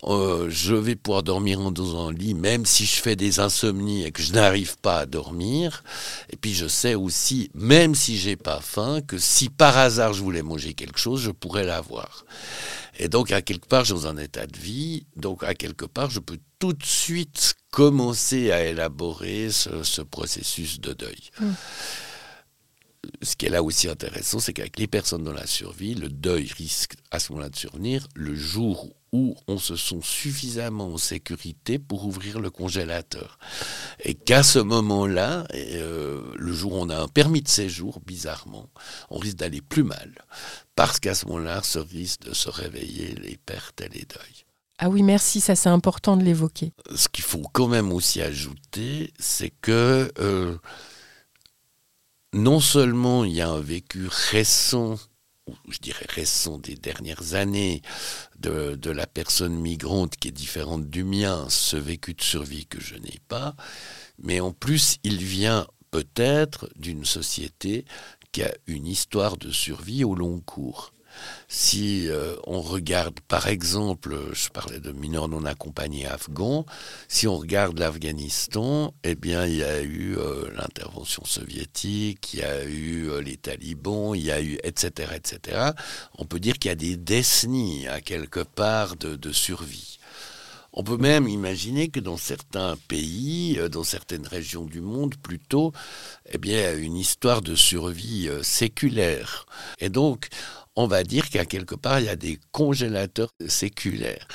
Euh, 0.04 0.48
je 0.50 0.74
vais 0.74 0.96
pouvoir 0.96 1.22
dormir 1.22 1.60
dans 1.72 2.08
un 2.08 2.14
lit, 2.14 2.34
même 2.34 2.66
si 2.66 2.86
je 2.86 3.02
fais 3.02 3.18
des 3.18 3.42
insomnies 3.42 4.06
et 4.06 4.12
que 4.12 4.24
je 4.24 4.32
n'arrive 4.32 4.78
pas 4.78 5.00
à 5.00 5.06
dormir. 5.06 5.84
Et 6.30 6.38
puis 6.38 6.54
je 6.54 6.68
sais 6.68 6.96
aussi, 6.96 7.52
même 7.54 7.94
si 7.94 8.18
j'ai 8.18 8.38
pas 8.38 8.62
faim, 8.62 9.02
que 9.02 9.18
si 9.18 9.50
par 9.50 9.78
hasard 9.78 10.14
je 10.14 10.24
voulais 10.24 10.44
manger 10.44 10.74
quelque 10.74 11.00
chose, 11.00 11.20
je 11.20 11.32
pourrais 11.32 11.66
l'avoir. 11.66 12.26
Et 12.98 13.08
donc, 13.08 13.32
à 13.32 13.42
quelque 13.42 13.68
part, 13.68 13.86
je 13.86 13.96
suis 13.96 14.04
dans 14.04 14.10
un 14.10 14.18
état 14.18 14.46
de 14.46 14.58
vie. 14.58 15.06
Donc, 15.16 15.44
à 15.44 15.56
quelque 15.56 15.86
part, 15.86 16.10
je 16.10 16.20
peux 16.20 16.40
tout 16.60 16.74
de 16.74 16.86
suite 16.86 17.56
commencer 17.72 18.52
à 18.52 18.64
élaborer 18.66 19.50
ce, 19.50 20.02
processus 20.02 20.80
de 20.80 20.94
deuil. 20.94 21.30
Ce 23.22 23.36
qui 23.36 23.48
est 23.48 23.50
là 23.50 23.64
aussi 23.64 23.88
intéressant, 23.88 24.40
c'est 24.40 24.54
qu'avec 24.54 24.78
les 24.78 24.88
personnes 24.88 25.24
dans 25.24 25.34
la 25.34 25.48
survie, 25.48 25.96
le 25.96 26.10
deuil 26.10 26.52
risque 26.56 26.96
à 27.10 27.20
ce 27.20 27.32
moment-là 27.32 27.50
de 27.50 27.56
survenir 27.56 28.08
le 28.14 28.36
jour 28.36 28.94
où 29.12 29.36
on 29.48 29.58
se 29.58 29.76
sent 29.76 30.00
suffisamment 30.02 30.88
en 30.88 30.98
sécurité 30.98 31.80
pour 31.80 32.06
ouvrir 32.06 32.40
le 32.40 32.50
congélateur. 32.50 33.38
Et 34.04 34.14
qu'à 34.14 34.44
ce 34.44 34.60
moment-là, 34.60 35.46
euh, 35.54 36.22
le 36.36 36.54
jour 36.54 36.74
où 36.74 36.78
on 36.78 36.90
a 36.90 36.98
un 36.98 37.08
permis 37.08 37.42
de 37.42 37.50
séjour, 37.50 38.00
bizarrement, 38.06 38.70
on 39.10 39.18
risque 39.18 39.38
d'aller 39.38 39.62
plus 39.62 39.84
mal. 39.84 40.14
Parce 40.76 41.00
qu'à 41.00 41.14
ce 41.14 41.26
moment-là, 41.28 41.62
ce 41.64 41.80
risque 41.80 42.22
de 42.22 42.34
se 42.34 42.50
réveiller 42.50 43.16
les 43.16 43.38
pertes 43.38 43.82
et 43.82 43.90
les 43.90 44.06
deuils. 44.06 44.46
Ah 44.84 44.90
oui, 44.90 45.04
merci, 45.04 45.42
ça 45.42 45.56
c'est 45.56 45.70
important 45.70 46.18
de 46.18 46.24
l'évoquer. 46.24 46.74
Ce 46.96 47.08
qu'il 47.08 47.24
faut 47.24 47.44
quand 47.54 47.68
même 47.68 47.92
aussi 47.92 48.20
ajouter, 48.20 49.14
c'est 49.20 49.52
que 49.62 50.12
euh, 50.20 50.58
non 52.34 52.60
seulement 52.60 53.24
il 53.24 53.34
y 53.34 53.42
a 53.42 53.50
un 53.50 53.60
vécu 53.60 54.08
récent, 54.32 54.98
je 55.70 55.80
dirais 55.80 56.06
récent 56.10 56.58
des 56.58 56.76
dernières 56.76 57.34
années, 57.34 57.82
de, 58.40 58.90
la 58.90 59.08
personne 59.08 59.56
migrante 59.56 60.16
qui 60.16 60.28
est 60.28 60.32
différente 60.32 60.90
du 60.90 61.04
mien, 61.04 61.46
ce 61.50 61.78
vécu 61.78 62.14
de 62.14 62.22
survie 62.22 62.66
que 62.66 62.82
je 62.82 62.96
n'ai 62.96 63.20
pas, 63.28 63.56
mais 64.20 64.40
en 64.40 64.52
plus 64.52 64.98
il 65.04 65.18
vient 65.18 65.68
peut-être 65.92 66.70
d'une 66.76 67.06
société 67.06 67.86
qui 68.32 68.44
a 68.44 68.54
une 68.68 68.88
histoire 68.88 69.38
de 69.38 69.52
survie 69.52 70.04
au 70.04 70.16
long 70.16 70.40
cours. 70.40 70.94
Si 71.54 72.08
euh, 72.08 72.36
on 72.48 72.62
regarde, 72.62 73.20
par 73.28 73.48
exemple, 73.48 74.16
je 74.32 74.48
parlais 74.48 74.80
de 74.80 74.94
mineurs 74.94 75.28
non 75.28 75.44
accompagnés 75.44 76.06
afghans, 76.06 76.66
si 77.10 77.28
on 77.28 77.38
regarde 77.38 77.78
l'Afghanistan, 77.78 78.94
eh 79.04 79.16
bien, 79.16 79.46
il 79.46 79.58
y 79.58 79.64
a 79.64 79.82
eu 79.82 80.16
euh, 80.18 80.50
l'intervention 80.56 81.26
soviétique, 81.26 82.34
il 82.34 82.40
y 82.40 82.44
a 82.44 82.64
eu 82.64 83.10
euh, 83.10 83.22
les 83.22 83.36
talibans, 83.36 84.16
il 84.16 84.24
y 84.24 84.32
a 84.32 84.42
eu, 84.42 84.58
etc., 84.64 85.12
etc. 85.16 85.72
On 86.18 86.26
peut 86.26 86.40
dire 86.40 86.58
qu'il 86.58 86.70
y 86.70 86.72
a 86.72 86.76
des 86.76 86.96
décennies, 86.96 87.86
à 87.90 88.00
quelque 88.00 88.40
part, 88.40 88.96
de, 88.96 89.18
de 89.18 89.32
survie. 89.34 89.98
On 90.74 90.86
peut 90.86 90.96
même 90.96 91.28
imaginer 91.28 91.90
que 91.90 92.00
dans 92.00 92.16
certains 92.16 92.78
pays, 92.88 93.60
dans 93.70 93.84
certaines 93.84 94.26
régions 94.26 94.64
du 94.64 94.80
monde, 94.80 95.16
plutôt, 95.18 95.74
eh 96.32 96.38
bien, 96.38 96.78
une 96.78 96.96
histoire 96.96 97.42
de 97.42 97.56
survie 97.56 98.30
séculaire. 98.42 99.46
Et 99.80 99.90
donc, 99.90 100.30
on 100.76 100.88
va 100.88 101.04
dire 101.04 101.30
qu'à 101.30 101.46
quelque 101.46 101.76
part, 101.76 102.00
il 102.00 102.06
y 102.06 102.10
a 102.10 102.16
des 102.16 102.40
congélateurs 102.52 103.34
séculaires 103.48 104.28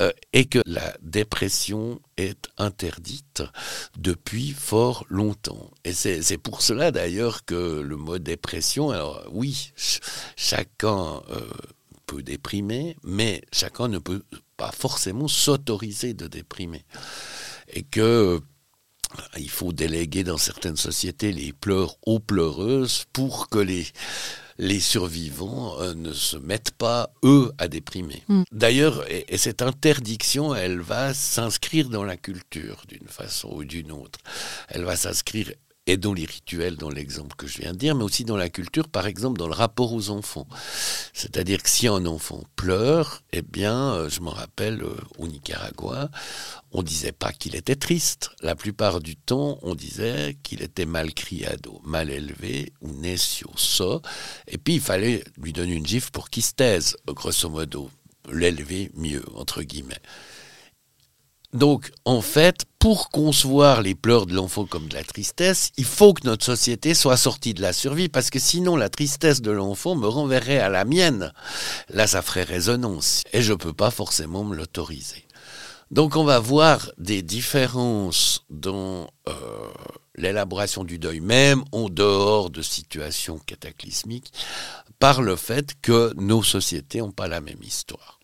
euh, 0.00 0.12
et 0.32 0.46
que 0.46 0.60
la 0.66 0.96
dépression 1.02 2.00
est 2.16 2.48
interdite 2.56 3.42
depuis 3.98 4.52
fort 4.52 5.04
longtemps. 5.08 5.70
Et 5.84 5.92
c'est 5.92 6.38
pour 6.38 6.62
cela 6.62 6.90
d'ailleurs 6.90 7.44
que 7.44 7.80
le 7.80 7.96
mot 7.96 8.18
dépression, 8.18 8.90
alors 8.90 9.22
oui, 9.30 9.72
chacun 10.36 11.22
euh, 11.30 11.40
peut 12.06 12.22
déprimer, 12.22 12.96
mais 13.02 13.42
chacun 13.52 13.88
ne 13.88 13.98
peut 13.98 14.22
pas 14.56 14.72
forcément 14.72 15.28
s'autoriser 15.28 16.14
de 16.14 16.26
déprimer. 16.26 16.84
Et 17.68 17.82
que 17.82 18.00
euh, 18.00 18.40
il 19.38 19.50
faut 19.50 19.72
déléguer 19.72 20.24
dans 20.24 20.38
certaines 20.38 20.76
sociétés 20.76 21.32
les 21.32 21.52
pleurs 21.52 21.96
aux 22.06 22.20
pleureuses 22.20 23.04
pour 23.12 23.48
que 23.48 23.58
les 23.58 23.86
les 24.58 24.80
survivants 24.80 25.80
euh, 25.80 25.94
ne 25.94 26.12
se 26.12 26.36
mettent 26.36 26.72
pas, 26.72 27.10
eux, 27.24 27.52
à 27.58 27.68
déprimer. 27.68 28.22
Mm. 28.28 28.42
D'ailleurs, 28.52 29.04
et, 29.10 29.36
cette 29.36 29.62
interdiction, 29.62 30.54
elle 30.54 30.80
va 30.80 31.14
s'inscrire 31.14 31.88
dans 31.88 32.04
la 32.04 32.16
culture 32.16 32.82
d'une 32.88 33.08
façon 33.08 33.48
ou 33.52 33.64
d'une 33.64 33.92
autre. 33.92 34.18
Elle 34.68 34.84
va 34.84 34.96
s'inscrire 34.96 35.52
et 35.86 35.96
dans 35.96 36.14
les 36.14 36.24
rituels, 36.24 36.76
dans 36.76 36.88
l'exemple 36.88 37.36
que 37.36 37.46
je 37.46 37.58
viens 37.58 37.72
de 37.72 37.78
dire, 37.78 37.94
mais 37.94 38.04
aussi 38.04 38.24
dans 38.24 38.36
la 38.36 38.48
culture, 38.48 38.88
par 38.88 39.06
exemple 39.06 39.38
dans 39.38 39.46
le 39.46 39.54
rapport 39.54 39.92
aux 39.92 40.08
enfants. 40.10 40.46
C'est-à-dire 41.12 41.62
que 41.62 41.68
si 41.68 41.86
un 41.88 42.06
enfant 42.06 42.42
pleure, 42.56 43.22
eh 43.32 43.42
bien, 43.42 43.92
euh, 43.92 44.08
je 44.08 44.20
me 44.20 44.30
rappelle 44.30 44.82
euh, 44.82 44.96
au 45.18 45.28
Nicaragua, 45.28 46.10
on 46.72 46.82
disait 46.82 47.12
pas 47.12 47.32
qu'il 47.32 47.54
était 47.54 47.76
triste. 47.76 48.30
La 48.40 48.54
plupart 48.54 49.00
du 49.00 49.16
temps, 49.16 49.58
on 49.62 49.74
disait 49.74 50.36
qu'il 50.42 50.62
était 50.62 50.86
mal 50.86 51.12
criado, 51.12 51.80
mal 51.84 52.10
élevé, 52.10 52.72
ou 52.80 52.92
necio, 52.92 53.50
so. 53.56 54.00
Et 54.48 54.56
puis, 54.56 54.74
il 54.74 54.80
fallait 54.80 55.22
lui 55.36 55.52
donner 55.52 55.74
une 55.74 55.86
gifle 55.86 56.10
pour 56.10 56.30
qu'il 56.30 56.42
se 56.42 56.52
taise, 56.52 56.96
grosso 57.08 57.48
modo. 57.50 57.90
L'élever 58.32 58.90
mieux, 58.94 59.24
entre 59.34 59.62
guillemets. 59.62 60.00
Donc, 61.54 61.92
en 62.04 62.20
fait, 62.20 62.64
pour 62.80 63.10
concevoir 63.10 63.80
les 63.80 63.94
pleurs 63.94 64.26
de 64.26 64.34
l'enfant 64.34 64.66
comme 64.66 64.88
de 64.88 64.94
la 64.94 65.04
tristesse, 65.04 65.70
il 65.76 65.84
faut 65.84 66.12
que 66.12 66.26
notre 66.26 66.44
société 66.44 66.94
soit 66.94 67.16
sortie 67.16 67.54
de 67.54 67.62
la 67.62 67.72
survie, 67.72 68.08
parce 68.08 68.28
que 68.28 68.40
sinon 68.40 68.76
la 68.76 68.88
tristesse 68.88 69.40
de 69.40 69.52
l'enfant 69.52 69.94
me 69.94 70.08
renverrait 70.08 70.58
à 70.58 70.68
la 70.68 70.84
mienne. 70.84 71.32
Là, 71.88 72.08
ça 72.08 72.22
ferait 72.22 72.42
résonance, 72.42 73.22
et 73.32 73.40
je 73.40 73.52
ne 73.52 73.56
peux 73.58 73.72
pas 73.72 73.92
forcément 73.92 74.42
me 74.42 74.56
l'autoriser. 74.56 75.24
Donc, 75.92 76.16
on 76.16 76.24
va 76.24 76.40
voir 76.40 76.90
des 76.98 77.22
différences 77.22 78.44
dans 78.50 79.08
euh, 79.28 79.32
l'élaboration 80.16 80.82
du 80.82 80.98
deuil, 80.98 81.20
même 81.20 81.62
en 81.70 81.88
dehors 81.88 82.50
de 82.50 82.62
situations 82.62 83.38
cataclysmiques, 83.38 84.32
par 84.98 85.22
le 85.22 85.36
fait 85.36 85.74
que 85.82 86.12
nos 86.16 86.42
sociétés 86.42 86.98
n'ont 86.98 87.12
pas 87.12 87.28
la 87.28 87.40
même 87.40 87.62
histoire. 87.62 88.18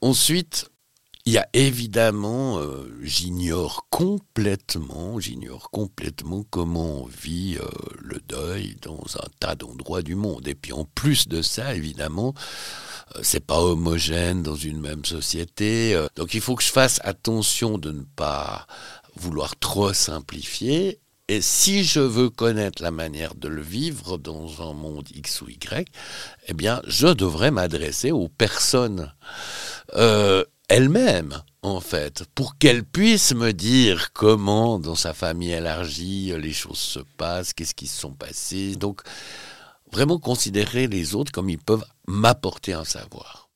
Ensuite, 0.00 0.70
il 1.26 1.32
y 1.32 1.38
a 1.38 1.48
évidemment, 1.54 2.60
euh, 2.60 2.88
j'ignore 3.02 3.88
complètement, 3.90 5.18
j'ignore 5.18 5.70
complètement 5.72 6.44
comment 6.48 7.02
on 7.02 7.06
vit 7.06 7.58
euh, 7.60 7.66
le 7.98 8.20
deuil 8.28 8.76
dans 8.80 9.02
un 9.16 9.28
tas 9.40 9.56
d'endroits 9.56 10.02
du 10.02 10.14
monde. 10.14 10.46
Et 10.46 10.54
puis 10.54 10.72
en 10.72 10.84
plus 10.84 11.26
de 11.26 11.42
ça, 11.42 11.74
évidemment, 11.74 12.32
euh, 13.16 13.20
c'est 13.24 13.44
pas 13.44 13.60
homogène 13.60 14.44
dans 14.44 14.54
une 14.54 14.80
même 14.80 15.04
société. 15.04 16.00
donc 16.14 16.32
il 16.32 16.40
faut 16.40 16.54
que 16.54 16.62
je 16.62 16.70
fasse 16.70 17.00
attention 17.02 17.76
de 17.76 17.90
ne 17.90 18.04
pas 18.04 18.68
vouloir 19.16 19.58
trop 19.58 19.92
simplifier. 19.92 21.00
Et 21.26 21.40
si 21.40 21.82
je 21.82 21.98
veux 21.98 22.30
connaître 22.30 22.80
la 22.84 22.92
manière 22.92 23.34
de 23.34 23.48
le 23.48 23.62
vivre 23.62 24.16
dans 24.16 24.70
un 24.70 24.74
monde 24.74 25.08
X 25.12 25.42
ou 25.42 25.48
Y, 25.48 25.88
eh 26.46 26.54
bien, 26.54 26.80
je 26.86 27.08
devrais 27.08 27.50
m'adresser 27.50 28.12
aux 28.12 28.28
personnes. 28.28 29.12
Elle-même, 30.68 31.42
en 31.62 31.80
fait, 31.80 32.24
pour 32.34 32.58
qu'elle 32.58 32.84
puisse 32.84 33.32
me 33.34 33.52
dire 33.52 34.12
comment, 34.12 34.80
dans 34.80 34.96
sa 34.96 35.14
famille 35.14 35.52
élargie, 35.52 36.32
les 36.36 36.52
choses 36.52 36.78
se 36.78 36.98
passent, 37.16 37.52
qu'est-ce 37.52 37.74
qui 37.74 37.86
se 37.86 38.00
sont 38.00 38.12
passés. 38.12 38.74
Donc, 38.74 39.02
vraiment 39.92 40.18
considérer 40.18 40.88
les 40.88 41.14
autres 41.14 41.30
comme 41.30 41.50
ils 41.50 41.58
peuvent 41.58 41.84
m'apporter 42.08 42.72
un 42.72 42.84
savoir. 42.84 43.48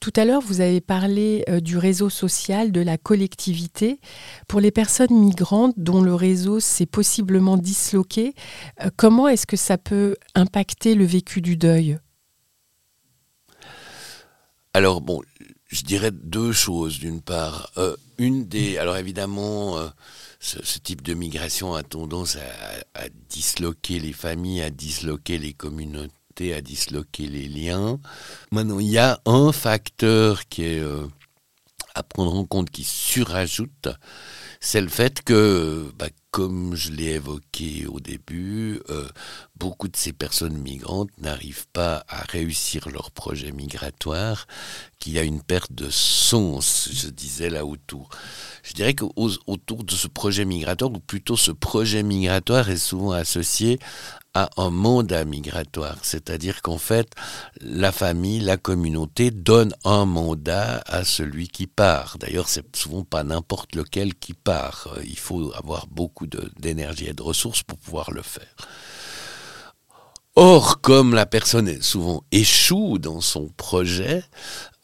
Tout 0.00 0.12
à 0.16 0.24
l'heure, 0.26 0.42
vous 0.42 0.60
avez 0.60 0.80
parlé 0.80 1.44
euh, 1.48 1.60
du 1.60 1.76
réseau 1.76 2.08
social, 2.08 2.72
de 2.72 2.80
la 2.80 2.98
collectivité. 2.98 3.98
Pour 4.46 4.60
les 4.60 4.70
personnes 4.70 5.18
migrantes 5.18 5.74
dont 5.76 6.02
le 6.02 6.14
réseau 6.14 6.60
s'est 6.60 6.86
possiblement 6.86 7.56
disloqué, 7.56 8.34
euh, 8.84 8.90
comment 8.96 9.28
est-ce 9.28 9.46
que 9.46 9.56
ça 9.56 9.76
peut 9.76 10.16
impacter 10.34 10.94
le 10.94 11.04
vécu 11.04 11.40
du 11.40 11.56
deuil? 11.56 11.98
Alors 14.72 15.00
bon, 15.00 15.20
je 15.68 15.82
dirais 15.82 16.10
deux 16.10 16.52
choses. 16.52 16.98
D'une 16.98 17.20
part, 17.20 17.70
euh, 17.76 17.96
une 18.18 18.46
des, 18.48 18.78
alors 18.78 18.96
évidemment, 18.96 19.78
euh, 19.78 19.88
ce, 20.40 20.78
type 20.78 21.02
de 21.02 21.14
migration 21.14 21.74
a 21.74 21.82
tendance 21.82 22.36
à, 22.94 23.08
disloquer 23.28 24.00
les 24.00 24.12
familles, 24.12 24.62
à 24.62 24.70
disloquer 24.70 25.38
les 25.38 25.52
communautés, 25.52 26.54
à 26.54 26.60
disloquer 26.60 27.26
les 27.26 27.48
liens. 27.48 28.00
Maintenant, 28.50 28.80
il 28.80 28.88
y 28.88 28.98
a 28.98 29.20
un 29.26 29.52
facteur 29.52 30.48
qui 30.48 30.64
est 30.64 30.80
euh, 30.80 31.06
à 31.94 32.02
prendre 32.02 32.34
en 32.34 32.44
compte, 32.44 32.70
qui 32.70 32.84
surajoute, 32.84 33.88
c'est 34.60 34.80
le 34.80 34.88
fait 34.88 35.22
que, 35.22 35.92
bah, 35.96 36.08
comme 36.30 36.74
je 36.74 36.90
l'ai 36.90 37.14
évoqué 37.14 37.86
au 37.86 38.00
début, 38.00 38.80
euh, 38.90 39.08
beaucoup 39.56 39.88
de 39.88 39.96
ces 39.96 40.12
personnes 40.12 40.58
migrantes 40.58 41.10
n'arrivent 41.18 41.68
pas 41.72 42.04
à 42.08 42.22
réussir 42.22 42.88
leur 42.90 43.10
projet 43.10 43.52
migratoire, 43.52 44.46
qu'il 44.98 45.12
y 45.12 45.18
a 45.18 45.22
une 45.22 45.42
perte 45.42 45.72
de 45.72 45.88
sens, 45.90 46.88
je 46.92 47.08
disais 47.08 47.50
là 47.50 47.64
autour. 47.64 48.10
Je 48.62 48.72
dirais 48.74 48.94
qu'autour 48.94 49.84
de 49.84 49.92
ce 49.92 50.08
projet 50.08 50.44
migratoire, 50.44 50.92
ou 50.92 51.00
plutôt 51.00 51.36
ce 51.36 51.52
projet 51.52 52.02
migratoire 52.02 52.68
est 52.68 52.78
souvent 52.78 53.12
associé 53.12 53.78
un 54.56 54.70
mandat 54.70 55.24
migratoire. 55.24 55.98
C'est-à-dire 56.02 56.62
qu'en 56.62 56.78
fait, 56.78 57.08
la 57.60 57.92
famille, 57.92 58.40
la 58.40 58.56
communauté 58.56 59.30
donne 59.30 59.74
un 59.84 60.04
mandat 60.04 60.82
à 60.86 61.04
celui 61.04 61.48
qui 61.48 61.66
part. 61.66 62.16
D'ailleurs, 62.18 62.48
c'est 62.48 62.76
souvent 62.76 63.04
pas 63.04 63.24
n'importe 63.24 63.74
lequel 63.74 64.14
qui 64.14 64.34
part. 64.34 64.88
Il 65.04 65.18
faut 65.18 65.52
avoir 65.54 65.86
beaucoup 65.86 66.26
d'énergie 66.26 67.06
et 67.06 67.14
de 67.14 67.22
ressources 67.22 67.62
pour 67.62 67.78
pouvoir 67.78 68.10
le 68.10 68.22
faire. 68.22 68.54
Or, 70.40 70.80
comme 70.80 71.14
la 71.14 71.26
personne 71.26 71.82
souvent 71.82 72.22
échoue 72.30 72.98
dans 72.98 73.20
son 73.20 73.48
projet, 73.48 74.22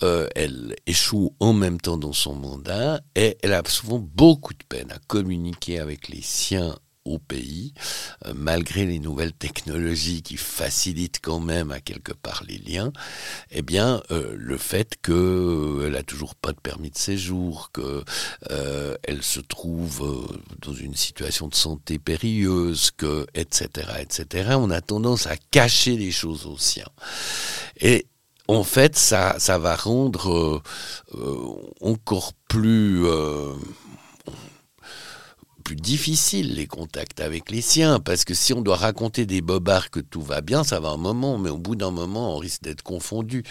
euh, 0.02 0.26
elle 0.34 0.74
échoue 0.86 1.32
en 1.38 1.52
même 1.52 1.80
temps 1.80 1.96
dans 1.96 2.12
son 2.12 2.34
mandat 2.34 3.00
et 3.14 3.38
elle 3.40 3.52
a 3.52 3.62
souvent 3.68 4.00
beaucoup 4.00 4.52
de 4.52 4.64
peine 4.68 4.90
à 4.90 4.98
communiquer 5.06 5.78
avec 5.78 6.08
les 6.08 6.22
siens 6.22 6.76
au 7.04 7.18
pays, 7.18 7.74
euh, 8.24 8.32
malgré 8.34 8.86
les 8.86 8.98
nouvelles 8.98 9.32
technologies 9.32 10.22
qui 10.22 10.36
facilitent 10.36 11.20
quand 11.22 11.40
même 11.40 11.70
à 11.70 11.80
quelque 11.80 12.12
part 12.12 12.44
les 12.48 12.58
liens, 12.58 12.92
eh 13.50 13.62
bien, 13.62 14.02
euh, 14.10 14.34
le 14.36 14.56
fait 14.56 14.96
qu'elle 15.02 15.14
euh, 15.14 15.90
n'a 15.90 16.02
toujours 16.02 16.34
pas 16.34 16.52
de 16.52 16.60
permis 16.60 16.90
de 16.90 16.98
séjour, 16.98 17.70
qu'elle 17.72 18.96
elle 19.02 19.22
se 19.22 19.40
trouve 19.40 20.38
dans 20.62 20.72
une 20.72 20.94
situation 20.94 21.48
de 21.48 21.54
santé 21.54 21.98
périlleuse, 21.98 22.90
que, 22.96 23.26
etc., 23.34 23.88
etc., 24.00 24.50
on 24.56 24.70
a 24.70 24.80
tendance 24.80 25.26
à 25.26 25.36
cacher 25.50 25.96
les 25.96 26.10
choses 26.10 26.46
aux 26.46 26.58
siens. 26.58 26.88
Et 27.80 28.06
en 28.48 28.64
fait, 28.64 28.96
ça, 28.96 29.36
ça 29.38 29.58
va 29.58 29.76
rendre 29.76 30.62
encore 31.80 32.32
plus 32.48 33.04
plus 35.64 35.76
difficile 35.76 36.54
les 36.54 36.66
contacts 36.66 37.20
avec 37.20 37.50
les 37.50 37.62
siens, 37.62 37.98
parce 37.98 38.24
que 38.24 38.34
si 38.34 38.52
on 38.52 38.60
doit 38.60 38.76
raconter 38.76 39.24
des 39.24 39.40
bobards 39.40 39.90
que 39.90 40.00
tout 40.00 40.20
va 40.20 40.42
bien, 40.42 40.62
ça 40.62 40.78
va 40.78 40.90
un 40.90 40.98
moment, 40.98 41.38
mais 41.38 41.48
au 41.50 41.56
bout 41.56 41.74
d'un 41.74 41.90
moment, 41.90 42.36
on 42.36 42.38
risque 42.38 42.62
d'être 42.62 42.82
confondu. 42.82 43.42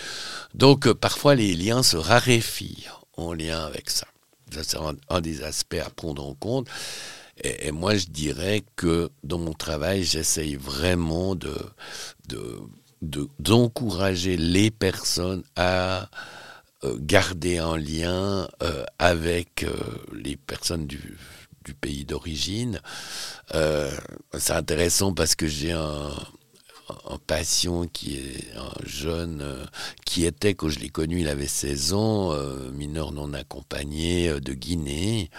Donc 0.53 0.88
euh, 0.88 0.93
parfois 0.93 1.34
les 1.34 1.55
liens 1.55 1.82
se 1.82 1.97
raréfient 1.97 2.86
en 3.18 3.34
lien 3.34 3.66
avec 3.66 3.89
ça. 3.89 4.05
Ça, 4.51 4.64
c'est 4.64 4.78
un, 5.09 5.22
des 5.22 5.41
aspects 5.43 5.82
à 5.84 5.89
prendre 5.89 6.24
en 6.24 6.36
compte. 6.36 6.68
Et, 7.43 7.72
moi, 7.72 7.95
je 7.97 8.05
dirais 8.05 8.64
que 8.76 9.09
dans 9.24 9.39
mon 9.39 9.53
travail, 9.53 10.03
j'essaye 10.03 10.55
vraiment 10.55 11.34
de, 11.36 11.57
de 12.28 12.59
d'encourager 13.39 14.38
les 14.38 14.72
personnes 14.72 15.43
à 15.57 16.09
euh, 16.84 16.95
garder 17.01 17.57
un 17.57 17.78
lien 17.78 18.47
euh, 18.61 18.86
avec 18.97 19.66
les 20.14 20.38
personnes 20.38 20.86
du, 20.88 21.18
du 21.64 21.74
pays 21.74 22.05
d'origine. 22.05 22.80
c'est 23.51 24.53
intéressant 24.53 25.14
parce 25.14 25.36
que 25.36 25.47
j'ai 25.47 25.72
un, 25.72 26.09
un 27.09 27.18
patient 27.26 27.88
qui 27.88 28.18
est 28.18 28.55
un 28.57 28.86
jeune 28.86 29.43
qui 30.05 30.26
était, 30.26 30.53
quand 30.53 30.70
je 30.70 30.80
l'ai 30.80 30.89
connu, 30.89 31.22
il 31.22 31.28
avait 31.28 31.47
16 31.47 31.93
ans, 31.93 32.36
mineur 32.74 33.11
non 33.11 33.34
accompagné 33.34 34.39
de 34.39 34.53
Guinée. 34.53 35.30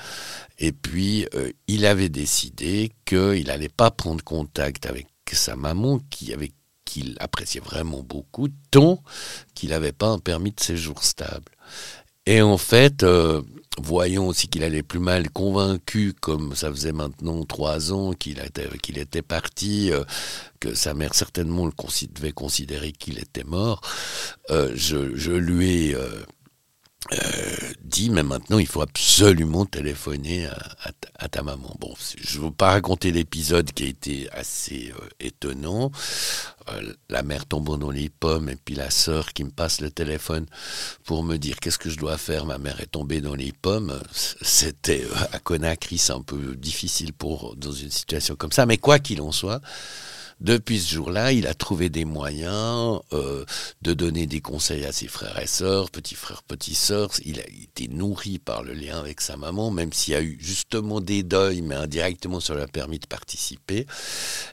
Et 0.58 0.72
puis, 0.72 1.26
il 1.68 1.86
avait 1.86 2.08
décidé 2.08 2.92
qu'il 3.04 3.46
n'allait 3.46 3.68
pas 3.68 3.90
prendre 3.90 4.22
contact 4.24 4.86
avec 4.86 5.06
sa 5.32 5.56
maman, 5.56 6.00
qui, 6.10 6.32
avec 6.32 6.52
qu'il 6.84 7.16
appréciait 7.18 7.60
vraiment 7.60 8.02
beaucoup, 8.02 8.48
tant 8.70 9.02
qu'il 9.54 9.70
n'avait 9.70 9.92
pas 9.92 10.08
un 10.08 10.18
permis 10.18 10.52
de 10.52 10.60
séjour 10.60 11.02
stable. 11.02 11.52
Et 12.26 12.40
en 12.42 12.58
fait, 12.58 13.02
euh, 13.02 13.42
voyant 13.80 14.26
aussi 14.26 14.48
qu'il 14.48 14.62
allait 14.62 14.82
plus 14.82 14.98
mal, 14.98 15.30
convaincu, 15.30 16.14
comme 16.20 16.54
ça 16.54 16.70
faisait 16.70 16.92
maintenant 16.92 17.44
trois 17.44 17.92
ans 17.92 18.12
qu'il 18.12 18.38
était, 18.38 18.68
qu'il 18.78 18.98
était 18.98 19.22
parti, 19.22 19.92
euh, 19.92 20.04
que 20.60 20.74
sa 20.74 20.94
mère 20.94 21.14
certainement 21.14 21.66
le 21.66 21.72
devait 22.12 22.32
considérer 22.32 22.92
qu'il 22.92 23.18
était 23.18 23.44
mort, 23.44 23.80
euh, 24.50 24.72
je, 24.74 25.32
lui 25.32 25.88
ai 25.88 25.94
euh, 25.94 26.08
dit 27.82 28.10
mais 28.10 28.22
maintenant 28.22 28.58
il 28.58 28.66
faut 28.66 28.80
absolument 28.82 29.66
téléphoner 29.66 30.48
à, 31.18 31.28
ta 31.28 31.42
maman. 31.42 31.74
Bon, 31.80 31.94
je 32.18 32.38
ne 32.38 32.44
veux 32.44 32.50
pas 32.50 32.70
raconter 32.70 33.12
l'épisode 33.12 33.72
qui 33.72 33.84
a 33.84 33.86
été 33.86 34.28
assez 34.32 34.92
euh, 34.98 35.08
étonnant. 35.20 35.90
Euh, 36.68 36.94
la 37.08 37.22
mère 37.22 37.46
tombant 37.46 37.76
dans 37.76 37.90
les 37.90 38.08
pommes 38.08 38.48
et 38.48 38.56
puis 38.56 38.74
la 38.74 38.90
sœur 38.90 39.32
qui 39.32 39.44
me 39.44 39.50
passe 39.50 39.80
le 39.80 39.90
téléphone 39.90 40.46
pour 41.04 41.22
me 41.22 41.36
dire 41.36 41.56
qu'est-ce 41.60 41.78
que 41.78 41.90
je 41.90 41.98
dois 41.98 42.18
faire? 42.18 42.46
Ma 42.46 42.58
mère 42.58 42.80
est 42.80 42.90
tombée 42.90 43.20
dans 43.20 43.34
les 43.34 43.52
pommes. 43.52 44.00
C'était 44.12 45.06
à 45.32 45.38
Conakry, 45.38 45.98
c'est 45.98 46.12
un 46.12 46.22
peu 46.22 46.56
difficile 46.56 47.12
pour 47.12 47.56
dans 47.56 47.72
une 47.72 47.90
situation 47.90 48.36
comme 48.36 48.52
ça. 48.52 48.66
Mais 48.66 48.78
quoi 48.78 48.98
qu'il 48.98 49.20
en 49.20 49.32
soit, 49.32 49.60
depuis 50.40 50.80
ce 50.80 50.94
jour-là, 50.94 51.32
il 51.32 51.46
a 51.46 51.54
trouvé 51.54 51.88
des 51.88 52.04
moyens 52.04 53.00
euh, 53.12 53.44
de 53.82 53.94
donner 53.94 54.26
des 54.26 54.40
conseils 54.40 54.84
à 54.84 54.92
ses 54.92 55.08
frères 55.08 55.38
et 55.38 55.46
sœurs, 55.46 55.90
petits 55.90 56.14
frères, 56.14 56.42
petites 56.42 56.76
sœurs. 56.76 57.12
Il 57.24 57.40
a 57.40 57.46
été 57.46 57.88
nourri 57.88 58.38
par 58.38 58.62
le 58.62 58.72
lien 58.72 58.98
avec 58.98 59.20
sa 59.20 59.36
maman, 59.36 59.70
même 59.70 59.92
s'il 59.92 60.14
y 60.14 60.16
a 60.16 60.22
eu 60.22 60.36
justement 60.40 61.00
des 61.00 61.22
deuils, 61.22 61.62
mais 61.62 61.74
indirectement 61.74 62.40
ça 62.40 62.54
a 62.54 62.66
permis 62.66 62.98
de 62.98 63.06
participer. 63.06 63.86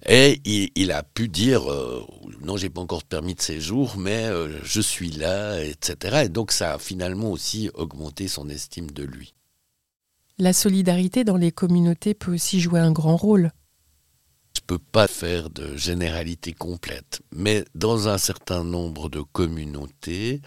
Et 0.08 0.42
il, 0.76 0.92
a 0.92 1.04
pu 1.04 1.28
dire 1.28 1.72
euh, 1.72 2.06
non, 2.42 2.58
j'ai 2.58 2.70
pas 2.70 2.82
encore 2.82 3.02
de 3.02 3.08
permis 3.08 3.36
de 3.36 3.42
séjour, 3.42 3.98
mais 3.98 4.26
euh, 4.26 4.60
je 4.64 4.82
suis 4.82 5.12
là, 5.12 5.64
etc. 5.64 6.24
Et 6.26 6.30
donc 6.30 6.52
ça 6.52 6.74
a 6.74 6.80
finalement 6.80 7.32
aussi 7.32 7.70
augmenté 7.74 8.28
son 8.28 8.50
estime 8.50 8.92
de 8.92 9.04
lui. 9.04 9.34
La 10.38 10.54
solidarité 10.54 11.24
dans 11.24 11.38
les 11.38 11.52
communautés 11.52 12.14
peut 12.14 12.34
aussi 12.34 12.60
jouer 12.60 12.80
un 12.80 12.92
grand 12.92 13.16
rôle 13.16 13.52
peux 14.68 14.80
pas 14.80 15.08
faire 15.08 15.50
de 15.50 15.76
généralité 15.76 16.54
complète, 16.54 17.22
mais 17.34 17.66
dans 17.76 18.08
un 18.08 18.18
certain 18.18 18.64
nombre 18.64 19.10
de 19.10 19.22
communautés, 19.22 20.42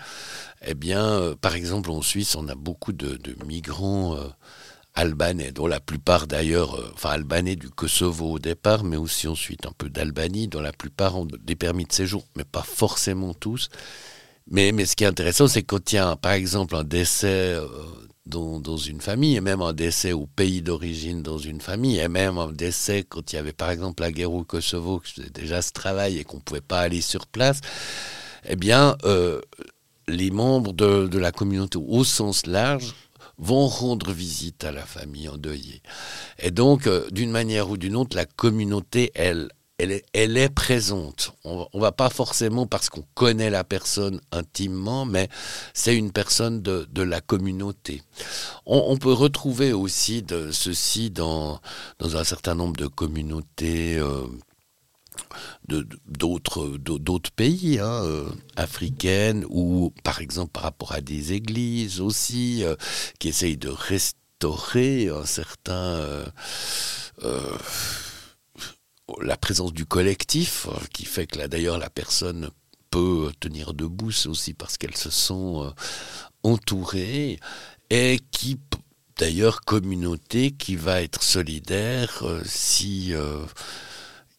eh 0.66 0.74
bien, 0.74 1.04
euh, 1.04 1.34
par 1.34 1.54
exemple 1.54 1.90
en 1.90 2.02
Suisse, 2.02 2.34
on 2.36 2.48
a 2.48 2.54
beaucoup 2.54 2.92
de, 2.92 3.18
migrants 3.44 4.16
euh, 4.16 4.28
albanais, 4.94 5.52
dont 5.52 5.66
la 5.66 5.80
plupart 5.80 6.26
d'ailleurs, 6.26 6.74
euh, 6.74 6.90
enfin 6.94 7.10
albanais 7.10 7.56
du 7.56 7.70
Kosovo 7.70 8.32
au 8.32 8.38
départ, 8.38 8.84
mais 8.84 8.96
aussi 8.96 9.28
ensuite 9.28 9.66
un 9.66 9.72
peu 9.76 9.90
d'Albanie, 9.90 10.48
dont 10.48 10.60
la 10.60 10.72
plupart 10.72 11.16
ont 11.16 11.26
des 11.26 11.56
permis 11.56 11.84
de 11.84 11.92
séjour, 11.92 12.24
mais 12.36 12.44
pas 12.44 12.62
forcément 12.62 13.34
tous. 13.34 13.68
Mais, 14.50 14.72
mais 14.72 14.86
ce 14.86 14.96
qui 14.96 15.04
est 15.04 15.08
intéressant, 15.08 15.48
c'est 15.48 15.62
quand 15.62 15.92
il 15.92 15.96
y 15.96 15.98
a, 15.98 16.16
par 16.16 16.32
exemple, 16.32 16.76
un 16.76 16.84
décès 16.84 17.56
dans, 18.26 18.76
une 18.76 19.00
famille, 19.00 19.36
et 19.36 19.40
même 19.40 19.60
un 19.60 19.72
décès 19.72 20.12
au 20.12 20.26
pays 20.26 20.62
d'origine 20.62 21.22
dans 21.22 21.38
une 21.38 21.60
famille, 21.60 21.98
et 21.98 22.08
même 22.08 22.38
un 22.38 22.52
décès 22.52 23.04
quand 23.06 23.32
il 23.32 23.36
y 23.36 23.38
avait 23.38 23.52
par 23.52 23.70
exemple 23.70 24.02
la 24.02 24.12
guerre 24.12 24.32
au 24.32 24.44
Kosovo, 24.44 25.00
que 25.00 25.08
faisais 25.08 25.30
déjà 25.30 25.60
ce 25.62 25.72
travail 25.72 26.18
et 26.18 26.24
qu'on 26.24 26.38
ne 26.38 26.42
pouvait 26.42 26.60
pas 26.60 26.80
aller 26.80 27.00
sur 27.00 27.26
place, 27.26 27.60
eh 28.48 28.56
bien, 28.56 28.96
euh, 29.04 29.40
les 30.08 30.30
membres 30.30 30.72
de, 30.72 31.06
de, 31.06 31.18
la 31.18 31.32
communauté 31.32 31.78
au 31.78 32.04
sens 32.04 32.46
large 32.46 32.94
vont 33.38 33.66
rendre 33.66 34.12
visite 34.12 34.64
à 34.64 34.72
la 34.72 34.84
famille 34.84 35.28
endeuillée. 35.28 35.82
Et 36.38 36.50
donc, 36.50 36.86
euh, 36.86 37.08
d'une 37.10 37.30
manière 37.30 37.70
ou 37.70 37.76
d'une 37.76 37.96
autre, 37.96 38.16
la 38.16 38.26
communauté, 38.26 39.10
elle, 39.14 39.50
elle 39.78 40.36
est, 40.36 40.54
présente. 40.54 41.34
On 41.44 41.66
ne 41.74 41.80
va 41.80 41.90
pas 41.90 42.08
forcément 42.08 42.66
parce 42.66 42.88
qu'on 42.88 43.04
connaît 43.14 43.50
la 43.50 43.64
personne 43.64 44.20
intimement, 44.30 45.04
mais 45.04 45.28
c'est 45.72 45.96
une 45.96 46.12
personne 46.12 46.62
de, 46.62 47.02
la 47.02 47.20
communauté. 47.20 48.02
On, 48.66 48.96
peut 48.96 49.12
retrouver 49.12 49.72
aussi 49.72 50.24
ceci 50.52 51.10
dans, 51.10 51.60
un 52.00 52.24
certain 52.24 52.54
nombre 52.54 52.76
de 52.76 52.86
communautés. 52.86 53.96
Euh, 53.98 54.26
d'autres 56.08 56.76
d'autres 56.76 57.30
pays 57.30 57.78
hein, 57.78 58.02
euh, 58.04 58.28
africaines 58.56 59.44
ou 59.48 59.92
par 60.02 60.20
exemple 60.20 60.50
par 60.50 60.64
rapport 60.64 60.90
à 60.90 61.00
des 61.00 61.32
églises 61.32 62.00
aussi 62.00 62.64
euh, 62.64 62.74
qui 63.20 63.28
essayent 63.28 63.56
de 63.56 63.68
restaurer 63.68 65.08
un 65.08 65.24
certain 65.24 66.24
la 69.22 69.36
présence 69.36 69.72
du 69.72 69.86
collectif, 69.86 70.66
euh, 70.66 70.78
qui 70.92 71.04
fait 71.04 71.26
que 71.26 71.38
là 71.38 71.48
d'ailleurs 71.48 71.78
la 71.78 71.90
personne 71.90 72.50
peut 72.90 73.32
tenir 73.40 73.74
debout, 73.74 74.12
c'est 74.12 74.28
aussi 74.28 74.54
parce 74.54 74.78
qu'elle 74.78 74.96
se 74.96 75.10
sent 75.10 75.34
euh, 75.34 75.70
entourée, 76.42 77.38
et 77.90 78.20
qui 78.30 78.58
d'ailleurs 79.18 79.60
communauté 79.60 80.50
qui 80.52 80.76
va 80.76 81.02
être 81.02 81.22
solidaire 81.22 82.22
euh, 82.22 82.42
si 82.44 83.12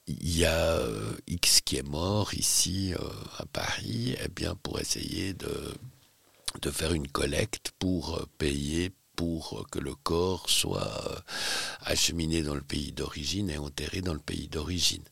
il 0.08 0.38
y 0.38 0.46
a 0.46 0.80
X 1.28 1.62
qui 1.62 1.78
est 1.78 1.88
mort 1.88 2.34
ici 2.34 2.94
à 3.40 3.46
Paris, 3.48 4.16
eh 4.24 4.28
bien 4.28 4.56
pour 4.56 4.80
essayer 4.80 5.34
de, 5.34 5.74
de 6.62 6.72
faire 6.72 6.94
une 6.94 7.08
collecte 7.08 7.72
pour 7.80 8.24
payer 8.38 8.92
pour 9.16 9.66
que 9.72 9.80
le 9.80 9.96
corps 9.96 10.50
soit 10.50 10.92
euh, 11.08 11.16
acheminé 11.82 12.42
dans 12.42 12.56
le 12.56 12.62
pays 12.62 12.92
d'origine 12.92 13.50
et 13.50 13.58
enterré 13.58 14.02
dans 14.02 14.14
le 14.14 14.20
pays 14.20 14.48
d'origine. 14.48 15.04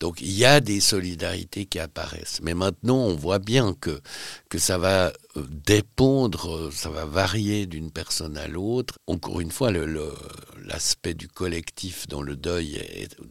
Donc 0.00 0.20
il 0.20 0.32
y 0.32 0.44
a 0.44 0.60
des 0.60 0.80
solidarités 0.80 1.66
qui 1.66 1.78
apparaissent. 1.78 2.40
Mais 2.42 2.54
maintenant, 2.54 2.98
on 2.98 3.14
voit 3.14 3.38
bien 3.38 3.74
que, 3.74 4.00
ça 4.56 4.78
va 4.78 5.12
euh, 5.36 5.46
dépendre, 5.66 6.72
ça 6.72 6.88
va 6.88 7.04
varier 7.04 7.66
d'une 7.66 7.90
personne 7.90 8.38
à 8.38 8.46
l'autre. 8.46 8.94
Encore 9.06 9.40
une 9.40 9.50
fois, 9.50 9.70
l'aspect 9.72 11.14
du 11.14 11.28
collectif 11.28 12.06
dans 12.08 12.22
le 12.22 12.36
deuil, 12.36 12.80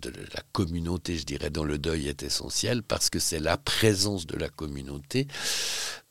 de 0.02 0.10
la 0.10 0.42
communauté, 0.52 1.18
je 1.18 1.26
dirais, 1.26 1.50
dans 1.50 1.64
le 1.64 1.78
deuil 1.78 2.08
est 2.08 2.24
essentiel 2.24 2.84
parce 2.84 3.10
que 3.10 3.20
c'est 3.20 3.40
la 3.40 3.58
présence 3.58 4.28
de 4.28 4.38
la 4.38 4.50
communauté 4.50 5.28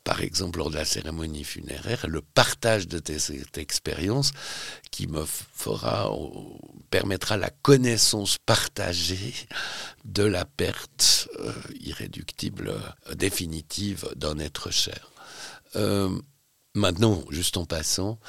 par 0.03 0.21
exemple 0.21 0.59
lors 0.59 0.69
de 0.69 0.75
la 0.75 0.85
cérémonie 0.85 1.43
funéraire, 1.43 2.05
le 2.07 2.21
partage 2.21 2.87
de 2.87 3.01
cette 3.17 3.57
expérience 3.57 4.31
qui 4.91 5.07
me 5.07 5.25
fera, 5.25 6.11
permettra 6.89 7.37
la 7.37 7.49
connaissance 7.49 8.37
partagée 8.37 9.33
de 10.05 10.23
la 10.23 10.45
perte 10.45 11.29
euh, 11.39 11.53
irréductible, 11.79 12.69
euh, 12.69 13.15
définitive 13.15 14.07
d'un 14.15 14.39
être 14.39 14.71
cher. 14.71 15.11
Euh, 15.75 16.09
maintenant, 16.75 17.23
juste 17.29 17.57
en 17.57 17.65
passant, 17.65 18.19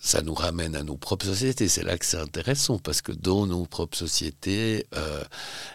ça 0.00 0.22
nous 0.22 0.34
ramène 0.34 0.74
à 0.76 0.82
nos 0.82 0.96
propres 0.96 1.26
sociétés. 1.26 1.68
C'est 1.68 1.82
là 1.82 1.98
que 1.98 2.06
c'est 2.06 2.18
intéressant 2.18 2.78
parce 2.78 3.02
que 3.02 3.12
dans 3.12 3.46
nos 3.46 3.66
propres 3.66 3.96
sociétés, 3.96 4.86
euh, 4.94 5.22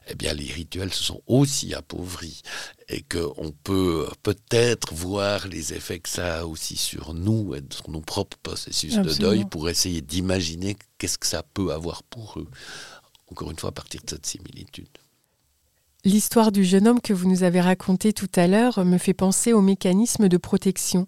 eh 0.08 0.16
bien, 0.16 0.34
les 0.34 0.52
rituels 0.52 0.94
se 0.94 1.04
sont 1.04 1.22
aussi 1.28 1.74
appauvris 1.74 2.42
et 2.88 3.04
qu'on 3.04 3.52
peut 3.64 4.08
peut-être 4.24 4.94
voir 4.94 5.48
les 5.48 5.74
effets 5.74 6.00
que 6.00 6.10
ça 6.10 6.40
a 6.40 6.46
aussi 6.46 6.76
sur 6.76 7.14
nous 7.14 7.54
et 7.54 7.62
sur 7.72 7.90
nos 7.90 8.02
propres 8.02 8.38
processus 8.42 8.96
de 8.96 9.14
deuil 9.14 9.46
pour 9.46 9.70
essayer 9.70 10.02
d'imaginer 10.02 10.76
qu'est-ce 10.98 11.18
que 11.18 11.28
ça 11.28 11.44
peut 11.44 11.72
avoir 11.72 12.04
pour 12.04 12.40
eux. 12.40 12.48
Encore 13.32 13.52
une 13.52 13.60
fois, 13.60 13.70
à 13.70 13.74
partir 13.74 14.02
de 14.04 14.10
cette 14.10 14.26
similitude. 14.26 14.90
L'histoire 16.06 16.54
du 16.54 16.64
jeune 16.64 16.88
homme 16.88 17.02
que 17.02 17.12
vous 17.12 17.28
nous 17.28 17.44
avez 17.44 17.60
raconté 17.60 18.14
tout 18.14 18.30
à 18.38 18.48
l'heure 18.48 18.86
me 18.86 18.98
fait 18.98 19.14
penser 19.14 19.52
au 19.52 19.60
mécanisme 19.60 20.30
de 20.30 20.38
protection. 20.38 21.08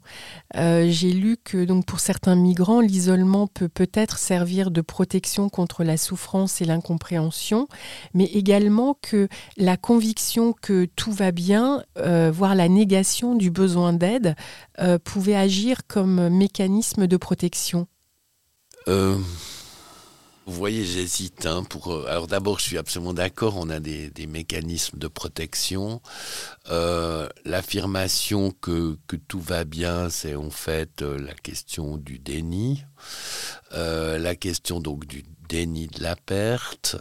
Euh, 0.57 0.87
j'ai 0.89 1.13
lu 1.13 1.37
que 1.41 1.63
donc 1.63 1.85
pour 1.85 2.01
certains 2.01 2.35
migrants, 2.35 2.81
l'isolement 2.81 3.47
peut 3.47 3.69
peut-être 3.69 4.17
servir 4.17 4.69
de 4.69 4.81
protection 4.81 5.47
contre 5.47 5.85
la 5.85 5.95
souffrance 5.95 6.59
et 6.59 6.65
l'incompréhension, 6.65 7.69
mais 8.13 8.25
également 8.25 8.97
que 9.01 9.29
la 9.55 9.77
conviction 9.77 10.51
que 10.51 10.83
tout 10.97 11.13
va 11.13 11.31
bien, 11.31 11.85
euh, 11.97 12.29
voire 12.29 12.53
la 12.53 12.67
négation 12.67 13.35
du 13.35 13.49
besoin 13.49 13.93
d'aide, 13.93 14.35
euh, 14.79 14.99
pouvait 14.99 15.37
agir 15.37 15.87
comme 15.87 16.27
mécanisme 16.27 17.07
de 17.07 17.15
protection. 17.15 17.87
Vous 20.47 20.53
voyez, 20.53 20.83
j'hésite. 20.85 21.45
Hein, 21.45 21.63
pour, 21.63 21.91
euh, 21.93 22.05
alors 22.07 22.27
d'abord, 22.27 22.59
je 22.59 22.65
suis 22.65 22.77
absolument 22.77 23.13
d'accord, 23.13 23.57
on 23.57 23.69
a 23.69 23.79
des, 23.79 24.09
des 24.09 24.25
mécanismes 24.25 24.97
de 24.97 25.07
protection. 25.07 26.01
Euh, 26.69 27.29
L'affirmation 27.45 28.51
que, 28.59 28.97
que, 29.07 29.15
tout 29.15 29.39
va 29.39 29.63
bien, 29.63 30.09
c'est 30.09 30.35
en 30.35 30.49
fait 30.49 31.03
euh, 31.03 31.19
la 31.19 31.33
question 31.33 31.97
du 31.97 32.17
déni, 32.17 32.83
euh, 33.73 34.17
la 34.17 34.35
question 34.35 34.79
donc 34.79 35.05
du 35.05 35.23
déni 35.47 35.87
de 35.87 36.01
la 36.01 36.15
perte. 36.15 36.97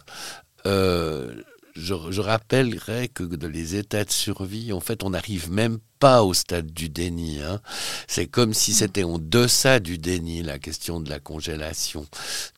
Euh, 0.67 1.35
je, 1.75 1.95
je, 2.11 2.21
rappellerai 2.21 3.09
que 3.09 3.23
dans 3.23 3.49
les 3.49 3.77
états 3.77 4.05
de 4.05 4.11
survie, 4.11 4.73
en 4.73 4.81
fait, 4.81 5.03
on 5.03 5.11
n'arrive 5.11 5.51
même 5.51 5.79
pas 5.99 6.23
au 6.23 6.35
stade 6.35 6.73
du 6.73 6.89
déni. 6.89 7.41
Hein. 7.41 7.61
C'est 8.09 8.27
comme 8.27 8.55
si 8.55 8.73
c'était 8.73 9.05
en 9.05 9.19
deçà 9.19 9.81
du 9.81 9.99
déni, 9.99 10.43
la 10.43 10.59
question 10.59 11.01
de 11.01 11.11
la 11.11 11.21
congélation, 11.21 12.07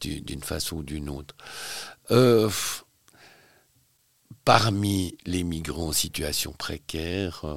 d'une 0.00 0.42
façon 0.42 0.78
ou 0.78 0.82
d'une 0.82 1.08
autre. 1.08 1.34
Euh, 2.10 2.48
parmi 4.44 5.16
les 5.26 5.44
migrants 5.44 5.88
en 5.88 5.92
situation 5.92 6.52
précaire, 6.52 7.44
euh, 7.44 7.56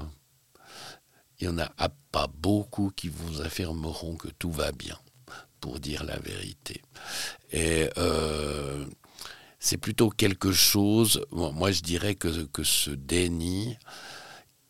il 1.39 1.49
n'y 1.49 1.53
en 1.53 1.59
a 1.59 1.89
pas 2.11 2.27
beaucoup 2.27 2.91
qui 2.95 3.09
vous 3.09 3.41
affirmeront 3.41 4.15
que 4.15 4.29
tout 4.39 4.51
va 4.51 4.71
bien, 4.71 4.97
pour 5.59 5.79
dire 5.79 6.03
la 6.03 6.17
vérité. 6.17 6.81
Et 7.51 7.89
euh, 7.97 8.85
c'est 9.65 9.77
plutôt 9.77 10.11
quelque 10.11 10.51
chose, 10.51 11.25
moi 11.31 11.71
je 11.71 11.81
dirais 11.81 12.13
que, 12.13 12.29
ce 12.63 12.91
déni, 12.91 13.75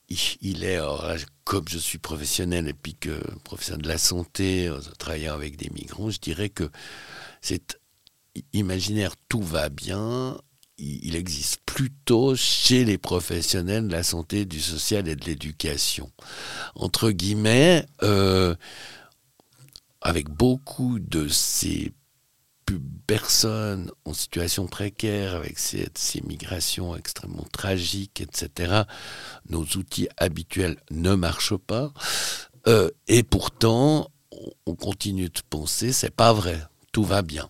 il 0.07 0.63
est, 0.63 0.79
comme 1.43 1.67
je 1.67 1.77
suis 1.77 1.97
professionnel 1.97 2.69
et 2.69 2.73
puis 2.73 2.95
que 2.95 3.19
professionnel 3.43 3.81
de 3.81 3.89
la 3.89 3.97
santé, 3.97 4.71
travaillant 4.97 5.33
avec 5.33 5.57
des 5.57 5.69
migrants, 5.71 6.11
je 6.11 6.19
dirais 6.19 6.47
que 6.47 6.69
c'est 7.41 7.77
imaginaire, 8.53 9.15
tout 9.27 9.41
va 9.41 9.67
bien, 9.67 10.37
il 10.77 11.17
existe 11.17 11.59
plutôt 11.65 12.37
chez 12.37 12.85
les 12.85 12.97
professionnels 12.97 13.87
de 13.87 13.91
la 13.91 14.03
santé, 14.03 14.45
du 14.45 14.61
social 14.61 15.09
et 15.09 15.17
de 15.17 15.25
l'éducation. 15.25 16.09
Entre 16.73 17.11
guillemets, 17.11 17.85
euh, 18.01 18.55
avec 19.99 20.29
beaucoup 20.29 20.99
de 20.99 21.27
ces 21.27 21.91
personnes 23.07 23.91
en 24.05 24.13
situation 24.13 24.67
précaire, 24.67 25.35
avec 25.35 25.59
ces, 25.59 25.89
migrations 26.27 26.95
extrêmement 26.95 27.45
tragiques, 27.51 28.21
etc., 28.21 28.83
nos 29.49 29.63
outils 29.63 30.07
habituels 30.17 30.77
ne 30.91 31.13
marchent 31.15 31.57
pas. 31.57 31.93
Euh, 32.67 32.89
et 33.07 33.23
pourtant, 33.23 34.09
on 34.65 34.75
continue 34.75 35.29
de 35.29 35.39
penser, 35.49 35.91
c'est 35.91 36.13
pas 36.13 36.33
vrai, 36.33 36.59
tout 36.91 37.03
va 37.03 37.21
bien. 37.21 37.49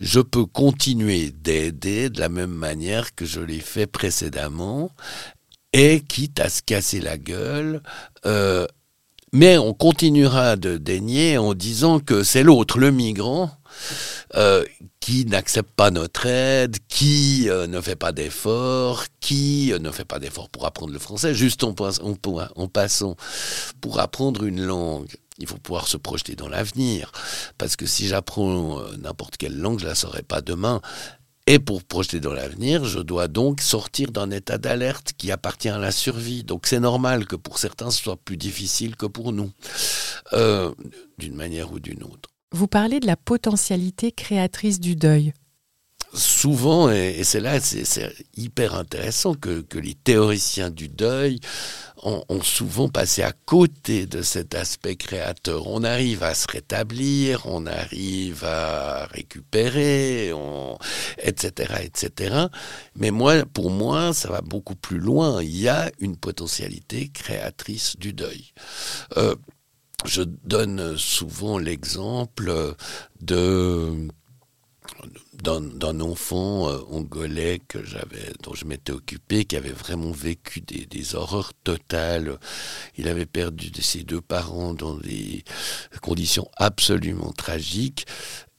Je 0.00 0.20
peux 0.20 0.46
continuer 0.46 1.30
d'aider 1.30 2.10
de 2.10 2.18
la 2.18 2.28
même 2.28 2.50
manière 2.50 3.14
que 3.14 3.24
je 3.24 3.40
l'ai 3.40 3.60
fait 3.60 3.86
précédemment, 3.86 4.90
et 5.72 6.00
quitte 6.00 6.40
à 6.40 6.48
se 6.48 6.62
casser 6.62 7.00
la 7.00 7.16
gueule, 7.16 7.82
euh, 8.26 8.66
mais 9.32 9.56
on 9.56 9.72
continuera 9.72 10.56
de 10.56 10.76
dénier 10.76 11.38
en 11.38 11.54
disant 11.54 11.98
que 11.98 12.22
c'est 12.22 12.42
l'autre, 12.42 12.78
le 12.78 12.90
migrant, 12.90 13.50
euh, 14.34 14.64
qui 15.00 15.26
n'accepte 15.26 15.72
pas 15.72 15.90
notre 15.90 16.26
aide, 16.26 16.76
qui 16.88 17.50
euh, 17.50 17.66
ne 17.66 17.80
fait 17.80 17.96
pas 17.96 18.12
d'efforts, 18.12 19.04
qui 19.20 19.72
euh, 19.72 19.78
ne 19.78 19.90
fait 19.90 20.04
pas 20.04 20.18
d'efforts 20.18 20.48
pour 20.48 20.64
apprendre 20.64 20.92
le 20.92 20.98
français, 20.98 21.34
juste 21.34 21.64
en, 21.64 21.74
passant, 21.74 23.16
pour 23.80 24.00
apprendre 24.00 24.44
une 24.44 24.64
langue. 24.64 25.10
Il 25.38 25.46
faut 25.46 25.58
pouvoir 25.58 25.88
se 25.88 25.96
projeter 25.96 26.34
dans 26.34 26.48
l'avenir, 26.48 27.12
parce 27.58 27.76
que 27.76 27.84
si 27.84 28.06
j'apprends 28.06 28.80
n'importe 28.98 29.36
quelle 29.36 29.58
langue, 29.58 29.80
je 29.80 29.86
la 29.86 29.94
saurai 29.94 30.22
pas 30.22 30.40
demain. 30.40 30.80
Et 31.46 31.58
pour 31.58 31.82
projeter 31.82 32.20
dans 32.20 32.32
l'avenir, 32.32 32.84
je 32.84 33.00
dois 33.00 33.26
donc 33.28 33.60
sortir 33.60 34.12
d'un 34.12 34.30
état 34.30 34.58
d'alerte 34.58 35.12
qui 35.18 35.32
appartient 35.32 35.68
à 35.68 35.78
la 35.78 35.90
survie. 35.90 36.44
Donc 36.44 36.66
c'est 36.66 36.80
normal 36.80 37.26
que 37.26 37.34
pour 37.36 37.58
certains 37.58 37.90
ce 37.90 38.02
soit 38.02 38.16
plus 38.16 38.36
difficile 38.36 38.94
que 38.94 39.06
pour 39.06 39.32
nous, 39.32 39.50
d'une 40.32 41.34
manière 41.34 41.72
ou 41.72 41.80
d'une 41.80 42.04
autre. 42.04 42.31
Vous 42.52 42.66
parlez 42.66 43.00
de 43.00 43.06
la 43.06 43.16
potentialité 43.16 44.12
créatrice 44.12 44.78
du 44.78 44.94
deuil. 44.94 45.32
Souvent, 46.14 46.90
et 46.90 47.24
c'est 47.24 47.40
là, 47.40 47.58
c'est 47.58 48.12
hyper 48.36 48.74
intéressant 48.74 49.32
que, 49.32 49.64
les 49.72 49.94
théoriciens 49.94 50.68
du 50.68 50.90
deuil 50.90 51.40
ont, 52.02 52.22
ont, 52.28 52.42
souvent 52.42 52.90
passé 52.90 53.22
à 53.22 53.32
côté 53.32 54.04
de 54.04 54.20
cet 54.20 54.54
aspect 54.54 54.96
créateur. 54.96 55.66
On 55.68 55.82
arrive 55.84 56.22
à 56.22 56.34
se 56.34 56.46
rétablir, 56.52 57.46
on 57.46 57.64
arrive 57.64 58.44
à 58.44 59.06
récupérer, 59.06 60.34
on, 60.34 60.76
etc., 61.16 61.72
etc. 61.82 62.48
Mais 62.94 63.10
moi, 63.10 63.46
pour 63.46 63.70
moi, 63.70 64.12
ça 64.12 64.28
va 64.28 64.42
beaucoup 64.42 64.76
plus 64.76 64.98
loin. 64.98 65.42
Il 65.42 65.56
y 65.56 65.68
a 65.70 65.90
une 65.98 66.18
potentialité 66.18 67.08
créatrice 67.08 67.96
du 67.96 68.12
deuil. 68.12 68.52
Euh, 69.16 69.34
je 70.04 70.22
donne 70.22 70.96
souvent 70.96 71.58
l'exemple 71.58 72.74
d'un 73.20 74.08
enfant 76.00 76.68
euh, 76.68 76.78
angolais 76.90 77.60
que 77.66 77.84
j'avais, 77.84 78.32
dont 78.42 78.54
je 78.54 78.64
m'étais 78.64 78.92
occupé, 78.92 79.44
qui 79.44 79.56
avait 79.56 79.70
vraiment 79.70 80.12
vécu 80.12 80.60
des, 80.60 81.14
horreurs 81.14 81.52
totales. 81.64 82.38
Il 82.96 83.08
avait 83.08 83.26
perdu 83.26 83.70
ses 83.80 84.04
deux 84.04 84.20
parents 84.20 84.74
dans 84.74 84.94
des 84.94 85.44
conditions 86.00 86.48
absolument 86.56 87.32
tragiques. 87.32 88.06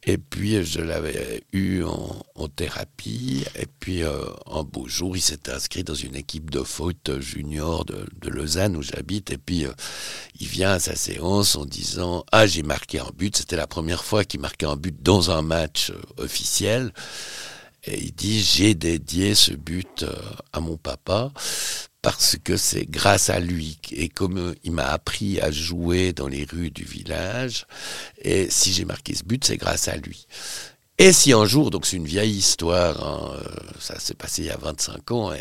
Et 0.05 0.17
puis 0.17 0.65
je 0.65 0.81
l'avais 0.81 1.43
eu 1.53 1.83
en, 1.83 2.47
thérapie. 2.55 3.45
Et 3.55 3.67
puis 3.79 4.03
euh, 4.03 4.25
un 4.51 4.63
beau 4.63 4.87
jour, 4.87 5.15
il 5.15 5.21
s'était 5.21 5.51
inscrit 5.51 5.83
dans 5.83 5.95
une 5.95 6.15
équipe 6.15 6.49
de 6.49 6.61
foot 6.61 7.19
junior 7.19 7.85
de, 7.85 8.05
Lausanne 8.29 8.75
où 8.75 8.81
j'habite. 8.81 9.31
Et 9.31 9.37
puis 9.37 9.65
euh, 9.65 9.71
il 10.39 10.47
vient 10.47 10.71
à 10.71 10.79
sa 10.79 10.95
séance 10.95 11.55
en 11.55 11.65
disant 11.65 12.25
ah 12.31 12.45
j'ai 12.45 12.63
marqué 12.63 12.99
un 12.99 13.09
but. 13.15 13.37
C'était 13.37 13.55
la 13.55 13.67
première 13.67 14.03
fois 14.03 14.25
qu'il 14.25 14.41
marquait 14.41 14.65
un 14.65 14.75
but 14.75 15.01
dans 15.01 15.31
un 15.31 15.41
match 15.41 15.91
euh, 15.91 16.23
officiel. 16.23 16.93
Et 17.85 17.97
il 18.01 18.13
dit 18.13 18.41
j'ai 18.41 18.75
dédié 18.75 19.35
ce 19.35 19.53
but 19.53 20.05
à 20.53 20.59
mon 20.59 20.77
papa 20.77 21.31
parce 22.03 22.37
que 22.43 22.57
c'est 22.57 22.85
grâce 22.85 23.31
à 23.31 23.39
lui 23.39 23.79
et 23.91 24.09
comme 24.09 24.53
il 24.63 24.73
m'a 24.73 24.85
appris 24.85 25.39
à 25.41 25.49
jouer 25.49 26.13
dans 26.13 26.27
les 26.27 26.43
rues 26.43 26.69
du 26.69 26.83
village 26.83 27.65
et 28.21 28.49
si 28.51 28.71
j'ai 28.73 28.85
marqué 28.85 29.15
ce 29.15 29.23
but 29.23 29.43
c'est 29.43 29.57
grâce 29.57 29.87
à 29.87 29.95
lui. 29.95 30.27
Et 30.99 31.11
si 31.11 31.33
un 31.33 31.45
jour, 31.45 31.71
donc 31.71 31.87
c'est 31.87 31.97
une 31.97 32.05
vieille 32.05 32.35
histoire, 32.35 33.03
hein, 33.03 33.35
euh, 33.35 33.55
ça 33.79 33.99
s'est 33.99 34.13
passé 34.13 34.43
il 34.43 34.47
y 34.49 34.51
a 34.51 34.57
25 34.57 35.11
ans, 35.11 35.31
hein, 35.31 35.37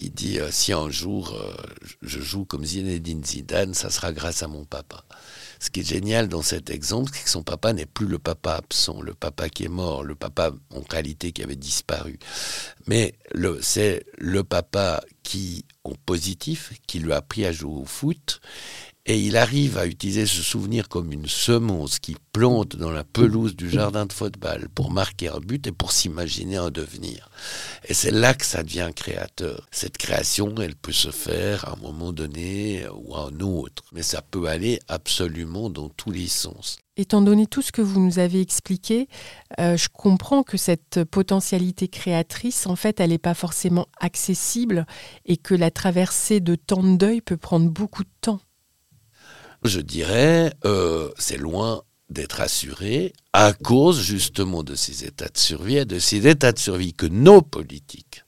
il 0.00 0.10
dit 0.12 0.40
euh, 0.40 0.50
si 0.50 0.72
un 0.72 0.90
jour 0.90 1.32
euh, 1.32 1.54
je 2.02 2.20
joue 2.20 2.44
comme 2.44 2.64
Zinedine 2.64 3.24
Zidane, 3.24 3.72
ça 3.72 3.88
sera 3.88 4.12
grâce 4.12 4.42
à 4.42 4.48
mon 4.48 4.64
papa. 4.64 5.04
Ce 5.60 5.70
qui 5.70 5.80
est 5.80 5.88
génial 5.88 6.28
dans 6.28 6.42
cet 6.42 6.70
exemple, 6.70 7.12
c'est 7.14 7.22
que 7.22 7.30
son 7.30 7.44
papa 7.44 7.72
n'est 7.72 7.86
plus 7.86 8.08
le 8.08 8.18
papa 8.18 8.54
absent, 8.56 9.00
le 9.00 9.14
papa 9.14 9.48
qui 9.48 9.64
est 9.64 9.68
mort, 9.68 10.02
le 10.02 10.16
papa 10.16 10.50
en 10.74 10.82
réalité 10.90 11.30
qui 11.30 11.42
avait 11.42 11.56
disparu. 11.56 12.18
Mais 12.88 13.14
c'est 13.62 14.04
le 14.18 14.42
papa 14.42 15.02
qui, 15.22 15.64
positif, 15.94 16.72
qui 16.86 16.98
lui 16.98 17.12
a 17.12 17.16
appris 17.16 17.46
à 17.46 17.52
jouer 17.52 17.80
au 17.80 17.84
foot 17.84 18.40
et 19.08 19.20
il 19.20 19.36
arrive 19.36 19.78
à 19.78 19.86
utiliser 19.86 20.26
ce 20.26 20.42
souvenir 20.42 20.88
comme 20.88 21.12
une 21.12 21.28
semence 21.28 22.00
qui 22.00 22.16
plante 22.32 22.74
dans 22.74 22.90
la 22.90 23.04
pelouse 23.04 23.54
du 23.54 23.70
jardin 23.70 24.04
de 24.04 24.12
football 24.12 24.68
pour 24.74 24.90
marquer 24.90 25.28
un 25.28 25.38
but 25.38 25.64
et 25.68 25.72
pour 25.72 25.92
s'imaginer 25.92 26.56
un 26.56 26.70
devenir. 26.70 27.30
Et 27.84 27.94
c'est 27.94 28.10
là 28.10 28.34
que 28.34 28.44
ça 28.44 28.64
devient 28.64 28.90
créateur. 28.94 29.68
Cette 29.70 29.96
création, 29.96 30.52
elle 30.60 30.74
peut 30.74 30.92
se 30.92 31.12
faire 31.12 31.68
à 31.68 31.74
un 31.74 31.76
moment 31.76 32.12
donné 32.12 32.84
ou 32.92 33.14
à 33.14 33.28
un 33.28 33.40
autre, 33.40 33.84
mais 33.92 34.02
ça 34.02 34.22
peut 34.22 34.46
aller 34.48 34.80
absolument 34.88 35.70
dans 35.70 35.88
tous 35.88 36.10
les 36.10 36.28
sens. 36.28 36.78
Étant 36.96 37.20
donné 37.20 37.46
tout 37.46 37.62
ce 37.62 37.72
que 37.72 37.82
vous 37.82 38.00
nous 38.00 38.18
avez 38.18 38.40
expliqué, 38.40 39.08
euh, 39.60 39.76
je 39.76 39.88
comprends 39.92 40.42
que 40.42 40.56
cette 40.56 41.04
potentialité 41.04 41.88
créatrice, 41.88 42.66
en 42.66 42.76
fait, 42.76 43.00
elle 43.00 43.10
n'est 43.10 43.18
pas 43.18 43.34
forcément 43.34 43.86
accessible 44.00 44.86
et 45.26 45.36
que 45.36 45.54
la 45.54 45.70
traversée 45.70 46.40
de 46.40 46.54
tant 46.54 46.82
de 46.82 46.96
deuil 46.96 47.20
peut 47.20 47.36
prendre 47.36 47.68
beaucoup 47.70 48.02
de 48.02 48.10
temps 48.20 48.40
je 49.66 49.80
dirais, 49.80 50.52
euh, 50.64 51.10
c'est 51.18 51.36
loin 51.36 51.82
d'être 52.08 52.40
assuré 52.40 53.12
à 53.32 53.52
cause 53.52 54.00
justement 54.00 54.62
de 54.62 54.74
ces 54.74 55.04
états 55.04 55.28
de 55.28 55.38
survie 55.38 55.78
et 55.78 55.84
de 55.84 55.98
ces 55.98 56.26
états 56.28 56.52
de 56.52 56.58
survie 56.58 56.94
que 56.94 57.06
nos 57.06 57.42
politiques 57.42 58.24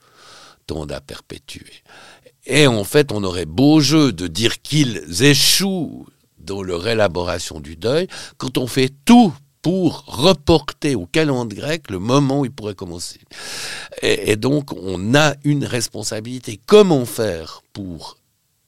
tendent 0.66 0.92
à 0.92 1.00
perpétuer. 1.00 1.72
Et 2.44 2.66
en 2.66 2.84
fait, 2.84 3.12
on 3.12 3.22
aurait 3.24 3.46
beau 3.46 3.80
jeu 3.80 4.12
de 4.12 4.26
dire 4.26 4.62
qu'ils 4.62 5.22
échouent 5.22 6.06
dans 6.48 6.62
leur 6.62 6.88
élaboration 6.88 7.60
du 7.60 7.76
deuil 7.76 8.08
quand 8.38 8.58
on 8.58 8.66
fait 8.66 8.92
tout 9.04 9.32
pour 9.62 10.04
reporter 10.06 10.94
au 10.94 11.06
calendrier 11.06 11.60
grec 11.60 11.90
le 11.90 11.98
moment 11.98 12.40
où 12.40 12.44
il 12.44 12.50
pourrait 12.50 12.74
commencer. 12.74 13.20
Et, 14.02 14.30
et 14.30 14.36
donc, 14.36 14.72
on 14.72 15.14
a 15.14 15.34
une 15.44 15.64
responsabilité. 15.64 16.60
Comment 16.64 17.04
faire 17.04 17.62
pour 17.72 18.18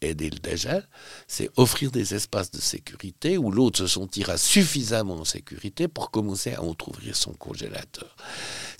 aider 0.02 0.30
le 0.30 0.38
dégel, 0.38 0.86
c'est 1.26 1.50
offrir 1.56 1.90
des 1.90 2.14
espaces 2.14 2.50
de 2.50 2.60
sécurité 2.60 3.38
où 3.38 3.50
l'autre 3.50 3.80
se 3.80 3.86
sentira 3.86 4.36
suffisamment 4.38 5.16
en 5.16 5.24
sécurité 5.24 5.88
pour 5.88 6.10
commencer 6.10 6.54
à 6.54 6.62
entrouvrir 6.62 7.16
son 7.16 7.32
congélateur. 7.32 8.16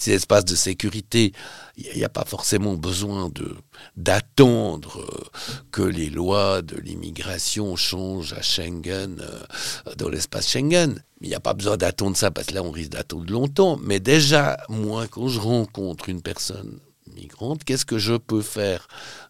Ces 0.01 0.13
espaces 0.13 0.47
de 0.47 0.55
sécurité, 0.55 1.33
il 1.77 1.95
n'y 1.95 2.05
a 2.05 2.09
pas 2.09 2.25
forcément 2.25 2.75
besoin 2.75 3.29
de 3.29 3.55
d'attendre 3.97 4.99
euh, 5.01 5.25
que 5.73 5.83
les 5.83 6.09
lois 6.09 6.63
de 6.63 6.77
l'immigration 6.77 7.77
changent 7.77 8.33
à 8.33 8.41
Schengen, 8.41 9.21
euh, 9.21 9.95
dans 9.97 10.09
l'espace 10.09 10.49
Schengen. 10.49 11.03
Il 11.21 11.29
n'y 11.29 11.35
a 11.35 11.41
pas 11.41 11.53
besoin 11.53 11.77
d'attendre 11.77 12.17
ça 12.17 12.31
parce 12.31 12.47
que 12.47 12.55
là, 12.55 12.63
on 12.63 12.71
risque 12.71 12.93
d'attendre 12.93 13.31
longtemps. 13.31 13.79
Mais 13.83 14.01
déjà, 14.01 14.57
moi, 14.71 15.07
quand 15.07 15.29
je 15.29 15.39
rencontre 15.39 16.09
une 16.09 16.23
personne 16.23 16.81
migrante, 17.15 17.65
qu'est-ce 17.65 17.85
que 17.85 17.99
je 17.99 18.15
peux 18.15 18.43
faire 18.43 18.89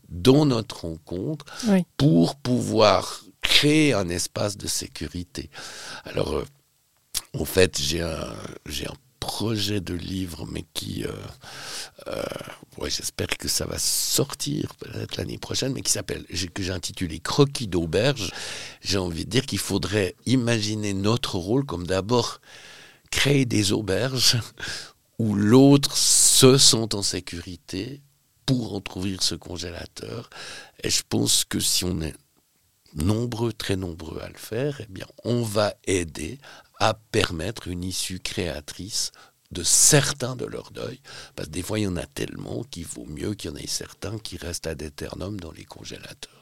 dans 0.09 0.47
notre 0.47 0.83
rencontre 0.83 1.47
pour 1.97 2.37
pouvoir 2.37 3.23
créer 3.43 3.93
un 3.93 4.09
espace 4.09 4.57
de 4.57 4.69
sécurité? 4.69 5.51
Alors, 6.05 6.35
euh, 6.35 6.45
en 7.37 7.45
fait, 7.45 7.81
j'ai 7.81 8.03
un, 8.03 8.35
j'ai 8.67 8.87
un 8.87 8.95
projet 9.21 9.81
de 9.81 9.95
livre, 9.95 10.47
mais 10.51 10.65
qui, 10.75 11.05
euh, 11.05 11.13
euh, 12.09 12.23
ouais, 12.79 12.91
j'espère 12.91 13.29
que 13.29 13.47
ça 13.47 13.67
va 13.67 13.79
sortir 13.79 14.75
peut-être 14.77 15.17
l'année 15.17 15.39
prochaine, 15.39 15.73
mais 15.73 15.83
qui 15.83 15.93
s'appelle, 15.93 16.25
que 16.53 16.63
j'ai 16.63 16.73
intitulé 16.73 17.21
Croquis 17.21 17.69
d'auberge. 17.69 18.33
J'ai 18.81 18.99
envie 18.99 19.27
de 19.27 19.31
dire 19.31 19.47
qu'il 19.47 19.59
faudrait 19.59 20.17
imaginer 20.27 20.95
notre 20.95 21.37
rôle 21.37 21.65
comme 21.65 21.87
d'abord 21.87 22.41
créer 23.11 23.45
des 23.45 23.73
auberges 23.73 24.39
où 25.19 25.35
l'autre 25.35 25.97
se 25.97 26.57
sent 26.57 26.95
en 26.95 27.03
sécurité 27.03 28.01
pour 28.47 28.75
entrouvrir 28.75 29.23
ce 29.23 29.35
congélateur. 29.35 30.31
Et 30.83 30.91
je 30.91 31.03
pense 31.09 31.45
que 31.45 31.61
si 31.61 31.85
on 31.85 32.01
est 32.01 32.15
nombreux, 32.95 33.53
très 33.53 33.77
nombreux 33.77 34.21
à 34.21 34.29
le 34.29 34.39
faire, 34.39 34.81
eh 34.81 34.87
bien, 34.91 35.07
on 35.25 35.43
va 35.43 35.75
aider 35.85 36.39
à 36.81 36.95
permettre 36.95 37.69
une 37.69 37.85
issue 37.85 38.19
créatrice 38.19 39.13
de 39.53 39.63
certains 39.63 40.37
de 40.37 40.45
leur 40.45 40.71
deuil, 40.71 41.01
parce 41.35 41.49
que 41.49 41.53
des 41.53 41.63
fois 41.63 41.79
il 41.79 41.83
y 41.83 41.87
en 41.87 41.97
a 41.97 42.07
tellement 42.07 42.63
qu'il 42.65 42.87
vaut 42.87 43.07
mieux 43.07 43.35
qu'il 43.35 43.51
y 43.51 43.55
en 43.55 43.57
ait 43.57 43.67
certains 43.67 44.19
qui 44.19 44.37
restent 44.37 44.67
à 44.67 44.75
d'éternum 44.75 45.39
dans 45.39 45.53
les 45.53 45.65
congélateurs. 45.65 46.41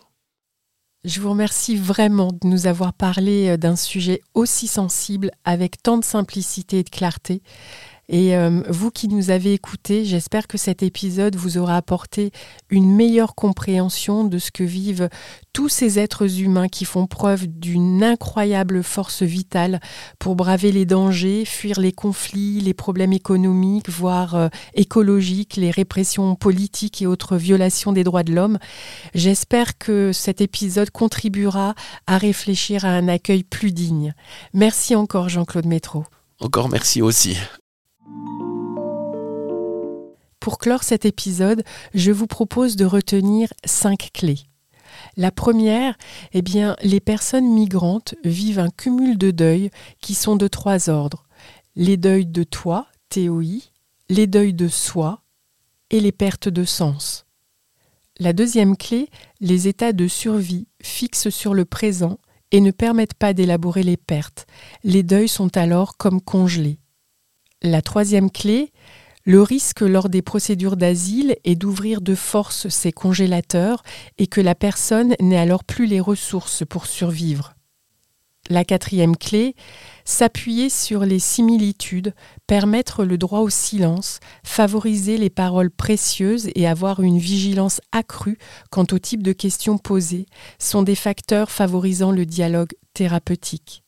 Je 1.04 1.20
vous 1.20 1.30
remercie 1.30 1.76
vraiment 1.76 2.32
de 2.32 2.46
nous 2.46 2.66
avoir 2.66 2.92
parlé 2.92 3.50
euh, 3.50 3.56
d'un 3.56 3.76
sujet 3.76 4.20
aussi 4.34 4.66
sensible 4.66 5.30
avec 5.44 5.80
tant 5.80 5.96
de 5.96 6.04
simplicité 6.04 6.80
et 6.80 6.84
de 6.84 6.90
clarté. 6.90 7.40
Et 8.10 8.34
euh, 8.34 8.62
vous 8.70 8.90
qui 8.90 9.06
nous 9.08 9.28
avez 9.30 9.52
écoutés, 9.52 10.06
j'espère 10.06 10.46
que 10.46 10.56
cet 10.56 10.82
épisode 10.82 11.36
vous 11.36 11.58
aura 11.58 11.76
apporté 11.76 12.30
une 12.70 12.94
meilleure 12.94 13.34
compréhension 13.34 14.24
de 14.24 14.38
ce 14.38 14.50
que 14.50 14.64
vivent 14.64 15.10
tous 15.52 15.68
ces 15.68 15.98
êtres 15.98 16.40
humains 16.40 16.68
qui 16.68 16.86
font 16.86 17.06
preuve 17.06 17.46
d'une 17.46 18.02
incroyable 18.02 18.82
force 18.82 19.22
vitale 19.22 19.80
pour 20.18 20.36
braver 20.36 20.72
les 20.72 20.86
dangers, 20.86 21.44
fuir 21.44 21.80
les 21.80 21.92
conflits, 21.92 22.62
les 22.62 22.72
problèmes 22.72 23.12
économiques, 23.12 23.90
voire 23.90 24.34
euh, 24.36 24.48
écologiques, 24.72 25.56
les 25.56 25.70
répressions 25.70 26.34
politiques 26.34 27.02
et 27.02 27.06
autres 27.06 27.36
violations 27.36 27.92
des 27.92 28.04
droits 28.04 28.22
de 28.22 28.32
l'homme. 28.32 28.58
J'espère 29.14 29.76
que 29.76 30.12
cet 30.14 30.40
épisode 30.40 30.90
contribuera 30.90 31.74
à 32.06 32.16
réfléchir 32.16 32.86
à 32.86 32.88
un 32.88 33.08
accueil 33.08 33.44
plus 33.44 33.72
digne. 33.72 34.14
Merci 34.54 34.96
encore 34.96 35.28
Jean-Claude 35.28 35.66
Métro. 35.66 36.04
Encore 36.40 36.70
merci 36.70 37.02
aussi. 37.02 37.36
Pour 40.40 40.58
clore 40.58 40.82
cet 40.82 41.04
épisode, 41.04 41.62
je 41.94 42.10
vous 42.10 42.26
propose 42.26 42.76
de 42.76 42.84
retenir 42.84 43.52
cinq 43.64 44.10
clés. 44.14 44.48
La 45.16 45.30
première, 45.30 45.96
eh 46.32 46.42
bien, 46.42 46.76
les 46.82 47.00
personnes 47.00 47.52
migrantes 47.52 48.14
vivent 48.24 48.58
un 48.58 48.70
cumul 48.70 49.18
de 49.18 49.30
deuils 49.30 49.70
qui 50.00 50.14
sont 50.14 50.36
de 50.36 50.48
trois 50.48 50.88
ordres. 50.88 51.26
Les 51.76 51.96
deuils 51.96 52.26
de 52.26 52.44
toi, 52.44 52.86
TOI, 53.10 53.60
les 54.08 54.26
deuils 54.26 54.54
de 54.54 54.68
soi 54.68 55.22
et 55.90 56.00
les 56.00 56.12
pertes 56.12 56.48
de 56.48 56.64
sens. 56.64 57.26
La 58.18 58.32
deuxième 58.32 58.76
clé, 58.76 59.10
les 59.40 59.68
états 59.68 59.92
de 59.92 60.08
survie 60.08 60.66
fixent 60.82 61.30
sur 61.30 61.54
le 61.54 61.64
présent 61.64 62.18
et 62.50 62.60
ne 62.60 62.70
permettent 62.70 63.14
pas 63.14 63.34
d'élaborer 63.34 63.82
les 63.82 63.96
pertes. 63.96 64.46
Les 64.82 65.02
deuils 65.02 65.28
sont 65.28 65.56
alors 65.56 65.96
comme 65.96 66.20
congelés. 66.20 66.80
La 67.62 67.82
troisième 67.82 68.30
clé, 68.30 68.72
le 69.24 69.42
risque 69.42 69.80
lors 69.80 70.08
des 70.08 70.22
procédures 70.22 70.76
d'asile 70.76 71.36
est 71.42 71.56
d'ouvrir 71.56 72.00
de 72.00 72.14
force 72.14 72.68
ces 72.68 72.92
congélateurs 72.92 73.82
et 74.16 74.28
que 74.28 74.40
la 74.40 74.54
personne 74.54 75.16
n'ait 75.20 75.38
alors 75.38 75.64
plus 75.64 75.86
les 75.86 75.98
ressources 75.98 76.62
pour 76.64 76.86
survivre. 76.86 77.54
La 78.48 78.64
quatrième 78.64 79.16
clé, 79.16 79.56
s'appuyer 80.04 80.70
sur 80.70 81.04
les 81.04 81.18
similitudes, 81.18 82.14
permettre 82.46 83.04
le 83.04 83.18
droit 83.18 83.40
au 83.40 83.50
silence, 83.50 84.20
favoriser 84.44 85.18
les 85.18 85.28
paroles 85.28 85.70
précieuses 85.70 86.48
et 86.54 86.66
avoir 86.66 87.00
une 87.00 87.18
vigilance 87.18 87.80
accrue 87.92 88.38
quant 88.70 88.86
au 88.92 88.98
type 88.98 89.22
de 89.24 89.32
questions 89.32 89.78
posées 89.78 90.26
sont 90.60 90.82
des 90.82 90.94
facteurs 90.94 91.50
favorisant 91.50 92.12
le 92.12 92.24
dialogue 92.24 92.72
thérapeutique. 92.94 93.82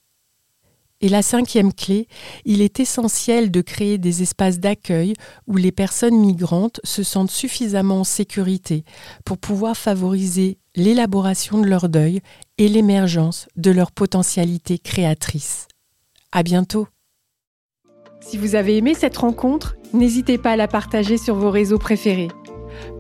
Et 1.03 1.09
la 1.09 1.23
cinquième 1.23 1.73
clé, 1.73 2.09
il 2.45 2.61
est 2.61 2.79
essentiel 2.79 3.51
de 3.51 3.63
créer 3.63 3.97
des 3.97 4.23
espaces 4.23 4.61
d'accueil 4.61 5.15
où 5.47 5.57
les 5.57 5.73
personnes 5.73 6.19
migrantes 6.21 6.81
se 6.85 7.03
sentent 7.03 7.31
suffisamment 7.31 8.01
en 8.01 8.05
sécurité 8.05 8.85
pour 9.25 9.39
pouvoir 9.39 9.77
favoriser 9.77 10.59
l'élaboration 10.77 11.59
de 11.59 11.67
leur 11.67 11.89
deuil 11.89 12.21
et 12.59 12.69
l'émergence 12.69 13.49
de 13.57 13.71
leur 13.71 13.93
potentialité 13.93 14.79
créatrice. 14.79 15.69
À 16.33 16.43
bientôt. 16.43 16.87
Si 18.21 18.37
vous 18.37 18.55
avez 18.55 18.77
aimé 18.77 18.95
cette 18.95 19.17
rencontre, 19.17 19.77
n'hésitez 19.95 20.37
pas 20.37 20.53
à 20.53 20.57
la 20.57 20.69
partager 20.69 21.17
sur 21.17 21.35
vos 21.35 21.51
réseaux 21.51 21.79
préférés. 21.79 22.29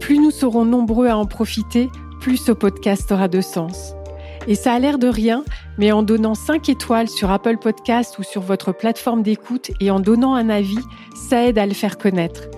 Plus 0.00 0.18
nous 0.18 0.30
serons 0.30 0.64
nombreux 0.64 1.08
à 1.08 1.18
en 1.18 1.26
profiter, 1.26 1.90
plus 2.20 2.38
ce 2.38 2.52
podcast 2.52 3.12
aura 3.12 3.28
de 3.28 3.42
sens. 3.42 3.94
Et 4.46 4.54
ça 4.54 4.72
a 4.72 4.78
l'air 4.78 4.98
de 4.98 5.08
rien, 5.08 5.44
mais 5.78 5.92
en 5.92 6.02
donnant 6.02 6.34
5 6.34 6.68
étoiles 6.68 7.08
sur 7.08 7.30
Apple 7.30 7.58
Podcast 7.58 8.18
ou 8.18 8.22
sur 8.22 8.42
votre 8.42 8.72
plateforme 8.72 9.22
d'écoute 9.22 9.70
et 9.80 9.90
en 9.90 10.00
donnant 10.00 10.34
un 10.34 10.48
avis, 10.48 10.78
ça 11.14 11.46
aide 11.46 11.58
à 11.58 11.66
le 11.66 11.74
faire 11.74 11.98
connaître. 11.98 12.48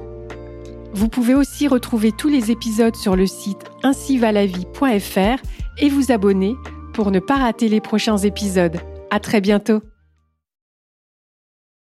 Vous 0.95 1.09
pouvez 1.09 1.35
aussi 1.35 1.69
retrouver 1.69 2.13
tous 2.13 2.29
les 2.29 2.51
épisodes 2.51 2.97
sur 2.97 3.17
le 3.17 3.27
site 3.27 3.71
ainsivalavie.fr 3.83 5.43
et 5.79 5.89
vous 5.89 6.13
abonner 6.13 6.55
pour 6.93 7.11
ne 7.11 7.19
pas 7.19 7.37
rater 7.37 7.69
les 7.69 7.81
prochains 7.81 8.19
épisodes. 8.19 8.79
À 9.11 9.19
très 9.19 9.41
bientôt! 9.41 9.92